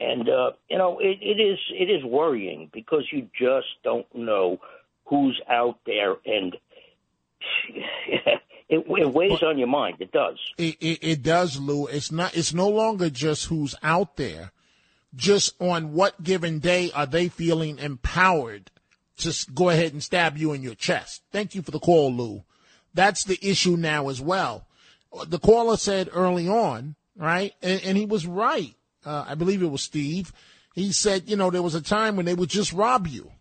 And, 0.00 0.28
uh, 0.28 0.52
you 0.68 0.78
know, 0.78 0.98
it, 0.98 1.18
it 1.20 1.40
is 1.40 1.58
it 1.78 1.88
is 1.88 2.04
worrying 2.04 2.70
because 2.72 3.04
you 3.12 3.28
just 3.38 3.68
don't 3.84 4.06
know 4.14 4.58
who's 5.06 5.40
out 5.48 5.78
there 5.86 6.16
and 6.26 6.56
it, 7.68 8.84
it 8.88 9.12
weighs 9.12 9.42
on 9.42 9.58
your 9.58 9.68
mind. 9.68 9.96
It 10.00 10.12
does. 10.12 10.38
It, 10.58 10.76
it, 10.80 10.98
it 11.02 11.22
does, 11.22 11.58
Lou. 11.60 11.86
It's 11.86 12.10
not. 12.10 12.36
It's 12.36 12.54
no 12.54 12.68
longer 12.68 13.10
just 13.10 13.46
who's 13.46 13.74
out 13.82 14.16
there. 14.16 14.52
Just 15.14 15.54
on 15.60 15.92
what 15.92 16.22
given 16.22 16.58
day 16.58 16.90
are 16.92 17.04
they 17.04 17.28
feeling 17.28 17.78
empowered 17.78 18.70
to 19.18 19.46
go 19.52 19.68
ahead 19.68 19.92
and 19.92 20.02
stab 20.02 20.38
you 20.38 20.52
in 20.52 20.62
your 20.62 20.74
chest? 20.74 21.22
Thank 21.30 21.54
you 21.54 21.60
for 21.60 21.70
the 21.70 21.78
call, 21.78 22.12
Lou. 22.12 22.44
That's 22.94 23.24
the 23.24 23.38
issue 23.42 23.76
now 23.76 24.08
as 24.08 24.22
well. 24.22 24.66
The 25.26 25.38
caller 25.38 25.76
said 25.76 26.08
early 26.12 26.48
on, 26.48 26.96
right, 27.16 27.54
and, 27.62 27.82
and 27.82 27.98
he 27.98 28.06
was 28.06 28.26
right. 28.26 28.74
Uh, 29.04 29.24
I 29.28 29.34
believe 29.34 29.62
it 29.62 29.70
was 29.70 29.82
Steve. 29.82 30.32
He 30.74 30.92
said, 30.92 31.28
you 31.28 31.36
know, 31.36 31.50
there 31.50 31.62
was 31.62 31.74
a 31.74 31.82
time 31.82 32.16
when 32.16 32.24
they 32.24 32.34
would 32.34 32.48
just 32.48 32.72
rob 32.72 33.06
you. 33.06 33.32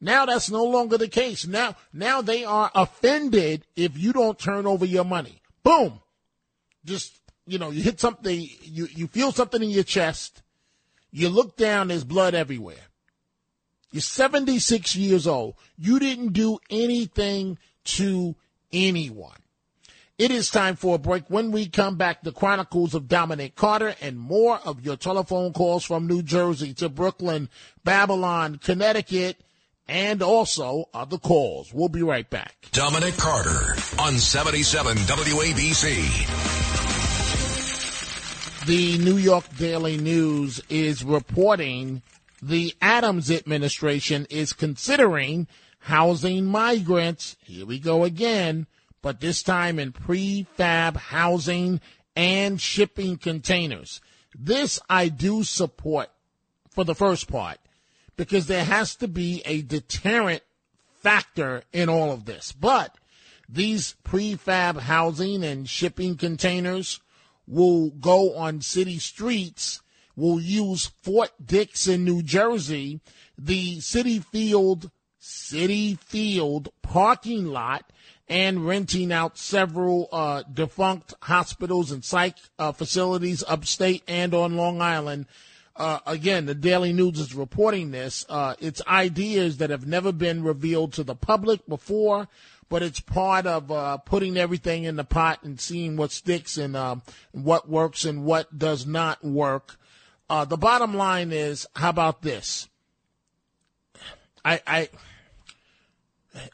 Now 0.00 0.26
that's 0.26 0.50
no 0.50 0.64
longer 0.64 0.98
the 0.98 1.08
case. 1.08 1.46
Now, 1.46 1.76
now 1.92 2.22
they 2.22 2.44
are 2.44 2.70
offended 2.74 3.66
if 3.76 3.96
you 3.96 4.12
don't 4.12 4.38
turn 4.38 4.66
over 4.66 4.84
your 4.84 5.04
money. 5.04 5.40
Boom. 5.62 6.00
Just, 6.84 7.18
you 7.46 7.58
know, 7.58 7.70
you 7.70 7.82
hit 7.82 8.00
something, 8.00 8.48
you, 8.62 8.88
you 8.90 9.06
feel 9.06 9.32
something 9.32 9.62
in 9.62 9.70
your 9.70 9.84
chest. 9.84 10.42
You 11.10 11.28
look 11.28 11.56
down, 11.56 11.88
there's 11.88 12.04
blood 12.04 12.34
everywhere. 12.34 12.76
You're 13.90 14.02
76 14.02 14.96
years 14.96 15.26
old. 15.26 15.54
You 15.78 15.98
didn't 15.98 16.32
do 16.32 16.58
anything 16.68 17.58
to 17.84 18.36
anyone. 18.72 19.38
It 20.18 20.30
is 20.30 20.48
time 20.48 20.76
for 20.76 20.94
a 20.94 20.98
break. 20.98 21.28
When 21.28 21.50
we 21.52 21.68
come 21.68 21.96
back, 21.96 22.22
the 22.22 22.32
Chronicles 22.32 22.94
of 22.94 23.06
Dominic 23.06 23.54
Carter 23.54 23.94
and 24.00 24.18
more 24.18 24.58
of 24.64 24.80
your 24.80 24.96
telephone 24.96 25.52
calls 25.52 25.84
from 25.84 26.06
New 26.06 26.22
Jersey 26.22 26.72
to 26.74 26.88
Brooklyn, 26.88 27.50
Babylon, 27.84 28.56
Connecticut, 28.56 29.42
and 29.86 30.22
also 30.22 30.88
other 30.94 31.18
calls. 31.18 31.74
We'll 31.74 31.90
be 31.90 32.02
right 32.02 32.28
back. 32.30 32.68
Dominic 32.72 33.18
Carter 33.18 33.76
on 34.00 34.14
77 34.14 34.96
WABC. 34.96 36.46
the 38.66 38.96
New 38.98 39.18
York 39.18 39.44
Daily 39.58 39.98
News 39.98 40.62
is 40.70 41.04
reporting 41.04 42.00
the 42.40 42.74
Adams 42.80 43.30
administration 43.30 44.26
is 44.30 44.54
considering 44.54 45.46
housing 45.80 46.46
migrants. 46.46 47.36
Here 47.44 47.66
we 47.66 47.78
go 47.78 48.02
again, 48.02 48.66
but 49.02 49.20
this 49.20 49.42
time 49.42 49.78
in 49.78 49.92
prefab 49.92 50.96
housing 50.96 51.80
and 52.14 52.60
shipping 52.60 53.16
containers. 53.16 54.00
This 54.38 54.80
I 54.88 55.08
do 55.08 55.44
support 55.44 56.10
for 56.70 56.84
the 56.84 56.94
first 56.94 57.28
part 57.28 57.58
because 58.16 58.46
there 58.46 58.64
has 58.64 58.96
to 58.96 59.08
be 59.08 59.42
a 59.44 59.62
deterrent 59.62 60.42
factor 60.94 61.62
in 61.72 61.88
all 61.88 62.10
of 62.12 62.24
this. 62.24 62.52
But 62.52 62.96
these 63.48 63.94
prefab 64.04 64.80
housing 64.80 65.44
and 65.44 65.68
shipping 65.68 66.16
containers 66.16 67.00
will 67.46 67.90
go 67.90 68.34
on 68.34 68.60
city 68.60 68.98
streets, 68.98 69.80
will 70.16 70.40
use 70.40 70.86
Fort 71.02 71.30
Dix 71.44 71.86
in 71.86 72.04
New 72.04 72.22
Jersey, 72.22 73.00
the 73.38 73.76
Citi 73.78 74.24
Field, 74.24 74.90
Citi 75.20 75.98
Field 75.98 76.70
parking 76.82 77.46
lot, 77.46 77.92
and 78.28 78.66
renting 78.66 79.12
out 79.12 79.38
several 79.38 80.08
uh, 80.12 80.42
defunct 80.52 81.14
hospitals 81.22 81.92
and 81.92 82.04
psych 82.04 82.36
uh, 82.58 82.72
facilities 82.72 83.44
upstate 83.46 84.02
and 84.08 84.34
on 84.34 84.56
Long 84.56 84.80
Island. 84.80 85.26
Uh, 85.76 85.98
again, 86.06 86.46
the 86.46 86.54
Daily 86.54 86.92
News 86.92 87.20
is 87.20 87.34
reporting 87.34 87.90
this. 87.90 88.24
Uh, 88.28 88.54
it's 88.60 88.80
ideas 88.86 89.58
that 89.58 89.70
have 89.70 89.86
never 89.86 90.10
been 90.10 90.42
revealed 90.42 90.92
to 90.94 91.04
the 91.04 91.14
public 91.14 91.66
before 91.68 92.28
but 92.68 92.82
it's 92.82 93.00
part 93.00 93.46
of 93.46 93.70
uh, 93.70 93.96
putting 93.98 94.36
everything 94.36 94.84
in 94.84 94.96
the 94.96 95.04
pot 95.04 95.42
and 95.42 95.60
seeing 95.60 95.96
what 95.96 96.10
sticks 96.10 96.58
and 96.58 96.76
uh, 96.76 96.96
what 97.32 97.68
works 97.68 98.04
and 98.04 98.24
what 98.24 98.58
does 98.58 98.86
not 98.86 99.22
work. 99.24 99.76
Uh, 100.28 100.44
the 100.44 100.56
bottom 100.56 100.94
line 100.94 101.30
is, 101.30 101.66
how 101.76 101.90
about 101.90 102.22
this? 102.22 102.68
I, 104.44 104.60
I, 104.66 104.88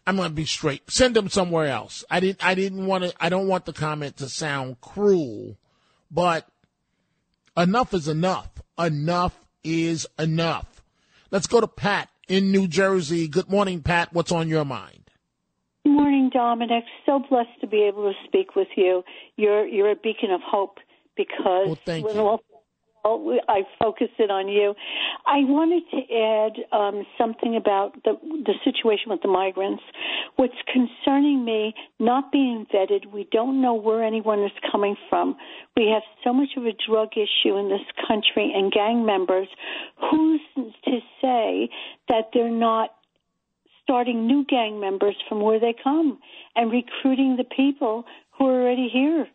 I'm 0.06 0.16
going 0.16 0.28
to 0.28 0.34
be 0.34 0.44
straight. 0.44 0.90
Send 0.90 1.16
them 1.16 1.28
somewhere 1.28 1.66
else. 1.66 2.04
I 2.10 2.20
didn't. 2.20 2.44
I 2.44 2.54
didn't 2.54 2.86
want 2.86 3.04
to. 3.04 3.12
I 3.20 3.28
don't 3.28 3.48
want 3.48 3.64
the 3.64 3.72
comment 3.72 4.16
to 4.18 4.28
sound 4.28 4.80
cruel, 4.80 5.56
but 6.10 6.46
enough 7.56 7.94
is 7.94 8.08
enough. 8.08 8.50
Enough 8.78 9.38
is 9.64 10.06
enough. 10.18 10.82
Let's 11.30 11.46
go 11.46 11.60
to 11.60 11.68
Pat 11.68 12.08
in 12.28 12.50
New 12.50 12.68
Jersey. 12.68 13.28
Good 13.28 13.48
morning, 13.48 13.82
Pat. 13.82 14.12
What's 14.12 14.32
on 14.32 14.48
your 14.48 14.64
mind? 14.64 15.10
Good 15.84 15.92
morning, 15.92 16.30
Dominic. 16.32 16.84
So 17.06 17.20
blessed 17.28 17.60
to 17.60 17.66
be 17.66 17.82
able 17.82 18.12
to 18.12 18.18
speak 18.26 18.54
with 18.54 18.68
you. 18.76 19.02
You're 19.36 19.66
you're 19.66 19.90
a 19.90 19.96
beacon 19.96 20.30
of 20.30 20.40
hope 20.42 20.78
because 21.16 21.66
well, 21.66 21.78
thank 21.84 22.06
when 22.06 22.16
you. 22.16 22.38
All 23.04 23.38
I 23.48 23.62
focused 23.78 24.18
it 24.18 24.30
on 24.30 24.48
you. 24.48 24.74
I 25.26 25.38
wanted 25.44 25.82
to 25.90 26.00
add 26.14 26.78
um, 26.78 27.04
something 27.18 27.56
about 27.56 28.02
the 28.04 28.14
the 28.44 28.54
situation 28.64 29.10
with 29.10 29.22
the 29.22 29.28
migrants. 29.28 29.82
What's 30.36 30.54
concerning 30.72 31.44
me, 31.44 31.74
not 31.98 32.32
being 32.32 32.66
vetted, 32.72 33.12
we 33.12 33.28
don't 33.30 33.60
know 33.60 33.74
where 33.74 34.02
anyone 34.02 34.42
is 34.42 34.52
coming 34.70 34.96
from. 35.08 35.36
We 35.76 35.88
have 35.92 36.02
so 36.24 36.32
much 36.32 36.50
of 36.56 36.64
a 36.64 36.72
drug 36.88 37.10
issue 37.12 37.56
in 37.56 37.68
this 37.68 37.86
country 38.08 38.52
and 38.54 38.72
gang 38.72 39.04
members. 39.04 39.48
Who's 40.10 40.40
to 40.56 40.98
say 41.20 41.68
that 42.08 42.30
they're 42.32 42.50
not 42.50 42.90
starting 43.82 44.26
new 44.26 44.44
gang 44.44 44.80
members 44.80 45.16
from 45.28 45.40
where 45.40 45.60
they 45.60 45.74
come 45.82 46.18
and 46.56 46.70
recruiting 46.70 47.36
the 47.36 47.44
people 47.44 48.04
who 48.38 48.46
are 48.46 48.62
already 48.62 48.88
here. 48.92 49.26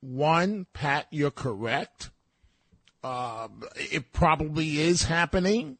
One, 0.00 0.66
Pat, 0.72 1.06
you're 1.10 1.30
correct. 1.30 2.10
Uh, 3.02 3.48
it 3.74 4.12
probably 4.12 4.80
is 4.80 5.04
happening. 5.04 5.78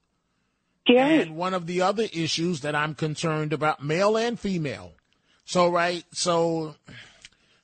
Gary. 0.86 1.22
And 1.22 1.36
one 1.36 1.54
of 1.54 1.66
the 1.66 1.82
other 1.82 2.06
issues 2.12 2.60
that 2.60 2.74
I'm 2.74 2.94
concerned 2.94 3.52
about, 3.52 3.84
male 3.84 4.16
and 4.16 4.38
female. 4.38 4.92
So, 5.44 5.68
right, 5.68 6.04
so 6.12 6.76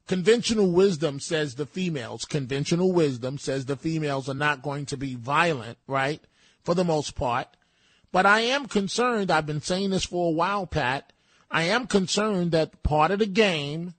conventional 0.07 0.71
wisdom 0.71 1.21
says 1.21 1.55
the 1.55 1.67
females, 1.67 2.25
conventional 2.25 2.93
wisdom 2.93 3.39
says 3.39 3.65
the 3.67 3.77
females 3.77 4.29
are 4.29 4.35
not 4.35 4.63
going 4.63 4.87
to 4.87 4.97
be 4.97 5.15
violent, 5.15 5.79
right, 5.87 6.21
for 6.63 6.75
the 6.75 6.85
most 6.85 7.15
part. 7.15 7.49
But 8.13 8.27
I 8.27 8.41
am 8.41 8.67
concerned, 8.67 9.31
I've 9.31 9.47
been 9.47 9.63
saying 9.63 9.91
this 9.91 10.05
for 10.05 10.29
a 10.29 10.35
while, 10.35 10.67
Pat. 10.67 11.13
I 11.51 11.65
am 11.65 11.87
concerned 11.87 12.53
that 12.53 12.83
part 12.83 13.11
of 13.11 13.21
the 13.21 13.27
game 13.27 13.95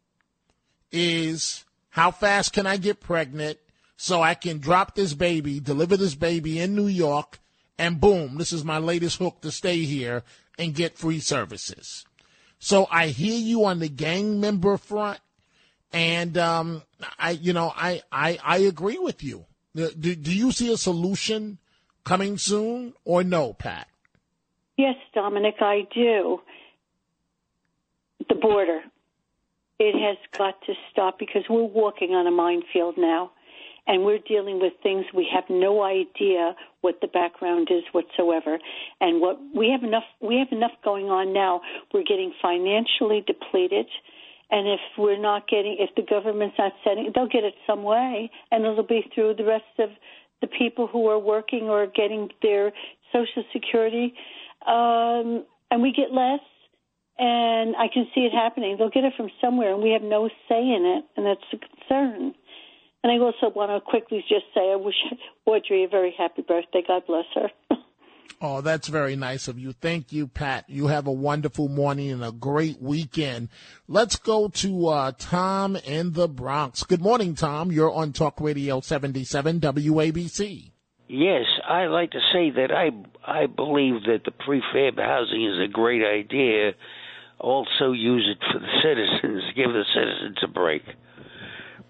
is 0.91 1.65
how 1.89 2.11
fast 2.11 2.53
can 2.53 2.67
I 2.67 2.77
get 2.77 2.99
pregnant 2.99 3.57
so 3.97 4.21
I 4.21 4.35
can 4.35 4.59
drop 4.59 4.93
this 4.95 5.15
baby, 5.15 5.59
deliver 5.59 5.97
this 5.97 6.13
baby 6.13 6.59
in 6.59 6.75
New 6.75 6.87
York, 6.87 7.39
and 7.79 7.99
boom, 7.99 8.37
this 8.37 8.53
is 8.53 8.63
my 8.63 8.77
latest 8.77 9.17
hook 9.17 9.41
to 9.41 9.51
stay 9.51 9.79
here 9.79 10.23
and 10.57 10.75
get 10.75 10.97
free 10.97 11.19
services. 11.19 12.05
So 12.59 12.87
I 12.91 13.07
hear 13.07 13.37
you 13.37 13.65
on 13.65 13.79
the 13.79 13.89
gang 13.89 14.39
member 14.39 14.77
front, 14.77 15.19
and 15.91 16.37
um, 16.37 16.83
I, 17.17 17.31
you 17.31 17.53
know, 17.53 17.73
I, 17.75 18.03
I, 18.11 18.39
I 18.43 18.57
agree 18.59 18.99
with 18.99 19.23
you. 19.23 19.45
Do, 19.75 19.89
do 19.91 20.35
you 20.35 20.51
see 20.51 20.71
a 20.71 20.77
solution 20.77 21.57
coming 22.03 22.37
soon, 22.37 22.93
or 23.03 23.23
no, 23.23 23.53
Pat? 23.53 23.87
Yes, 24.77 24.95
Dominic, 25.13 25.55
I 25.59 25.87
do. 25.93 26.41
The 28.29 28.35
border. 28.35 28.81
It 29.79 29.93
has 29.99 30.17
got 30.37 30.59
to 30.65 30.73
stop 30.91 31.19
because 31.19 31.43
we're 31.49 31.63
walking 31.63 32.11
on 32.15 32.25
a 32.25 32.31
minefield 32.31 32.95
now 32.97 33.31
and 33.87 34.03
we're 34.03 34.19
dealing 34.27 34.59
with 34.59 34.73
things 34.83 35.05
we 35.13 35.27
have 35.33 35.45
no 35.49 35.83
idea 35.83 36.55
what 36.81 36.95
the 37.01 37.07
background 37.07 37.69
is 37.71 37.83
whatsoever 37.91 38.59
and 39.01 39.21
what 39.21 39.37
we 39.55 39.69
have 39.69 39.83
enough 39.83 40.03
we 40.21 40.37
have 40.37 40.51
enough 40.51 40.71
going 40.83 41.05
on 41.05 41.33
now 41.33 41.61
we're 41.93 42.03
getting 42.03 42.33
financially 42.41 43.23
depleted 43.25 43.87
and 44.49 44.67
if 44.67 44.79
we're 44.97 45.19
not 45.19 45.47
getting 45.47 45.77
if 45.79 45.89
the 45.95 46.03
government's 46.09 46.55
not 46.57 46.73
setting 46.83 47.11
they'll 47.15 47.27
get 47.27 47.43
it 47.43 47.55
some 47.65 47.83
way 47.83 48.29
and 48.51 48.65
it'll 48.65 48.83
be 48.83 49.03
through 49.13 49.33
the 49.35 49.45
rest 49.45 49.63
of 49.79 49.89
the 50.41 50.47
people 50.47 50.87
who 50.87 51.07
are 51.07 51.19
working 51.19 51.63
or 51.63 51.87
getting 51.87 52.29
their 52.41 52.71
social 53.11 53.43
security 53.51 54.13
um, 54.65 55.45
and 55.71 55.81
we 55.81 55.91
get 55.91 56.11
less. 56.11 56.39
And 57.19 57.75
I 57.75 57.87
can 57.91 58.05
see 58.13 58.21
it 58.21 58.31
happening. 58.31 58.75
They'll 58.77 58.91
get 58.91 59.03
it 59.03 59.13
from 59.17 59.29
somewhere, 59.41 59.73
and 59.73 59.81
we 59.81 59.89
have 59.91 60.03
no 60.03 60.29
say 60.47 60.61
in 60.61 60.85
it, 60.85 61.05
and 61.17 61.25
that's 61.25 61.41
a 61.51 61.57
concern. 61.57 62.35
And 63.03 63.11
I 63.11 63.23
also 63.23 63.53
want 63.55 63.71
to 63.71 63.79
quickly 63.79 64.23
just 64.27 64.45
say 64.53 64.71
I 64.71 64.75
wish 64.75 64.95
Audrey 65.45 65.83
a 65.83 65.87
very 65.87 66.13
happy 66.17 66.41
birthday. 66.41 66.83
God 66.87 67.03
bless 67.07 67.25
her. 67.35 67.49
Oh, 68.39 68.61
that's 68.61 68.87
very 68.87 69.15
nice 69.15 69.47
of 69.47 69.57
you. 69.57 69.71
Thank 69.71 70.11
you, 70.13 70.27
Pat. 70.27 70.65
You 70.67 70.87
have 70.87 71.07
a 71.07 71.11
wonderful 71.11 71.69
morning 71.69 72.11
and 72.11 72.23
a 72.23 72.31
great 72.31 72.79
weekend. 72.79 73.49
Let's 73.87 74.15
go 74.15 74.47
to 74.49 74.87
uh, 74.89 75.11
Tom 75.17 75.75
in 75.75 76.13
the 76.13 76.27
Bronx. 76.27 76.83
Good 76.83 77.01
morning, 77.01 77.33
Tom. 77.33 77.71
You're 77.71 77.91
on 77.91 78.13
Talk 78.13 78.39
Radio 78.39 78.79
77 78.79 79.59
WABC. 79.59 80.71
Yes, 81.07 81.45
I 81.67 81.85
like 81.85 82.11
to 82.11 82.19
say 82.31 82.51
that 82.51 82.69
I 82.71 82.91
I 83.25 83.47
believe 83.47 84.03
that 84.03 84.21
the 84.25 84.31
prefab 84.31 84.99
housing 84.99 85.45
is 85.45 85.57
a 85.63 85.71
great 85.71 86.03
idea. 86.03 86.73
Also, 87.39 87.91
use 87.91 88.27
it 88.29 88.43
for 88.51 88.59
the 88.59 88.67
citizens. 88.83 89.43
Give 89.55 89.71
the 89.71 89.85
citizens 89.95 90.37
a 90.43 90.47
break. 90.47 90.83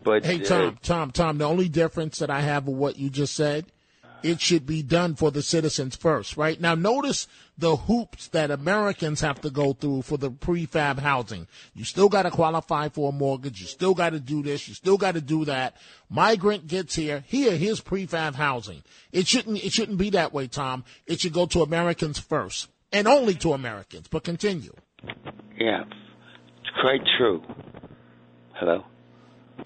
But 0.07 0.23
hey, 0.23 0.39
uh, 0.39 0.45
Tom, 0.45 0.77
Tom, 0.81 1.11
Tom. 1.11 1.37
The 1.37 1.43
only 1.43 1.67
difference 1.67 2.19
that 2.19 2.29
I 2.29 2.39
have 2.39 2.65
with 2.65 2.77
what 2.77 2.97
you 2.97 3.09
just 3.09 3.35
said, 3.35 3.65
it 4.23 4.39
should 4.39 4.65
be 4.65 4.81
done 4.81 5.15
for 5.15 5.31
the 5.31 5.41
citizens 5.41 5.97
first, 5.97 6.37
right? 6.37 6.61
Now, 6.61 6.75
notice 6.75 7.27
the 7.57 7.75
hoops 7.75 8.29
that 8.29 8.49
Americans 8.49 9.19
have 9.19 9.41
to 9.41 9.49
go 9.49 9.73
through 9.73 10.03
for 10.03 10.17
the 10.17 10.31
prefab 10.31 10.99
housing. 10.99 11.45
You 11.75 11.83
still 11.83 12.07
got 12.07 12.23
to 12.23 12.31
qualify 12.31 12.87
for 12.87 13.09
a 13.09 13.11
mortgage. 13.11 13.59
You 13.59 13.67
still 13.67 13.93
got 13.93 14.11
to 14.11 14.21
do 14.21 14.41
this. 14.41 14.69
You 14.69 14.75
still 14.75 14.95
got 14.95 15.15
to 15.15 15.21
do 15.21 15.43
that. 15.43 15.75
Migrant 16.09 16.67
gets 16.67 16.95
here. 16.95 17.25
Here, 17.27 17.57
here's 17.57 17.81
prefab 17.81 18.35
housing. 18.35 18.83
It 19.11 19.27
shouldn't, 19.27 19.61
it 19.61 19.73
shouldn't 19.73 19.97
be 19.97 20.11
that 20.11 20.31
way, 20.31 20.47
Tom. 20.47 20.85
It 21.05 21.19
should 21.19 21.33
go 21.33 21.47
to 21.47 21.63
Americans 21.63 22.17
first 22.17 22.69
and 22.93 23.09
only 23.09 23.33
to 23.35 23.51
Americans, 23.51 24.07
but 24.07 24.23
continue. 24.23 24.71
yeah, 25.59 25.83
it's 25.83 26.69
quite 26.81 27.01
true. 27.17 27.43
Hello. 28.53 28.85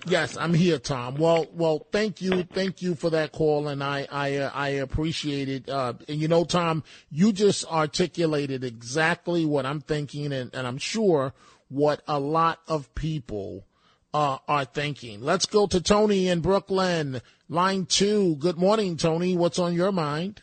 Yes, 0.06 0.38
I'm 0.38 0.54
here, 0.54 0.80
Tom. 0.80 1.16
Well, 1.16 1.48
well, 1.54 1.86
thank 1.92 2.22
you, 2.22 2.44
thank 2.44 2.82
you 2.82 2.96
for 2.96 3.12
that 3.12 3.32
call, 3.32 3.68
and 3.68 3.84
I, 3.84 4.08
I, 4.12 4.38
uh, 4.38 4.52
I 4.54 4.70
appreciate 4.70 5.50
it. 5.50 5.70
Uh, 5.70 5.94
and 6.08 6.20
you 6.20 6.28
know, 6.28 6.44
Tom, 6.44 6.84
you 7.10 7.32
just 7.32 7.66
articulated 7.66 8.64
exactly 8.64 9.46
what 9.46 9.66
I'm 9.66 9.82
thinking, 9.82 10.34
and, 10.34 10.54
and 10.56 10.66
I'm 10.66 10.78
sure 10.78 11.34
what 11.70 12.02
a 12.08 12.20
lot 12.20 12.60
of 12.68 12.94
people 12.96 13.66
uh, 14.14 14.38
are 14.48 14.66
thinking. 14.66 15.22
Let's 15.22 15.46
go 15.46 15.68
to 15.68 15.82
Tony 15.82 16.28
in 16.28 16.42
Brooklyn, 16.42 17.22
line 17.48 17.86
two. 17.86 18.36
Good 18.38 18.58
morning, 18.58 18.98
Tony. 18.98 19.38
What's 19.38 19.60
on 19.60 19.74
your 19.74 19.92
mind? 19.92 20.42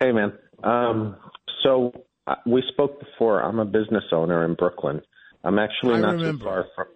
Hey, 0.00 0.12
man. 0.12 0.32
Um, 0.62 1.16
so 1.62 1.92
uh, 2.26 2.34
we 2.46 2.62
spoke 2.72 3.00
before. 3.00 3.42
I'm 3.42 3.58
a 3.58 3.64
business 3.64 4.04
owner 4.12 4.44
in 4.44 4.54
Brooklyn. 4.54 5.00
I'm 5.44 5.58
actually 5.58 5.94
I 5.94 6.00
not 6.00 6.12
remember. 6.12 6.38
too 6.38 6.44
far 6.44 6.66
from. 6.74 6.86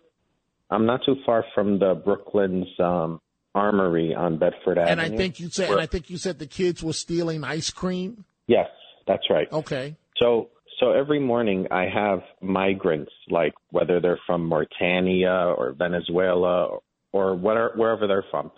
I'm 0.71 0.87
not 0.87 1.01
too 1.05 1.17
far 1.27 1.45
from 1.55 1.79
the 1.79 1.95
Brooklyn's 1.95 2.69
um, 2.79 3.21
Armory 3.55 4.15
on 4.15 4.39
Bedford 4.39 4.79
Avenue. 4.79 4.91
And 4.93 5.01
I 5.01 5.17
think 5.17 5.41
you 5.41 5.49
said, 5.49 5.69
where- 5.69 5.79
and 5.79 5.83
I 5.83 5.87
think 5.87 6.11
you 6.11 6.17
said 6.17 6.39
the 6.39 6.47
kids 6.47 6.83
were 6.83 6.93
stealing 6.93 7.43
ice 7.45 7.71
cream. 7.71 8.25
Yes, 8.47 8.69
that's 9.07 9.29
right. 9.31 9.51
Okay. 9.53 9.97
So 10.19 10.51
so 10.79 10.93
every 10.93 11.21
morning 11.21 11.67
I 11.71 11.87
have 11.93 12.21
migrants, 12.41 13.13
like 13.29 13.53
whether 13.71 14.01
they're 14.01 14.21
from 14.27 14.47
Mauritania 14.47 15.55
or 15.57 15.73
Venezuela 15.73 16.67
or, 16.67 16.81
or 17.13 17.35
whatever, 17.35 17.73
wherever 17.77 18.07
they're 18.07 18.25
from, 18.31 18.51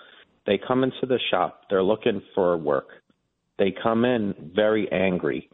they 0.46 0.58
come 0.58 0.84
into 0.84 1.04
the 1.06 1.18
shop. 1.30 1.62
They're 1.68 1.82
looking 1.82 2.22
for 2.34 2.56
work. 2.56 2.88
They 3.58 3.74
come 3.82 4.04
in 4.04 4.34
very 4.54 4.90
angry, 4.92 5.48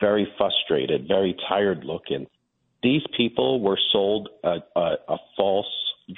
very 0.00 0.26
frustrated, 0.36 1.06
very 1.08 1.34
tired 1.48 1.84
looking. 1.84 2.26
These 2.82 3.02
people 3.16 3.60
were 3.60 3.78
sold 3.92 4.28
a, 4.44 4.56
a, 4.76 4.94
a 5.08 5.16
false 5.36 5.66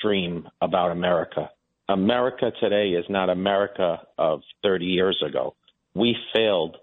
dream 0.01 0.49
about 0.61 0.91
America. 0.91 1.51
America 1.89 2.51
today 2.61 2.91
is 2.91 3.05
not 3.09 3.28
America 3.28 4.01
of 4.16 4.41
30 4.62 4.87
years 4.87 5.22
ago. 5.26 5.55
We 5.95 6.16
failed 6.35 6.76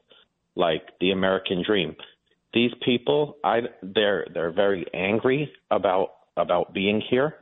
like 0.56 0.84
the 1.00 1.12
American 1.12 1.64
dream. 1.66 1.96
These 2.54 2.72
people, 2.84 3.38
I 3.44 3.62
they're 3.82 4.28
they're 4.34 4.52
very 4.52 4.86
angry 4.94 5.52
about 5.70 6.10
about 6.38 6.74
being 6.74 7.02
here. 7.10 7.36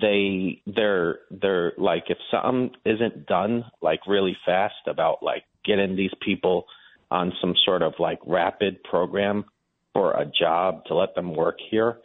They 0.00 0.60
they're 0.66 1.20
they're 1.30 1.72
like 1.78 2.04
if 2.08 2.18
something 2.30 2.70
isn't 2.84 3.26
done 3.26 3.64
like 3.80 4.00
really 4.06 4.36
fast 4.44 4.74
about 4.86 5.22
like 5.22 5.44
getting 5.64 5.96
these 5.96 6.12
people 6.20 6.66
on 7.10 7.32
some 7.40 7.54
sort 7.64 7.82
of 7.82 7.94
like 7.98 8.18
rapid 8.26 8.82
program 8.82 9.44
for 9.92 10.12
a 10.12 10.26
job 10.26 10.84
to 10.86 10.94
let 10.94 11.14
them 11.14 11.34
work 11.34 11.58
here, 11.70 11.98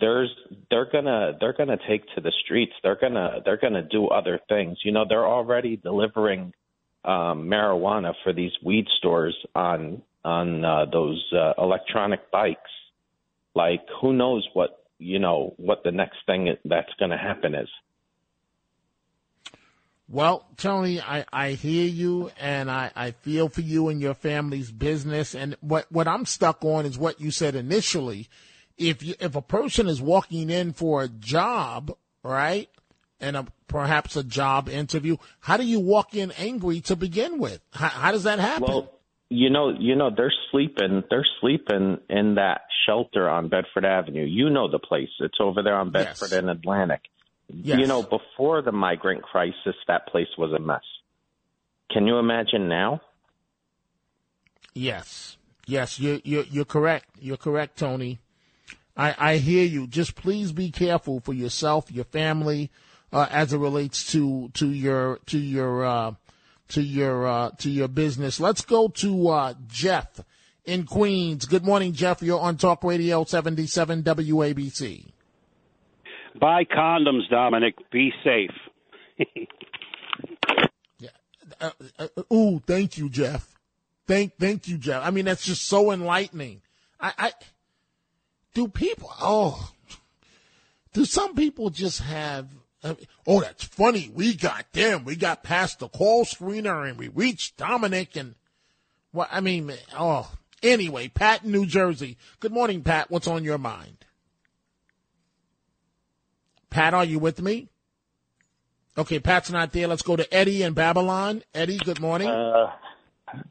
there's 0.00 0.30
they're 0.70 0.88
gonna 0.90 1.32
they're 1.40 1.52
gonna 1.52 1.78
take 1.88 2.02
to 2.14 2.20
the 2.20 2.32
streets. 2.44 2.72
They're 2.82 2.98
gonna 3.00 3.40
they're 3.44 3.56
gonna 3.58 3.82
do 3.82 4.08
other 4.08 4.40
things. 4.48 4.78
You 4.84 4.92
know, 4.92 5.04
they're 5.08 5.26
already 5.26 5.76
delivering 5.76 6.52
um, 7.04 7.48
marijuana 7.48 8.12
for 8.22 8.32
these 8.32 8.52
weed 8.64 8.86
stores 8.98 9.36
on 9.54 10.02
on 10.24 10.64
uh, 10.64 10.86
those 10.92 11.22
uh, 11.32 11.54
electronic 11.58 12.30
bikes. 12.30 12.70
Like, 13.54 13.82
who 14.00 14.12
knows 14.12 14.46
what 14.54 14.84
you 14.98 15.18
know 15.18 15.54
what 15.56 15.82
the 15.84 15.90
next 15.90 16.18
thing 16.26 16.56
that's 16.64 16.92
going 16.98 17.10
to 17.10 17.18
happen 17.18 17.54
is. 17.54 17.68
Well, 20.08 20.46
Tony, 20.58 21.00
I, 21.00 21.24
I 21.32 21.50
hear 21.52 21.86
you 21.86 22.30
and 22.38 22.70
I, 22.70 22.90
I 22.94 23.12
feel 23.12 23.48
for 23.48 23.62
you 23.62 23.88
and 23.88 23.98
your 23.98 24.12
family's 24.12 24.70
business. 24.70 25.34
And 25.34 25.56
what, 25.60 25.90
what 25.90 26.06
I'm 26.06 26.26
stuck 26.26 26.62
on 26.66 26.84
is 26.84 26.98
what 26.98 27.18
you 27.18 27.30
said 27.30 27.54
initially. 27.54 28.28
If 28.78 29.02
you, 29.02 29.14
if 29.20 29.36
a 29.36 29.42
person 29.42 29.86
is 29.86 30.00
walking 30.00 30.50
in 30.50 30.72
for 30.72 31.02
a 31.02 31.08
job, 31.08 31.96
right, 32.22 32.68
and 33.20 33.36
a, 33.36 33.46
perhaps 33.68 34.16
a 34.16 34.24
job 34.24 34.68
interview, 34.68 35.16
how 35.40 35.56
do 35.56 35.64
you 35.64 35.80
walk 35.80 36.14
in 36.14 36.32
angry 36.32 36.80
to 36.82 36.96
begin 36.96 37.38
with? 37.38 37.60
How, 37.72 37.88
how 37.88 38.12
does 38.12 38.24
that 38.24 38.38
happen? 38.38 38.68
Well, 38.68 38.92
you 39.28 39.50
know, 39.50 39.70
you 39.70 39.94
know, 39.94 40.10
they're 40.14 40.32
sleeping. 40.50 41.04
They're 41.08 41.26
sleeping 41.40 41.98
in 42.10 42.34
that 42.34 42.62
shelter 42.86 43.28
on 43.28 43.48
Bedford 43.48 43.84
Avenue. 43.84 44.24
You 44.24 44.50
know 44.50 44.70
the 44.70 44.78
place. 44.78 45.08
It's 45.20 45.38
over 45.40 45.62
there 45.62 45.76
on 45.76 45.90
Bedford 45.90 46.32
and 46.32 46.50
Atlantic. 46.50 47.00
Yes. 47.48 47.78
You 47.78 47.86
know, 47.86 48.02
before 48.02 48.62
the 48.62 48.72
migrant 48.72 49.22
crisis, 49.22 49.74
that 49.88 50.06
place 50.08 50.28
was 50.36 50.52
a 50.52 50.58
mess. 50.58 50.82
Can 51.90 52.06
you 52.06 52.18
imagine 52.18 52.68
now? 52.68 53.00
Yes, 54.74 55.36
yes, 55.66 56.00
you're 56.00 56.20
you're, 56.24 56.44
you're 56.44 56.64
correct. 56.64 57.06
You're 57.20 57.36
correct, 57.36 57.78
Tony. 57.78 58.18
I, 58.96 59.14
I 59.18 59.36
hear 59.36 59.64
you. 59.64 59.86
Just 59.86 60.14
please 60.14 60.52
be 60.52 60.70
careful 60.70 61.20
for 61.20 61.32
yourself, 61.32 61.90
your 61.90 62.04
family, 62.04 62.70
uh, 63.12 63.26
as 63.30 63.52
it 63.52 63.58
relates 63.58 64.12
to 64.12 64.50
to 64.54 64.68
your 64.68 65.18
to 65.26 65.38
your 65.38 65.84
uh, 65.84 66.14
to 66.68 66.82
your 66.82 67.26
uh, 67.26 67.50
to 67.58 67.70
your 67.70 67.88
business. 67.88 68.40
Let's 68.40 68.62
go 68.62 68.88
to 68.88 69.28
uh, 69.28 69.54
Jeff 69.66 70.20
in 70.64 70.84
Queens. 70.84 71.46
Good 71.46 71.64
morning, 71.64 71.92
Jeff. 71.92 72.22
You're 72.22 72.40
on 72.40 72.56
Talk 72.56 72.84
Radio 72.84 73.24
77 73.24 74.02
WABC. 74.02 75.06
Buy 76.40 76.64
condoms, 76.64 77.28
Dominic. 77.30 77.74
Be 77.90 78.12
safe. 78.24 78.50
Uh, 81.60 81.70
uh, 82.00 82.34
ooh, 82.34 82.60
thank 82.66 82.98
you, 82.98 83.08
Jeff. 83.08 83.54
Thank, 84.08 84.36
thank 84.36 84.66
you, 84.66 84.78
Jeff. 84.78 85.04
I 85.04 85.10
mean, 85.10 85.26
that's 85.26 85.44
just 85.44 85.66
so 85.66 85.92
enlightening. 85.92 86.60
I, 87.00 87.12
I, 87.16 87.32
do 88.54 88.68
people? 88.68 89.10
Oh, 89.20 89.72
do 90.92 91.04
some 91.04 91.34
people 91.34 91.70
just 91.70 92.00
have? 92.00 92.48
Oh, 93.26 93.40
that's 93.40 93.64
funny. 93.64 94.10
We 94.12 94.34
got 94.34 94.72
them. 94.72 95.04
We 95.04 95.16
got 95.16 95.42
past 95.42 95.78
the 95.78 95.88
call 95.88 96.24
screener 96.24 96.88
and 96.88 96.98
we 96.98 97.08
reached 97.08 97.56
Dominic 97.56 98.16
and 98.16 98.34
what? 99.12 99.28
I 99.30 99.40
mean, 99.40 99.72
oh. 99.98 100.30
Anyway, 100.62 101.08
Pat 101.08 101.44
in 101.44 101.50
New 101.50 101.66
Jersey. 101.66 102.16
Good 102.40 102.52
morning, 102.52 102.82
Pat. 102.82 103.10
What's 103.10 103.26
on 103.26 103.42
your 103.42 103.58
mind? 103.58 104.04
Pat, 106.70 106.94
are 106.94 107.04
you 107.04 107.18
with 107.18 107.42
me? 107.42 107.68
Okay, 108.96 109.18
Pat's 109.18 109.50
not 109.50 109.72
there. 109.72 109.88
Let's 109.88 110.02
go 110.02 110.16
to 110.16 110.34
Eddie 110.34 110.62
in 110.62 110.74
Babylon. 110.74 111.42
Eddie, 111.54 111.78
good 111.78 112.00
morning. 112.00 112.28
Uh, 112.28 112.70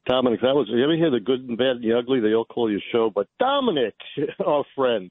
Dominic, 0.08 0.42
that 0.42 0.56
was. 0.56 0.68
You 0.70 0.84
ever 0.84 0.96
hear 0.96 1.12
the 1.12 1.20
good 1.20 1.48
and 1.48 1.58
bad 1.58 1.78
and 1.78 1.84
the 1.84 1.98
ugly? 1.98 2.20
They 2.20 2.34
all 2.34 2.46
call 2.46 2.72
you 2.72 2.80
show, 2.92 3.12
but 3.14 3.28
Dominic, 3.40 3.96
our 4.46 4.64
friend, 4.76 5.10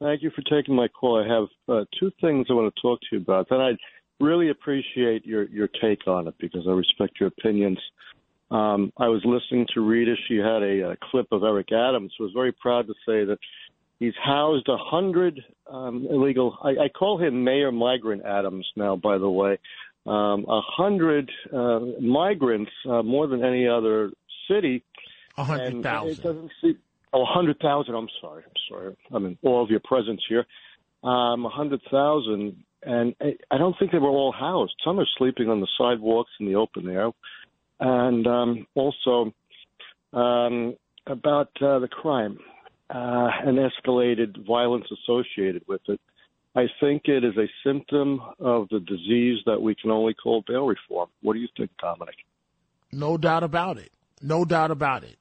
thank 0.00 0.22
you 0.22 0.30
for 0.30 0.42
taking 0.42 0.74
my 0.74 0.88
call. 0.88 1.22
I 1.22 1.28
have 1.28 1.48
uh, 1.68 1.84
two 1.98 2.10
things 2.20 2.46
I 2.50 2.54
want 2.54 2.72
to 2.74 2.82
talk 2.82 3.00
to 3.00 3.06
you 3.12 3.18
about. 3.18 3.48
Then 3.48 3.60
I'd 3.60 3.76
really 4.18 4.50
appreciate 4.50 5.24
your 5.24 5.48
your 5.48 5.68
take 5.80 6.06
on 6.06 6.28
it 6.28 6.34
because 6.38 6.66
I 6.68 6.72
respect 6.72 7.20
your 7.20 7.28
opinions. 7.28 7.78
Um, 8.50 8.92
I 8.96 9.06
was 9.08 9.22
listening 9.24 9.66
to 9.74 9.80
Rita. 9.80 10.14
She 10.28 10.36
had 10.36 10.62
a, 10.62 10.90
a 10.90 10.96
clip 11.10 11.28
of 11.32 11.44
Eric 11.44 11.72
Adams. 11.72 12.12
who 12.18 12.24
was 12.24 12.32
very 12.34 12.52
proud 12.52 12.86
to 12.88 12.94
say 13.06 13.24
that 13.24 13.38
he's 14.00 14.14
housed 14.22 14.68
a 14.68 14.76
hundred 14.76 15.40
um, 15.70 16.06
illegal. 16.10 16.58
I, 16.62 16.70
I 16.84 16.88
call 16.88 17.18
him 17.18 17.44
Mayor 17.44 17.70
Migrant 17.70 18.24
Adams 18.24 18.66
now, 18.76 18.96
by 18.96 19.18
the 19.18 19.30
way. 19.30 19.58
Um, 20.06 20.46
A 20.48 20.60
hundred 20.62 21.30
uh, 21.52 21.80
migrants, 22.00 22.72
uh, 22.88 23.02
more 23.02 23.26
than 23.26 23.44
any 23.44 23.68
other 23.68 24.10
city. 24.48 24.82
A 25.36 25.44
hundred 25.44 25.74
And 25.74 25.82
thousand. 25.82 26.12
It 26.12 26.22
doesn't 26.22 26.50
seem. 26.60 26.78
Oh, 27.12 27.22
a 27.22 27.26
hundred 27.26 27.58
thousand. 27.60 27.94
I'm 27.94 28.08
sorry. 28.20 28.44
I'm 28.44 28.62
sorry. 28.68 28.96
I 29.12 29.18
mean, 29.18 29.38
all 29.42 29.62
of 29.62 29.70
your 29.70 29.80
presence 29.84 30.22
here. 30.28 30.46
Um, 31.02 31.44
a 31.46 31.48
hundred 31.48 31.80
thousand, 31.90 32.56
and 32.82 33.14
I, 33.20 33.36
I 33.50 33.58
don't 33.58 33.74
think 33.78 33.92
they 33.92 33.98
were 33.98 34.08
all 34.08 34.32
housed. 34.32 34.74
Some 34.84 35.00
are 35.00 35.06
sleeping 35.18 35.48
on 35.48 35.60
the 35.60 35.68
sidewalks 35.78 36.30
in 36.40 36.46
the 36.46 36.56
open 36.56 36.88
air, 36.88 37.10
and 37.80 38.26
um, 38.26 38.66
also 38.74 39.32
um, 40.12 40.76
about 41.06 41.50
uh, 41.60 41.78
the 41.78 41.88
crime 41.88 42.38
uh, 42.90 43.30
and 43.44 43.58
escalated 43.58 44.46
violence 44.46 44.86
associated 44.90 45.62
with 45.66 45.80
it. 45.88 46.00
I 46.54 46.66
think 46.80 47.02
it 47.04 47.24
is 47.24 47.36
a 47.36 47.48
symptom 47.64 48.20
of 48.40 48.68
the 48.70 48.80
disease 48.80 49.38
that 49.46 49.62
we 49.62 49.74
can 49.76 49.90
only 49.90 50.14
call 50.14 50.42
bail 50.46 50.66
reform. 50.66 51.08
What 51.22 51.34
do 51.34 51.38
you 51.38 51.48
think, 51.56 51.70
Dominic? 51.80 52.16
No 52.90 53.16
doubt 53.16 53.44
about 53.44 53.78
it. 53.78 53.92
No 54.20 54.44
doubt 54.44 54.72
about 54.72 55.04
it. 55.04 55.16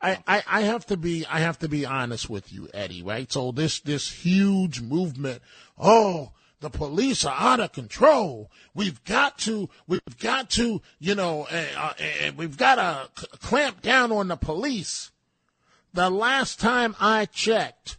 I, 0.00 0.18
I, 0.26 0.42
I 0.48 0.60
have 0.62 0.86
to 0.86 0.96
be 0.96 1.24
I 1.26 1.40
have 1.40 1.58
to 1.60 1.68
be 1.68 1.86
honest 1.86 2.28
with 2.28 2.52
you, 2.52 2.68
Eddie. 2.74 3.02
Right? 3.02 3.30
So 3.30 3.52
this 3.52 3.80
this 3.80 4.10
huge 4.10 4.80
movement. 4.80 5.42
Oh, 5.78 6.32
the 6.60 6.70
police 6.70 7.24
are 7.24 7.36
out 7.38 7.60
of 7.60 7.72
control. 7.72 8.50
We've 8.74 9.02
got 9.04 9.38
to 9.40 9.68
we've 9.86 10.18
got 10.18 10.50
to 10.50 10.80
you 10.98 11.14
know 11.14 11.46
uh, 11.50 11.64
uh, 11.76 12.32
we've 12.36 12.56
got 12.56 12.76
to 12.76 13.26
clamp 13.38 13.82
down 13.82 14.10
on 14.10 14.28
the 14.28 14.36
police. 14.36 15.12
The 15.92 16.08
last 16.08 16.58
time 16.58 16.96
I 16.98 17.26
checked, 17.26 17.98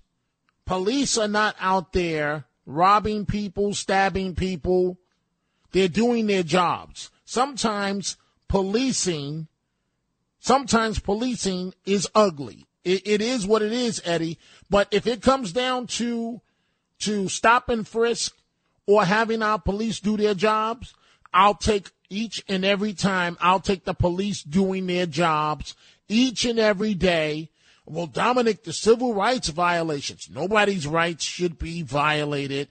police 0.65 1.17
are 1.17 1.27
not 1.27 1.55
out 1.59 1.93
there 1.93 2.45
robbing 2.65 3.25
people, 3.25 3.73
stabbing 3.73 4.35
people. 4.35 4.97
They're 5.71 5.87
doing 5.87 6.27
their 6.27 6.43
jobs. 6.43 7.09
Sometimes 7.25 8.17
policing, 8.47 9.47
sometimes 10.39 10.99
policing 10.99 11.73
is 11.85 12.07
ugly. 12.13 12.67
It, 12.83 13.07
it 13.07 13.21
is 13.21 13.47
what 13.47 13.61
it 13.61 13.71
is, 13.71 14.01
Eddie. 14.05 14.37
But 14.69 14.87
if 14.91 15.07
it 15.07 15.21
comes 15.21 15.51
down 15.51 15.87
to 15.87 16.41
to 16.99 17.27
stop 17.27 17.69
and 17.69 17.87
frisk 17.87 18.35
or 18.85 19.03
having 19.03 19.41
our 19.41 19.59
police 19.59 19.99
do 19.99 20.15
their 20.15 20.33
jobs, 20.33 20.93
I'll 21.33 21.55
take 21.55 21.91
each 22.09 22.43
and 22.47 22.63
every 22.63 22.93
time. 22.93 23.37
I'll 23.41 23.59
take 23.59 23.85
the 23.85 23.93
police 23.93 24.43
doing 24.43 24.87
their 24.87 25.05
jobs 25.05 25.75
each 26.07 26.45
and 26.45 26.59
every 26.59 26.93
day. 26.93 27.49
Well, 27.85 28.07
Dominic, 28.07 28.63
the 28.63 28.73
civil 28.73 29.13
rights 29.13 29.49
violations, 29.49 30.29
nobody's 30.31 30.87
rights 30.87 31.23
should 31.23 31.59
be 31.59 31.81
violated, 31.81 32.69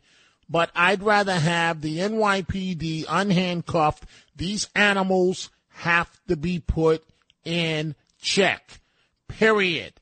but 0.49 0.71
I'd 0.75 1.03
rather 1.03 1.39
have 1.39 1.81
the 1.83 1.99
NYPD 1.99 3.05
unhandcuffed. 3.05 4.03
These 4.35 4.69
animals 4.75 5.51
have 5.69 6.11
to 6.29 6.37
be 6.37 6.59
put 6.61 7.05
in 7.45 7.95
check. 8.21 8.81
Period. 9.29 9.95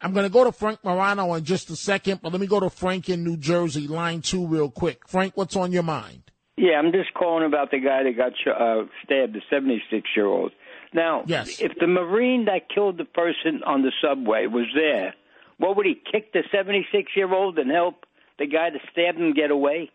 I'm 0.00 0.12
going 0.12 0.24
to 0.24 0.32
go 0.32 0.44
to 0.44 0.52
Frank 0.52 0.84
Morano 0.84 1.32
in 1.34 1.44
just 1.44 1.70
a 1.70 1.76
second, 1.76 2.20
but 2.22 2.32
let 2.32 2.40
me 2.40 2.46
go 2.46 2.60
to 2.60 2.68
Frank 2.68 3.08
in 3.08 3.24
New 3.24 3.38
Jersey, 3.38 3.86
line 3.86 4.20
two, 4.20 4.46
real 4.46 4.70
quick. 4.70 5.08
Frank, 5.08 5.32
what's 5.34 5.56
on 5.56 5.72
your 5.72 5.82
mind? 5.82 6.22
Yeah, 6.56 6.74
I'm 6.74 6.92
just 6.92 7.12
calling 7.14 7.44
about 7.44 7.70
the 7.70 7.78
guy 7.78 8.02
that 8.04 8.16
got 8.16 8.32
uh, 8.46 8.84
stabbed, 9.02 9.34
the 9.34 9.40
76 9.50 10.08
year 10.14 10.26
old. 10.26 10.52
Now, 10.94 11.24
yes. 11.26 11.60
if 11.60 11.72
the 11.78 11.88
Marine 11.88 12.44
that 12.44 12.68
killed 12.72 12.98
the 12.98 13.04
person 13.04 13.62
on 13.66 13.82
the 13.82 13.92
subway 14.00 14.46
was 14.46 14.66
there, 14.74 15.14
what 15.58 15.76
would 15.76 15.86
he 15.86 15.94
kick 15.94 16.32
the 16.32 16.44
76 16.52 17.10
year 17.16 17.32
old 17.34 17.58
and 17.58 17.70
help 17.70 18.06
the 18.38 18.46
guy 18.46 18.70
that 18.70 18.80
stabbed 18.92 19.18
him 19.18 19.34
get 19.34 19.50
away? 19.50 19.90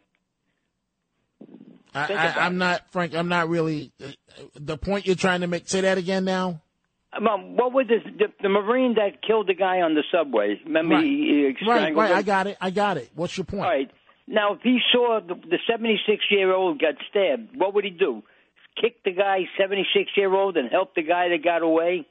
I, 1.96 2.14
I, 2.14 2.46
I'm 2.46 2.58
not, 2.58 2.92
Frank. 2.92 3.16
I'm 3.16 3.30
not 3.30 3.50
really. 3.50 3.92
Uh, 4.04 4.12
the 4.56 4.78
point 4.78 5.08
you're 5.08 5.16
trying 5.16 5.42
to 5.42 5.48
make. 5.48 5.68
Say 5.68 5.82
that 5.82 5.98
again 5.98 6.26
now. 6.26 6.62
Um, 7.14 7.56
what 7.56 7.74
was 7.74 7.88
this, 7.88 8.04
the, 8.20 8.28
the 8.44 8.50
Marine 8.50 8.96
that 8.96 9.24
killed 9.26 9.48
the 9.48 9.56
guy 9.56 9.82
on 9.82 9.96
the 9.96 10.04
subway? 10.12 10.60
Remember, 10.66 10.96
Right. 10.96 11.04
he, 11.04 11.54
he 11.60 11.66
Right, 11.68 11.96
right. 11.96 12.12
him? 12.12 12.18
I 12.18 12.22
got 12.22 12.46
it. 12.48 12.58
I 12.62 12.70
got 12.70 12.98
it. 12.98 13.10
What's 13.16 13.36
your 13.38 13.46
point? 13.46 13.64
All 13.64 13.70
right. 13.70 13.90
Now, 14.28 14.54
if 14.54 14.62
he 14.62 14.80
saw 14.92 15.20
the, 15.28 15.34
the 15.34 15.58
76 15.68 16.24
year 16.30 16.54
old 16.54 16.80
got 16.80 16.96
stabbed, 17.10 17.56
what 17.56 17.74
would 17.74 17.84
he 17.84 17.90
do? 17.90 18.22
Kick 18.80 19.04
the 19.04 19.12
guy 19.12 19.40
76 19.58 20.12
year 20.16 20.34
old 20.34 20.58
and 20.58 20.70
help 20.70 20.96
the 20.96 21.02
guy 21.04 21.30
that 21.30 21.44
got 21.44 21.62
away? 21.62 22.06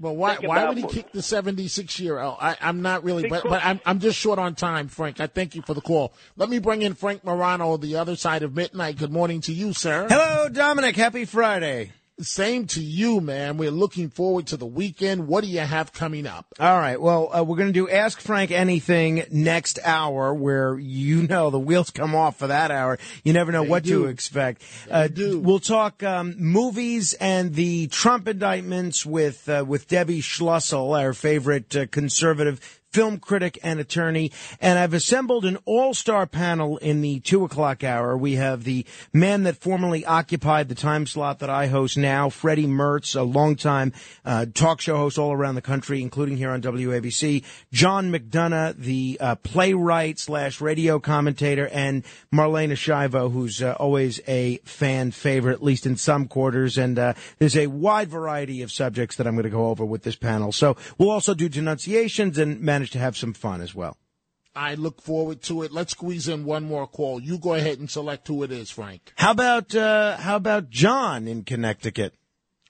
Well, 0.00 0.16
why 0.16 0.36
Think 0.36 0.48
why 0.48 0.56
about 0.56 0.68
would 0.70 0.78
he 0.78 0.84
what- 0.84 0.94
kick 0.94 1.12
the 1.12 1.20
76 1.22 2.00
year 2.00 2.18
old? 2.18 2.38
I, 2.40 2.56
I'm 2.60 2.80
not 2.80 3.04
really, 3.04 3.28
but, 3.28 3.42
but 3.44 3.62
I'm, 3.62 3.80
I'm 3.84 4.00
just 4.00 4.18
short 4.18 4.38
on 4.38 4.54
time, 4.54 4.88
Frank. 4.88 5.20
I 5.20 5.26
thank 5.26 5.54
you 5.54 5.60
for 5.62 5.74
the 5.74 5.82
call. 5.82 6.14
Let 6.36 6.48
me 6.48 6.58
bring 6.58 6.80
in 6.80 6.94
Frank 6.94 7.22
Morano, 7.22 7.76
the 7.76 7.96
other 7.96 8.16
side 8.16 8.42
of 8.42 8.56
midnight. 8.56 8.96
Good 8.96 9.12
morning 9.12 9.42
to 9.42 9.52
you, 9.52 9.74
sir. 9.74 10.06
Hello, 10.08 10.48
Dominic. 10.48 10.96
Happy 10.96 11.26
Friday. 11.26 11.92
Same 12.22 12.66
to 12.68 12.82
you, 12.82 13.20
man. 13.20 13.56
We're 13.56 13.70
looking 13.70 14.10
forward 14.10 14.46
to 14.48 14.56
the 14.56 14.66
weekend. 14.66 15.26
What 15.26 15.42
do 15.44 15.48
you 15.50 15.60
have 15.60 15.92
coming 15.92 16.26
up? 16.26 16.46
All 16.58 16.78
right. 16.78 17.00
Well, 17.00 17.30
uh, 17.34 17.42
we're 17.42 17.56
going 17.56 17.68
to 17.68 17.72
do 17.72 17.88
Ask 17.88 18.20
Frank 18.20 18.50
Anything 18.50 19.24
next 19.30 19.78
hour, 19.84 20.34
where 20.34 20.78
you 20.78 21.26
know 21.26 21.50
the 21.50 21.58
wheels 21.58 21.90
come 21.90 22.14
off 22.14 22.38
for 22.38 22.48
that 22.48 22.70
hour. 22.70 22.98
You 23.24 23.32
never 23.32 23.52
know 23.52 23.62
They 23.62 23.68
what 23.70 23.84
do. 23.84 24.02
to 24.04 24.08
expect. 24.08 24.62
Uh, 24.90 25.08
We'll 25.16 25.60
talk 25.60 26.02
um, 26.02 26.34
movies 26.38 27.14
and 27.14 27.54
the 27.54 27.86
Trump 27.88 28.28
indictments 28.28 29.04
with 29.06 29.48
uh, 29.48 29.64
with 29.66 29.88
Debbie 29.88 30.20
Schlussel, 30.22 30.98
our 30.98 31.12
favorite 31.12 31.74
uh, 31.76 31.86
conservative 31.86 32.79
film 32.92 33.18
critic 33.18 33.58
and 33.62 33.80
attorney. 33.80 34.32
And 34.60 34.78
I've 34.78 34.94
assembled 34.94 35.44
an 35.44 35.58
all-star 35.64 36.26
panel 36.26 36.76
in 36.78 37.00
the 37.00 37.20
two 37.20 37.44
o'clock 37.44 37.84
hour. 37.84 38.16
We 38.16 38.34
have 38.34 38.64
the 38.64 38.84
man 39.12 39.44
that 39.44 39.56
formerly 39.56 40.04
occupied 40.04 40.68
the 40.68 40.74
time 40.74 41.06
slot 41.06 41.38
that 41.38 41.50
I 41.50 41.66
host 41.66 41.96
now, 41.96 42.28
Freddie 42.28 42.66
Mertz, 42.66 43.18
a 43.18 43.22
longtime 43.22 43.92
uh, 44.24 44.46
talk 44.52 44.80
show 44.80 44.96
host 44.96 45.18
all 45.18 45.32
around 45.32 45.54
the 45.54 45.62
country, 45.62 46.02
including 46.02 46.36
here 46.36 46.50
on 46.50 46.62
WABC. 46.62 47.44
John 47.72 48.10
McDonough, 48.12 48.76
the 48.76 49.18
uh, 49.20 49.34
playwright 49.36 50.18
slash 50.18 50.60
radio 50.60 50.98
commentator, 50.98 51.68
and 51.68 52.04
Marlena 52.32 52.76
Shivo, 52.76 53.30
who's 53.30 53.62
uh, 53.62 53.72
always 53.78 54.20
a 54.26 54.56
fan 54.58 55.10
favorite, 55.10 55.54
at 55.54 55.62
least 55.62 55.86
in 55.86 55.96
some 55.96 56.26
quarters. 56.26 56.76
And 56.76 56.98
uh, 56.98 57.14
there's 57.38 57.56
a 57.56 57.68
wide 57.68 58.08
variety 58.08 58.62
of 58.62 58.72
subjects 58.72 59.16
that 59.16 59.26
I'm 59.26 59.34
going 59.34 59.44
to 59.44 59.50
go 59.50 59.68
over 59.68 59.84
with 59.84 60.02
this 60.02 60.16
panel. 60.16 60.52
So 60.52 60.76
we'll 60.98 61.10
also 61.10 61.34
do 61.34 61.48
denunciations 61.48 62.38
and 62.38 62.60
manage 62.80 62.90
to 62.92 62.98
have 62.98 63.14
some 63.16 63.34
fun 63.34 63.60
as 63.60 63.74
well. 63.74 63.98
I 64.56 64.74
look 64.74 65.02
forward 65.02 65.42
to 65.42 65.62
it. 65.62 65.70
Let's 65.70 65.92
squeeze 65.92 66.28
in 66.28 66.44
one 66.46 66.64
more 66.64 66.86
call. 66.86 67.20
You 67.20 67.38
go 67.38 67.54
ahead 67.54 67.78
and 67.78 67.90
select 67.90 68.26
who 68.26 68.42
it 68.42 68.50
is, 68.50 68.70
Frank. 68.70 69.12
How 69.16 69.32
about 69.32 69.74
uh, 69.74 70.16
how 70.16 70.36
about 70.36 70.70
John 70.70 71.28
in 71.28 71.44
Connecticut? 71.44 72.14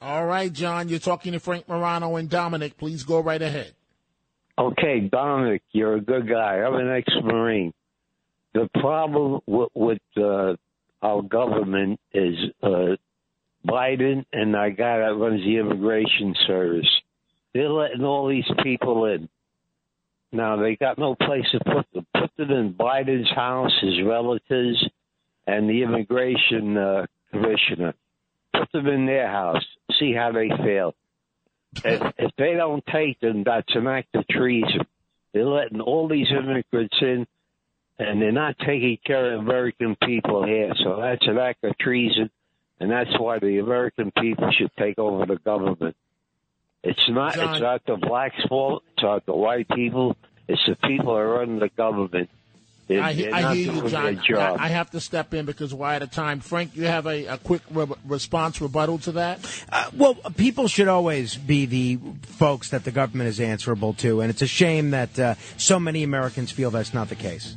All 0.01 0.27
right, 0.27 0.53
John. 0.53 0.89
You're 0.89 0.99
talking 0.99 1.33
to 1.33 1.41
Frank 1.41 1.69
Morano 1.69 2.17
and 2.17 2.29
Dominic. 2.29 2.77
Please 2.77 3.05
go 3.05 3.21
right 3.21 3.41
ahead. 3.41 3.75
Okay, 4.59 5.01
Dominic, 5.01 5.63
you're 5.73 5.95
a 5.95 6.01
good 6.01 6.29
guy. 6.29 6.57
I'm 6.57 6.75
an 6.75 6.91
ex-marine. 6.91 7.73
The 8.53 8.69
problem 8.79 9.41
with, 9.47 9.71
with 9.75 10.03
uh, 10.19 10.57
our 11.01 11.23
government 11.23 11.99
is 12.13 12.35
uh, 12.63 12.97
Biden 13.67 14.25
and 14.33 14.55
our 14.57 14.71
guy 14.71 14.99
that 14.99 15.15
runs 15.17 15.43
the 15.45 15.57
immigration 15.57 16.35
service. 16.47 16.91
They're 17.55 17.71
letting 17.71 18.05
all 18.05 18.29
these 18.29 18.51
people 18.63 19.07
in. 19.07 19.29
Now 20.33 20.57
they 20.57 20.77
got 20.77 20.99
no 20.99 21.15
place 21.15 21.47
to 21.53 21.61
put 21.61 21.87
them. 21.93 22.07
Put 22.15 22.31
them 22.37 22.51
in 22.51 22.75
Biden's 22.75 23.31
house, 23.35 23.73
his 23.81 24.03
relatives, 24.05 24.89
and 25.47 25.69
the 25.69 25.83
immigration 25.83 26.77
uh, 26.77 27.07
commissioner. 27.31 27.95
Put 28.53 28.71
them 28.73 28.87
in 28.87 29.07
their 29.07 29.29
house. 29.29 29.65
See 29.99 30.13
how 30.13 30.33
they 30.33 30.49
feel. 30.49 30.95
If, 31.85 32.03
if 32.19 32.31
they 32.37 32.55
don't 32.55 32.85
take 32.87 33.21
them, 33.21 33.45
that's 33.45 33.75
an 33.75 33.87
act 33.87 34.15
of 34.15 34.27
treason. 34.29 34.87
They're 35.33 35.45
letting 35.45 35.81
all 35.81 36.09
these 36.09 36.27
immigrants 36.31 36.97
in, 37.01 37.27
and 37.99 38.21
they're 38.21 38.33
not 38.33 38.57
taking 38.59 38.99
care 39.05 39.35
of 39.35 39.41
American 39.41 39.97
people 40.05 40.45
here. 40.45 40.73
So 40.83 40.99
that's 41.01 41.27
an 41.27 41.39
act 41.39 41.63
of 41.65 41.77
treason, 41.79 42.31
and 42.81 42.91
that's 42.91 43.19
why 43.19 43.39
the 43.39 43.59
American 43.59 44.13
people 44.21 44.51
should 44.53 44.71
take 44.79 44.99
over 44.99 45.27
the 45.27 45.37
government. 45.37 45.97
It's 46.83 47.09
not. 47.09 47.35
John- 47.35 47.51
It's 47.55 47.61
not 47.61 47.85
the 47.87 47.97
blacks' 47.97 48.43
fault. 48.49 48.83
It's 48.95 49.03
not 49.03 49.27
the 49.27 49.35
white 49.35 49.69
people. 49.69 50.17
It's 50.49 50.65
the 50.67 50.77
people 50.77 51.15
that 51.15 51.21
run 51.23 51.59
the 51.59 51.69
government. 51.69 52.29
They're, 52.89 53.03
I, 53.03 53.13
they're 53.13 53.33
I 53.35 53.41
not 53.43 53.55
hear 53.55 53.67
you, 53.73 53.81
doing 53.81 53.89
John. 53.89 54.05
their 54.05 54.15
job. 54.15 54.59
I, 54.59 54.65
I 54.65 54.69
have 54.69 54.91
to 54.91 55.01
step 55.01 55.33
in 55.33 55.47
because 55.47 55.73
we're 55.73 55.87
out 55.87 56.03
of 56.03 56.11
time. 56.11 56.41
Frank, 56.41 56.75
you 56.75 56.87
have 56.87 57.07
a, 57.07 57.27
a 57.27 57.39
quick 57.39 57.63
re- 57.71 57.87
response 58.05 58.61
rebuttal 58.61 58.99
to 59.01 59.13
that? 59.13 59.65
Uh, 59.71 59.91
well, 59.97 60.15
people 60.37 60.67
should 60.67 60.89
always 60.89 61.37
be 61.37 61.67
the 61.67 62.01
folks 62.23 62.71
that 62.71 62.83
the 62.83 62.91
government 62.91 63.29
is 63.29 63.39
answerable 63.39 63.93
to, 63.95 64.23
and 64.23 64.29
it's 64.31 64.43
a 64.43 64.47
shame 64.49 64.91
that 64.91 65.17
uh, 65.21 65.35
so 65.57 65.79
many 65.79 66.03
Americans 66.03 66.51
feel 66.51 66.73
that's 66.73 66.93
not 66.93 67.09
the 67.09 67.15
case. 67.15 67.55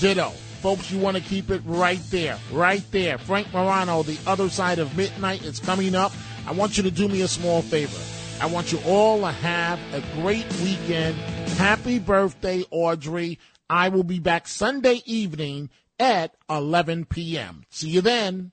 Ditto. 0.00 0.30
Folks, 0.62 0.90
you 0.90 0.98
want 0.98 1.16
to 1.16 1.22
keep 1.22 1.50
it 1.50 1.62
right 1.64 2.00
there, 2.10 2.36
right 2.50 2.82
there. 2.90 3.18
Frank 3.18 3.52
Morano, 3.52 4.02
the 4.02 4.18
other 4.26 4.48
side 4.50 4.78
of 4.80 4.96
midnight 4.96 5.44
is 5.44 5.60
coming 5.60 5.94
up. 5.94 6.12
I 6.46 6.52
want 6.52 6.76
you 6.76 6.82
to 6.82 6.90
do 6.90 7.06
me 7.08 7.22
a 7.22 7.28
small 7.28 7.62
favor. 7.62 7.96
I 8.40 8.46
want 8.46 8.72
you 8.72 8.78
all 8.86 9.20
to 9.20 9.30
have 9.30 9.78
a 9.92 10.00
great 10.22 10.50
weekend. 10.62 11.14
Happy 11.58 11.98
birthday, 11.98 12.64
Audrey. 12.70 13.38
I 13.68 13.90
will 13.90 14.02
be 14.02 14.18
back 14.18 14.48
Sunday 14.48 15.02
evening 15.04 15.68
at 15.98 16.34
11 16.48 17.04
p.m. 17.04 17.64
See 17.68 17.90
you 17.90 18.00
then. 18.00 18.52